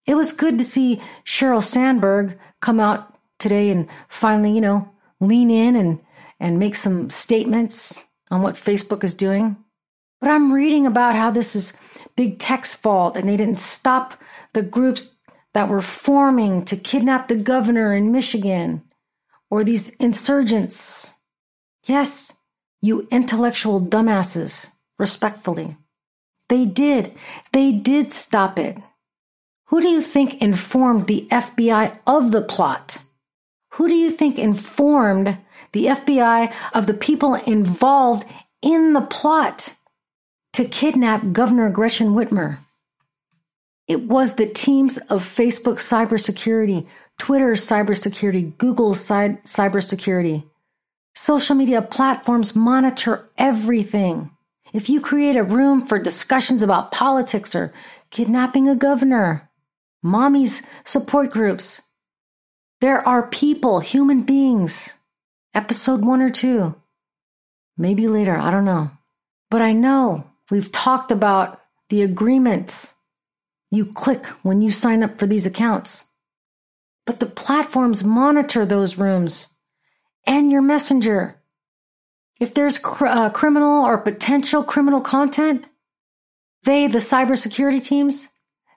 It 0.08 0.16
was 0.16 0.34
good 0.34 0.58
to 0.58 0.64
see 0.64 1.02
Sheryl 1.24 1.62
Sandberg 1.62 2.40
come 2.62 2.80
out 2.80 3.14
today 3.40 3.70
and 3.70 3.88
finally, 4.08 4.54
you 4.54 4.62
know, 4.62 4.90
lean 5.20 5.52
in 5.52 5.76
and, 5.76 6.00
and 6.40 6.60
make 6.60 6.76
some 6.76 7.10
statements 7.10 8.04
on 8.32 8.42
what 8.42 8.56
Facebook 8.56 9.04
is 9.04 9.14
doing. 9.14 9.56
But 10.20 10.32
I'm 10.32 10.52
reading 10.52 10.88
about 10.88 11.16
how 11.16 11.30
this 11.30 11.56
is 11.56 11.74
big 12.16 12.40
tech's 12.40 12.74
fault 12.74 13.18
and 13.18 13.28
they 13.28 13.38
didn't 13.38 13.60
stop 13.60 14.16
the 14.54 14.64
groups 14.64 15.20
that 15.54 15.70
were 15.70 15.82
forming 15.82 16.66
to 16.66 16.76
kidnap 16.76 17.28
the 17.28 17.36
governor 17.36 17.94
in 17.94 18.12
Michigan 18.12 18.84
or 19.50 19.64
these 19.64 19.90
insurgents. 19.96 21.14
Yes, 21.86 22.40
you 22.82 23.08
intellectual 23.12 23.80
dumbasses, 23.80 24.72
respectfully. 24.98 25.78
They 26.50 26.66
did. 26.66 27.14
They 27.52 27.72
did 27.72 28.12
stop 28.12 28.60
it. 28.60 28.78
Who 29.68 29.82
do 29.82 29.88
you 29.88 30.02
think 30.02 30.42
informed 30.42 31.08
the 31.08 31.28
FBI 31.32 31.98
of 32.06 32.32
the 32.32 32.42
plot? 32.42 32.98
Who 33.74 33.88
do 33.88 33.96
you 33.96 34.12
think 34.12 34.38
informed 34.38 35.38
the 35.72 35.86
FBI 35.86 36.54
of 36.74 36.86
the 36.86 36.94
people 36.94 37.34
involved 37.36 38.28
in 38.62 38.94
the 38.94 39.02
plot 39.02 39.74
to 40.54 40.66
kidnap 40.66 41.32
Governor 41.32 41.70
Gretchen 41.72 42.10
Whitmer? 42.10 42.58
It 43.88 44.04
was 44.04 44.36
the 44.36 44.48
teams 44.48 44.98
of 44.98 45.22
Facebook 45.22 45.76
cybersecurity 45.76 46.88
Twitter's 47.20 47.66
cybersecurity, 47.66 48.58
Google 48.58 48.94
Google's 48.94 49.08
cybersecurity. 49.08 50.44
Social 51.16 51.56
media 51.56 51.82
platforms 51.82 52.56
monitor 52.56 53.30
everything. 53.38 54.32
If 54.74 54.90
you 54.90 55.00
create 55.00 55.36
a 55.36 55.44
room 55.44 55.86
for 55.86 56.00
discussions 56.00 56.64
about 56.64 56.92
politics 56.92 57.54
or 57.54 57.72
kidnapping 58.10 58.68
a 58.68 58.76
governor, 58.76 59.50
mommy's 60.02 60.64
support 60.84 61.32
groups, 61.32 61.84
there 62.82 63.08
are 63.08 63.28
people, 63.28 63.80
human 63.80 64.24
beings. 64.24 64.96
Episode 65.54 66.04
one 66.04 66.22
or 66.22 66.32
two. 66.32 66.76
Maybe 67.78 68.08
later, 68.08 68.36
I 68.36 68.50
don't 68.50 68.66
know. 68.66 68.90
But 69.52 69.62
I 69.62 69.74
know 69.74 70.26
we've 70.50 70.72
talked 70.72 71.12
about 71.12 71.62
the 71.90 72.02
agreements 72.02 72.96
you 73.76 73.86
click 73.86 74.26
when 74.44 74.62
you 74.62 74.72
sign 74.72 75.04
up 75.04 75.18
for 75.18 75.28
these 75.28 75.46
accounts. 75.46 76.06
But 77.06 77.20
the 77.20 77.26
platforms 77.26 78.04
monitor 78.04 78.66
those 78.66 78.98
rooms 78.98 79.50
and 80.26 80.52
your 80.52 80.62
messenger. 80.62 81.42
If 82.40 82.54
there's 82.54 82.80
cr- 82.80 83.06
uh, 83.08 83.30
criminal 83.30 83.86
or 83.86 83.98
potential 83.98 84.64
criminal 84.64 85.02
content, 85.02 85.66
they, 86.64 86.88
the 86.88 87.00
cybersecurity 87.00 87.84
teams, 87.84 88.30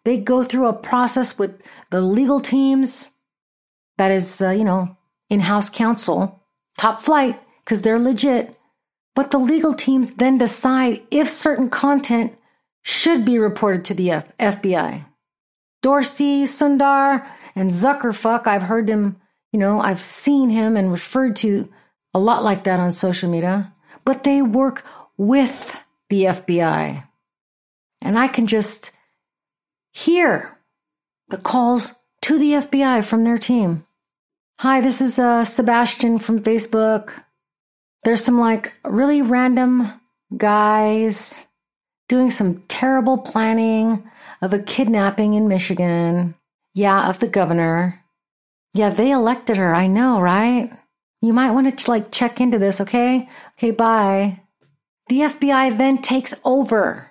they 0.05 0.19
go 0.19 0.43
through 0.43 0.67
a 0.67 0.73
process 0.73 1.39
with 1.39 1.63
the 1.91 2.01
legal 2.01 2.41
teams 2.41 3.11
that 3.99 4.11
is, 4.11 4.41
uh, 4.43 4.51
you 4.51 4.65
know, 4.65 4.97
in 5.31 5.41
house 5.41 5.71
counsel, 5.71 6.43
top 6.77 7.01
flight, 7.01 7.41
because 7.65 7.83
they're 7.83 7.99
legit. 7.99 8.57
But 9.15 9.31
the 9.31 9.39
legal 9.39 9.75
teams 9.75 10.17
then 10.17 10.39
decide 10.39 11.03
if 11.11 11.29
certain 11.29 11.71
content 11.71 12.37
should 12.87 13.25
be 13.25 13.37
reported 13.37 13.85
to 13.85 13.95
the 13.95 14.13
F- 14.13 14.39
FBI. 14.39 15.05
Dorsey, 15.83 16.45
Sundar, 16.45 17.27
and 17.57 17.69
Zuckerfuck, 17.69 18.47
I've 18.47 18.63
heard 18.63 18.89
him, 18.89 19.17
you 19.51 19.59
know, 19.59 19.81
I've 19.81 19.99
seen 19.99 20.51
him 20.51 20.77
and 20.77 20.93
referred 20.93 21.35
to 21.37 21.69
a 22.15 22.21
lot 22.21 22.45
like 22.45 22.63
that 22.63 22.79
on 22.79 22.93
social 22.93 23.29
media, 23.29 23.73
but 24.05 24.23
they 24.23 24.41
work 24.41 24.85
with 25.17 25.83
the 26.11 26.27
FBI. 26.27 27.03
And 28.03 28.17
I 28.17 28.29
can 28.29 28.47
just 28.47 28.93
hear 29.93 30.57
the 31.29 31.39
calls 31.39 31.93
to 32.23 32.39
the 32.39 32.53
FBI 32.53 33.05
from 33.05 33.25
their 33.25 33.39
team. 33.39 33.85
Hi, 34.61 34.81
this 34.81 35.01
is 35.01 35.19
uh, 35.19 35.45
Sebastian 35.45 36.21
from 36.21 36.41
Facebook. 36.41 37.21
There's 38.05 38.23
some 38.23 38.39
like 38.39 38.75
really 38.85 39.23
random 39.23 39.91
guys 40.37 41.46
doing 42.09 42.31
some 42.31 42.63
terrible 42.69 43.19
planning 43.19 44.09
of 44.43 44.53
a 44.53 44.59
kidnapping 44.59 45.35
in 45.35 45.49
Michigan. 45.49 46.35
Yeah, 46.75 47.09
of 47.09 47.21
the 47.21 47.29
governor. 47.29 48.05
Yeah, 48.75 48.91
they 48.91 49.11
elected 49.11 49.57
her. 49.57 49.75
I 49.75 49.87
know, 49.87 50.21
right? 50.21 50.71
You 51.23 51.33
might 51.33 51.53
want 51.53 51.79
to 51.79 51.91
like 51.91 52.13
check 52.13 52.41
into 52.41 52.59
this, 52.59 52.81
okay? 52.81 53.29
Okay, 53.57 53.71
bye. 53.71 54.41
The 55.09 55.21
FBI 55.21 55.77
then 55.79 55.99
takes 55.99 56.35
over 56.45 57.11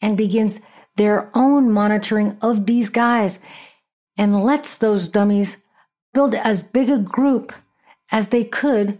and 0.00 0.16
begins 0.16 0.60
their 0.96 1.30
own 1.34 1.70
monitoring 1.70 2.36
of 2.42 2.66
these 2.66 2.90
guys 2.90 3.38
and 4.16 4.42
lets 4.42 4.78
those 4.78 5.08
dummies 5.08 5.58
build 6.12 6.34
as 6.34 6.62
big 6.62 6.90
a 6.90 6.98
group 6.98 7.52
as 8.10 8.28
they 8.28 8.44
could 8.44 8.98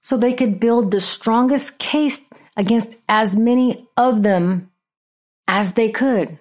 so 0.00 0.16
they 0.16 0.32
could 0.32 0.60
build 0.60 0.90
the 0.90 1.00
strongest 1.00 1.78
case 1.78 2.30
against 2.58 2.96
as 3.08 3.34
many 3.34 3.88
of 3.96 4.22
them 4.22 4.70
as 5.46 5.72
they 5.72 5.90
could 5.90 6.38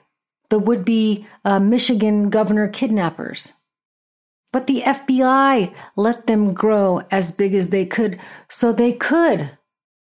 the 0.49 0.59
would 0.59 0.86
be 0.86 1.26
uh, 1.45 1.59
Michigan 1.59 2.30
governor 2.30 2.68
kidnappers. 2.68 3.53
But 4.53 4.68
the 4.68 4.82
FBI 4.82 5.74
let 5.95 6.26
them 6.28 6.53
grow 6.53 7.01
as 7.11 7.32
big 7.32 7.53
as 7.53 7.68
they 7.68 7.86
could 7.86 8.20
so 8.49 8.72
they 8.72 8.93
could 8.93 9.51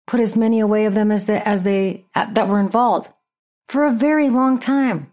put 0.08 0.20
as 0.20 0.36
many 0.36 0.60
away 0.60 0.86
of 0.86 0.94
them 0.94 1.12
as 1.12 1.26
they, 1.26 1.42
as 1.42 1.64
they 1.64 2.06
uh, 2.16 2.32
that 2.34 2.48
were 2.48 2.60
involved 2.60 3.12
for 3.68 3.84
a 3.84 3.92
very 3.92 4.30
long 4.30 4.58
time. 4.58 5.12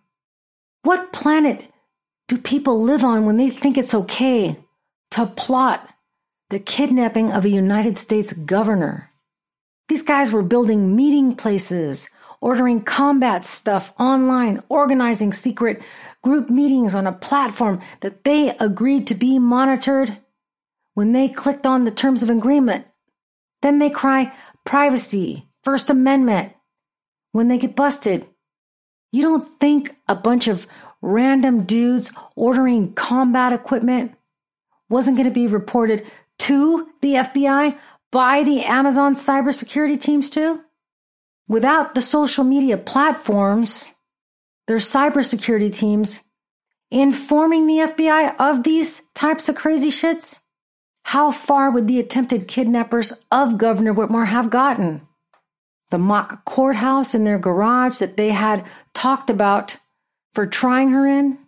What 0.82 1.12
planet 1.12 1.70
do 2.28 2.38
people 2.38 2.82
live 2.82 3.04
on 3.04 3.26
when 3.26 3.36
they 3.36 3.50
think 3.50 3.76
it's 3.76 3.94
okay 3.94 4.56
to 5.10 5.26
plot 5.26 5.88
the 6.50 6.60
kidnapping 6.60 7.32
of 7.32 7.44
a 7.44 7.50
United 7.50 7.98
States 7.98 8.32
governor? 8.32 9.10
These 9.88 10.02
guys 10.02 10.30
were 10.30 10.42
building 10.42 10.94
meeting 10.94 11.34
places, 11.34 12.10
ordering 12.40 12.82
combat 12.82 13.44
stuff 13.44 13.92
online, 13.98 14.62
organizing 14.68 15.32
secret 15.32 15.82
group 16.22 16.50
meetings 16.50 16.94
on 16.94 17.06
a 17.06 17.12
platform 17.12 17.80
that 18.00 18.24
they 18.24 18.50
agreed 18.58 19.06
to 19.06 19.14
be 19.14 19.38
monitored 19.38 20.18
when 20.94 21.12
they 21.12 21.28
clicked 21.28 21.66
on 21.66 21.84
the 21.84 21.90
terms 21.90 22.22
of 22.22 22.30
agreement. 22.30 22.86
Then 23.62 23.78
they 23.78 23.90
cry 23.90 24.32
privacy, 24.64 25.48
First 25.64 25.90
Amendment. 25.90 26.52
When 27.32 27.48
they 27.48 27.58
get 27.58 27.76
busted, 27.76 28.26
you 29.12 29.22
don't 29.22 29.46
think 29.46 29.96
a 30.06 30.14
bunch 30.14 30.48
of 30.48 30.66
random 31.00 31.64
dudes 31.64 32.12
ordering 32.36 32.92
combat 32.92 33.52
equipment 33.52 34.14
wasn't 34.90 35.16
going 35.16 35.28
to 35.28 35.34
be 35.34 35.46
reported 35.46 36.04
to 36.38 36.88
the 37.00 37.14
FBI 37.14 37.76
by 38.10 38.42
the 38.42 38.62
Amazon 38.62 39.14
cybersecurity 39.14 40.00
teams 40.00 40.30
too? 40.30 40.60
Without 41.48 41.94
the 41.94 42.02
social 42.02 42.44
media 42.44 42.76
platforms, 42.76 43.92
their 44.66 44.76
cybersecurity 44.76 45.72
teams 45.72 46.20
informing 46.90 47.66
the 47.66 47.92
FBI 47.92 48.36
of 48.38 48.62
these 48.62 49.08
types 49.14 49.48
of 49.48 49.56
crazy 49.56 49.90
shits? 49.90 50.40
How 51.04 51.30
far 51.30 51.70
would 51.70 51.88
the 51.88 52.00
attempted 52.00 52.48
kidnappers 52.48 53.12
of 53.30 53.58
Governor 53.58 53.94
Whitmer 53.94 54.26
have 54.26 54.50
gotten? 54.50 55.06
The 55.90 55.98
mock 55.98 56.44
courthouse 56.44 57.14
in 57.14 57.24
their 57.24 57.38
garage 57.38 57.98
that 57.98 58.16
they 58.18 58.30
had 58.30 58.66
talked 58.92 59.30
about 59.30 59.76
for 60.34 60.46
trying 60.46 60.90
her 60.90 61.06
in? 61.06 61.38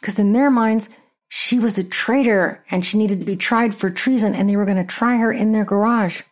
Because 0.00 0.18
in 0.18 0.32
their 0.32 0.50
minds, 0.50 0.88
she 1.28 1.58
was 1.58 1.78
a 1.78 1.84
traitor 1.84 2.64
and 2.70 2.84
she 2.84 2.98
needed 2.98 3.20
to 3.20 3.26
be 3.26 3.36
tried 3.36 3.74
for 3.74 3.90
treason, 3.90 4.34
and 4.34 4.48
they 4.48 4.56
were 4.56 4.64
going 4.64 4.78
to 4.78 4.84
try 4.84 5.16
her 5.16 5.30
in 5.30 5.52
their 5.52 5.64
garage. 5.64 6.22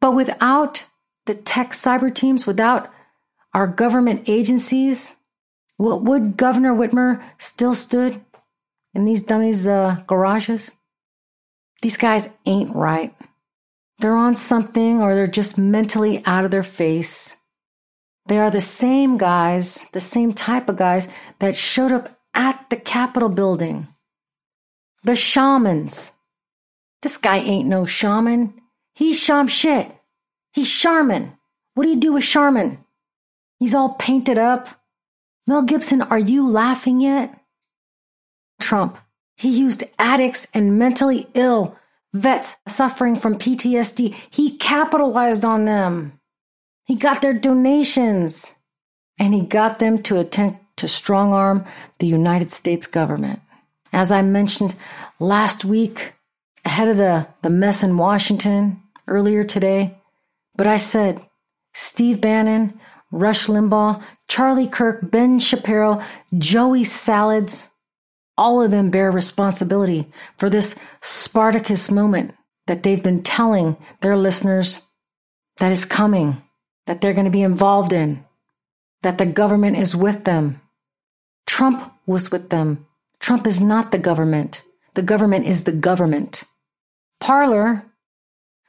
But 0.00 0.14
without 0.14 0.84
the 1.26 1.34
tech 1.34 1.70
cyber 1.70 2.14
teams, 2.14 2.46
without 2.46 2.90
our 3.54 3.66
government 3.66 4.28
agencies, 4.28 5.14
what 5.76 6.02
would 6.02 6.36
Governor 6.36 6.74
Whitmer 6.74 7.22
still 7.38 7.74
stood 7.74 8.20
in 8.94 9.04
these 9.04 9.22
dummies' 9.22 9.66
uh, 9.66 10.02
garages? 10.06 10.72
These 11.80 11.96
guys 11.96 12.28
ain't 12.46 12.74
right. 12.74 13.14
They're 13.98 14.16
on 14.16 14.36
something 14.36 15.00
or 15.00 15.14
they're 15.14 15.26
just 15.26 15.58
mentally 15.58 16.22
out 16.26 16.44
of 16.44 16.50
their 16.50 16.62
face. 16.62 17.36
They 18.26 18.38
are 18.38 18.50
the 18.50 18.60
same 18.60 19.18
guys, 19.18 19.86
the 19.92 20.00
same 20.00 20.32
type 20.32 20.68
of 20.68 20.76
guys 20.76 21.08
that 21.38 21.56
showed 21.56 21.92
up 21.92 22.16
at 22.34 22.70
the 22.70 22.76
Capitol 22.76 23.28
building. 23.28 23.88
The 25.04 25.16
shamans. 25.16 26.12
This 27.02 27.16
guy 27.16 27.38
ain't 27.38 27.68
no 27.68 27.86
shaman. 27.86 28.54
He's 28.94 29.18
sham 29.18 29.48
shit. 29.48 29.90
He's 30.52 30.70
Charmin. 30.70 31.36
What 31.74 31.84
do 31.84 31.90
you 31.90 31.96
do 31.96 32.12
with 32.12 32.24
Charmin? 32.24 32.84
He's 33.58 33.74
all 33.74 33.94
painted 33.94 34.38
up. 34.38 34.68
Mel 35.46 35.62
Gibson, 35.62 36.02
are 36.02 36.18
you 36.18 36.48
laughing 36.48 37.00
yet? 37.00 37.38
Trump. 38.60 38.98
He 39.36 39.48
used 39.48 39.84
addicts 39.98 40.46
and 40.54 40.78
mentally 40.78 41.26
ill 41.34 41.76
vets 42.14 42.56
suffering 42.68 43.16
from 43.16 43.38
PTSD. 43.38 44.14
He 44.30 44.56
capitalized 44.58 45.44
on 45.44 45.64
them. 45.64 46.20
He 46.84 46.94
got 46.94 47.22
their 47.22 47.32
donations 47.32 48.54
and 49.18 49.32
he 49.34 49.40
got 49.40 49.78
them 49.78 50.02
to 50.04 50.18
attempt 50.18 50.76
to 50.76 50.88
strong 50.88 51.32
arm 51.32 51.64
the 51.98 52.06
United 52.06 52.50
States 52.50 52.86
government. 52.86 53.40
As 53.92 54.10
I 54.10 54.22
mentioned 54.22 54.74
last 55.18 55.64
week, 55.64 56.14
ahead 56.64 56.88
of 56.88 56.96
the, 56.96 57.26
the 57.42 57.50
mess 57.50 57.82
in 57.82 57.96
Washington 57.96 58.80
earlier 59.06 59.44
today, 59.44 59.96
but 60.56 60.66
I 60.66 60.76
said 60.76 61.20
Steve 61.74 62.20
Bannon, 62.20 62.80
Rush 63.10 63.46
Limbaugh, 63.46 64.02
Charlie 64.28 64.68
Kirk, 64.68 65.10
Ben 65.10 65.38
Shapiro, 65.38 66.02
Joey 66.38 66.84
Salads, 66.84 67.68
all 68.38 68.62
of 68.62 68.70
them 68.70 68.90
bear 68.90 69.10
responsibility 69.10 70.06
for 70.38 70.48
this 70.48 70.74
Spartacus 71.02 71.90
moment 71.90 72.34
that 72.66 72.82
they've 72.82 73.02
been 73.02 73.22
telling 73.22 73.76
their 74.00 74.16
listeners 74.16 74.80
that 75.58 75.72
is 75.72 75.84
coming, 75.84 76.40
that 76.86 77.00
they're 77.00 77.12
going 77.12 77.26
to 77.26 77.30
be 77.30 77.42
involved 77.42 77.92
in, 77.92 78.24
that 79.02 79.18
the 79.18 79.26
government 79.26 79.76
is 79.76 79.94
with 79.94 80.24
them. 80.24 80.60
Trump 81.46 81.92
was 82.06 82.30
with 82.30 82.48
them. 82.48 82.86
Trump 83.22 83.46
is 83.46 83.60
not 83.60 83.92
the 83.92 83.98
government. 83.98 84.62
The 84.94 85.02
government 85.02 85.46
is 85.46 85.62
the 85.62 85.72
government. 85.72 86.42
Parler, 87.20 87.84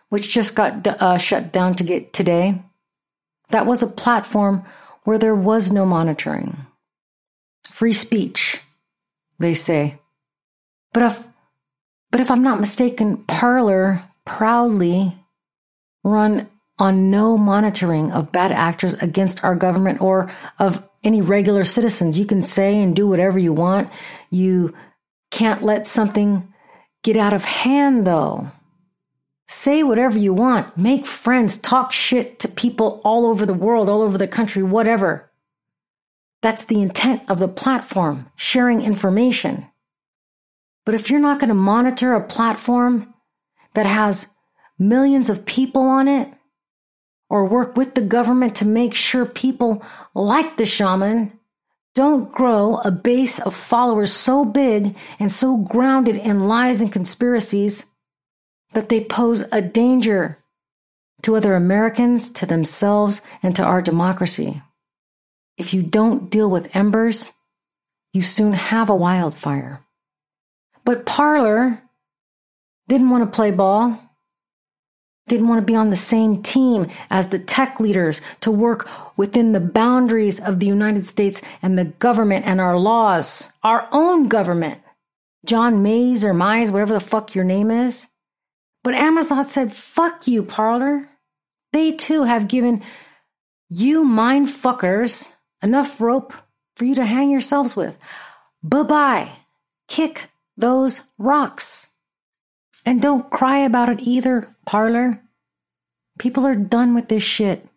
which 0.10 0.30
just 0.30 0.56
got 0.56 0.86
uh, 0.86 1.18
shut 1.18 1.52
down 1.52 1.74
to 1.76 1.84
get 1.84 2.14
today, 2.14 2.62
that 3.50 3.66
was 3.66 3.82
a 3.82 3.88
platform 3.88 4.64
where 5.06 5.18
there 5.18 5.36
was 5.36 5.72
no 5.72 5.88
monitoring. 5.88 6.56
Free 7.66 7.94
speech, 7.94 8.62
they 9.40 9.56
say. 9.56 9.98
But 10.94 11.04
if, 11.04 11.28
but 12.12 12.22
if 12.22 12.30
I'm 12.30 12.44
not 12.44 12.60
mistaken, 12.60 13.18
Parler 13.26 14.04
proudly 14.24 15.18
run 16.04 16.48
on 16.78 17.10
no 17.10 17.40
monitoring 17.40 18.12
of 18.12 18.32
bad 18.32 18.52
actors 18.52 18.94
against 18.96 19.44
our 19.44 19.56
government 19.56 20.00
or 20.00 20.32
of 20.60 20.88
any 21.04 21.22
regular 21.22 21.64
citizens. 21.64 22.18
You 22.18 22.26
can 22.26 22.42
say 22.42 22.82
and 22.82 22.96
do 22.96 23.08
whatever 23.08 23.40
you 23.40 23.54
want. 23.54 23.90
You 24.30 24.74
can't 25.32 25.64
let 25.64 25.88
something 25.88 26.54
get 27.04 27.18
out 27.18 27.34
of 27.34 27.44
hand, 27.44 28.06
though. 28.08 28.52
Say 29.48 29.84
whatever 29.84 30.18
you 30.18 30.34
want. 30.34 30.78
Make 30.78 31.06
friends. 31.06 31.58
Talk 31.58 31.92
shit 31.92 32.40
to 32.40 32.48
people 32.48 33.02
all 33.04 33.26
over 33.26 33.46
the 33.46 33.54
world, 33.54 33.90
all 33.90 34.02
over 34.02 34.18
the 34.18 34.28
country, 34.28 34.64
whatever. 34.64 35.30
That's 36.42 36.66
the 36.66 36.82
intent 36.82 37.24
of 37.30 37.40
the 37.40 37.48
platform, 37.48 38.30
sharing 38.36 38.82
information. 38.82 39.68
But 40.86 40.96
if 40.96 41.10
you're 41.10 41.20
not 41.20 41.40
going 41.40 41.50
to 41.50 41.56
monitor 41.56 42.14
a 42.14 42.26
platform 42.26 43.14
that 43.74 43.86
has 43.86 44.28
millions 44.78 45.30
of 45.30 45.46
people 45.46 45.84
on 45.84 46.08
it, 46.08 46.34
or 47.34 47.46
work 47.46 47.76
with 47.76 47.96
the 47.96 48.02
government 48.02 48.54
to 48.54 48.64
make 48.64 48.94
sure 48.94 49.26
people 49.26 49.84
like 50.14 50.56
the 50.56 50.68
shaman 50.68 51.34
don't 51.96 52.32
grow 52.32 52.76
a 52.86 52.92
base 52.92 53.40
of 53.40 53.56
followers 53.56 54.14
so 54.14 54.46
big 54.46 54.96
and 55.18 55.32
so 55.32 55.58
grounded 55.58 56.16
in 56.16 56.48
lies 56.48 56.80
and 56.80 56.94
conspiracies 56.94 57.88
that 58.74 58.90
they 58.90 59.04
pose 59.04 59.44
a 59.52 59.64
danger 59.64 60.38
to 61.24 61.36
other 61.36 61.56
Americans, 61.56 62.30
to 62.30 62.46
themselves, 62.46 63.20
and 63.42 63.56
to 63.56 63.64
our 63.64 63.82
democracy. 63.82 64.62
If 65.58 65.74
you 65.74 65.82
don't 65.82 66.30
deal 66.30 66.52
with 66.52 66.76
embers, 66.76 67.32
you 68.14 68.22
soon 68.22 68.54
have 68.54 68.92
a 68.92 68.96
wildfire. 68.96 69.84
But 70.86 71.08
Parler 71.08 71.82
didn't 72.88 73.10
want 73.10 73.24
to 73.24 73.36
play 73.36 73.50
ball, 73.50 74.00
didn't 75.28 75.48
want 75.48 75.62
to 75.62 75.72
be 75.72 75.76
on 75.76 75.90
the 75.90 75.96
same 75.96 76.42
team 76.42 76.88
as 77.10 77.28
the 77.28 77.40
tech 77.40 77.80
leaders 77.80 78.22
to 78.42 78.52
work 78.52 78.90
within 79.18 79.52
the 79.52 79.60
boundaries 79.60 80.40
of 80.40 80.60
the 80.60 80.68
United 80.68 81.06
States 81.06 81.42
and 81.62 81.78
the 81.78 81.86
government 81.86 82.46
and 82.46 82.60
our 82.60 82.78
laws, 82.78 83.52
our 83.64 83.88
own 83.92 84.28
government. 84.28 84.80
John 85.46 85.84
Mays 85.84 86.24
or 86.24 86.34
Mize, 86.34 86.72
whatever 86.72 86.94
the 86.94 87.00
fuck 87.00 87.36
your 87.36 87.44
name 87.44 87.70
is. 87.70 88.08
But 88.84 88.96
Amazon 88.96 89.44
said, 89.46 89.72
fuck 89.72 90.28
you, 90.28 90.44
Parler. 90.44 91.08
They 91.72 91.94
too 91.94 92.24
have 92.24 92.48
given 92.48 92.84
you 93.70 94.04
mind 94.04 94.48
fuckers 94.48 95.34
enough 95.62 96.00
rope 96.00 96.34
for 96.76 96.86
you 96.86 96.96
to 96.96 97.06
hang 97.06 97.30
yourselves 97.30 97.76
with. 97.76 97.98
Bye 98.62 98.84
bye. 98.84 99.32
Kick 99.88 100.30
those 100.58 101.02
rocks. 101.18 101.93
And 102.86 103.02
don't 103.02 103.30
cry 103.30 103.60
about 103.60 103.90
it 103.90 104.02
either, 104.02 104.56
Parler. 104.66 105.22
People 106.20 106.46
are 106.46 106.56
done 106.56 106.94
with 106.94 107.08
this 107.08 107.24
shit. 107.24 107.68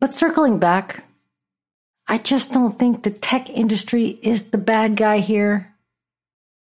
But 0.00 0.14
circling 0.14 0.58
back, 0.58 1.04
I 2.08 2.18
just 2.18 2.52
don't 2.52 2.78
think 2.78 3.02
the 3.02 3.10
tech 3.10 3.50
industry 3.50 4.18
is 4.22 4.50
the 4.50 4.58
bad 4.58 4.96
guy 4.96 5.18
here. 5.18 5.72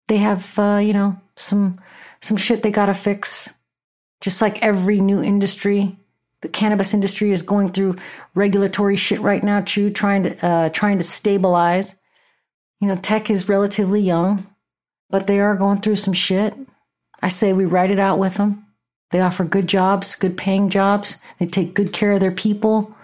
They 0.09 0.19
have, 0.19 0.59
uh, 0.59 0.81
you 0.83 0.93
know, 0.93 1.21
some 1.37 1.81
some 2.21 2.37
shit 2.37 2.63
they 2.63 2.71
got 2.71 2.87
to 2.87 2.95
fix. 2.95 3.53
Just 4.21 4.43
like 4.43 4.63
every 4.63 5.01
new 5.01 5.23
industry, 5.23 5.97
the 6.43 6.49
cannabis 6.49 6.95
industry 6.95 7.31
is 7.31 7.43
going 7.43 7.71
through 7.71 7.97
regulatory 8.35 8.97
shit 8.97 9.21
right 9.21 9.43
now 9.43 9.61
too, 9.61 9.91
trying 9.91 10.25
to 10.25 10.47
uh, 10.47 10.69
trying 10.69 10.99
to 10.99 11.05
stabilize. 11.05 11.97
You 12.81 12.89
know, 12.89 12.97
tech 12.97 13.31
is 13.31 13.49
relatively 13.49 14.01
young, 14.01 14.47
but 15.09 15.27
they 15.27 15.41
are 15.41 15.57
going 15.57 15.81
through 15.81 15.97
some 15.97 16.15
shit. 16.15 16.55
I 17.23 17.29
say 17.29 17.53
we 17.53 17.65
write 17.65 17.91
it 17.91 17.99
out 17.99 18.19
with 18.19 18.35
them. 18.35 18.67
They 19.11 19.21
offer 19.21 19.45
good 19.45 19.69
jobs, 19.69 20.17
good 20.17 20.37
paying 20.37 20.69
jobs. 20.69 21.19
They 21.39 21.47
take 21.47 21.75
good 21.75 21.93
care 21.93 22.13
of 22.13 22.21
their 22.21 22.33
people, 22.33 22.95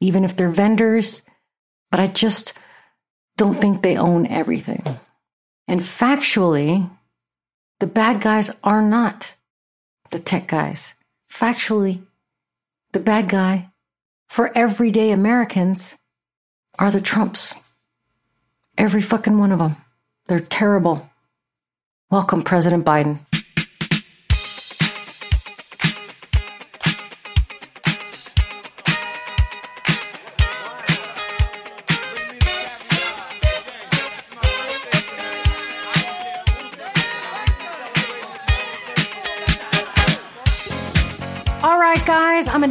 even 0.00 0.24
if 0.24 0.36
they're 0.36 0.48
vendors. 0.48 1.22
But 1.90 2.00
I 2.00 2.06
just 2.06 2.54
don't 3.36 3.56
think 3.56 3.82
they 3.82 3.96
own 3.96 4.26
everything. 4.26 4.82
And 5.66 5.80
factually, 5.80 6.88
the 7.80 7.86
bad 7.86 8.20
guys 8.20 8.50
are 8.64 8.82
not 8.82 9.34
the 10.10 10.18
tech 10.18 10.48
guys. 10.48 10.94
Factually, 11.30 12.02
the 12.92 13.00
bad 13.00 13.28
guy 13.28 13.70
for 14.28 14.56
everyday 14.56 15.10
Americans 15.10 15.98
are 16.78 16.90
the 16.90 17.00
Trumps. 17.00 17.54
Every 18.76 19.02
fucking 19.02 19.38
one 19.38 19.52
of 19.52 19.58
them. 19.58 19.76
They're 20.28 20.40
terrible. 20.40 21.10
Welcome, 22.10 22.42
President 22.42 22.84
Biden. 22.84 23.18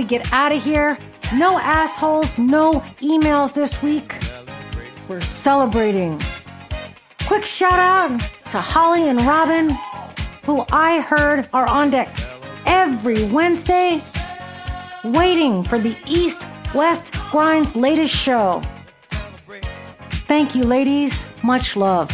Get 0.07 0.31
out 0.31 0.51
of 0.51 0.63
here. 0.63 0.97
No 1.33 1.59
assholes, 1.59 2.39
no 2.39 2.81
emails 3.01 3.53
this 3.53 3.81
week. 3.83 4.15
We're 5.07 5.21
celebrating. 5.21 6.21
Quick 7.27 7.45
shout 7.45 7.73
out 7.73 8.19
to 8.51 8.61
Holly 8.61 9.09
and 9.09 9.19
Robin, 9.21 9.77
who 10.43 10.65
I 10.71 11.01
heard 11.01 11.49
are 11.53 11.67
on 11.67 11.89
deck 11.89 12.07
every 12.65 13.25
Wednesday, 13.25 14.01
waiting 15.03 15.63
for 15.63 15.79
the 15.79 15.95
East 16.05 16.47
West 16.73 17.13
Grind's 17.31 17.75
latest 17.75 18.15
show. 18.15 18.61
Thank 20.27 20.55
you, 20.55 20.63
ladies. 20.63 21.27
Much 21.43 21.75
love. 21.75 22.09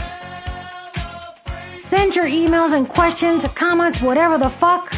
Send 1.77 2.15
your 2.15 2.25
emails 2.25 2.73
and 2.73 2.87
questions, 2.87 3.45
comments, 3.49 4.01
whatever 4.01 4.37
the 4.37 4.49
fuck, 4.49 4.91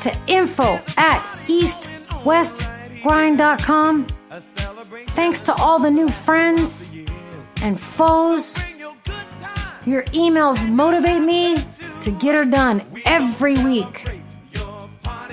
to 0.00 0.16
info 0.28 0.80
at 0.96 1.35
eastwestgrind.com. 1.46 4.06
Thanks 5.08 5.40
to 5.42 5.54
all 5.54 5.78
the 5.78 5.90
new 5.90 6.08
friends 6.08 6.94
and 7.62 7.80
foes. 7.80 8.58
Your 9.86 10.02
emails 10.06 10.68
motivate 10.68 11.22
me 11.22 11.56
to 12.00 12.10
get 12.10 12.34
her 12.34 12.44
done 12.44 12.82
every 13.04 13.56
week. 13.62 14.04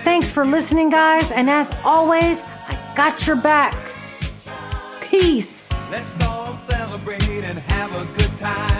Thanks 0.03 0.31
for 0.31 0.45
listening, 0.45 0.89
guys, 0.89 1.31
and 1.31 1.49
as 1.49 1.75
always, 1.83 2.43
I 2.43 2.77
got 2.95 3.25
your 3.25 3.35
back. 3.35 3.73
Peace. 5.01 5.91
Let's 5.91 6.21
all 6.23 6.53
celebrate 6.69 7.23
and 7.23 7.59
have 7.59 7.91
a 7.95 8.05
good 8.17 8.35
time. 8.37 8.72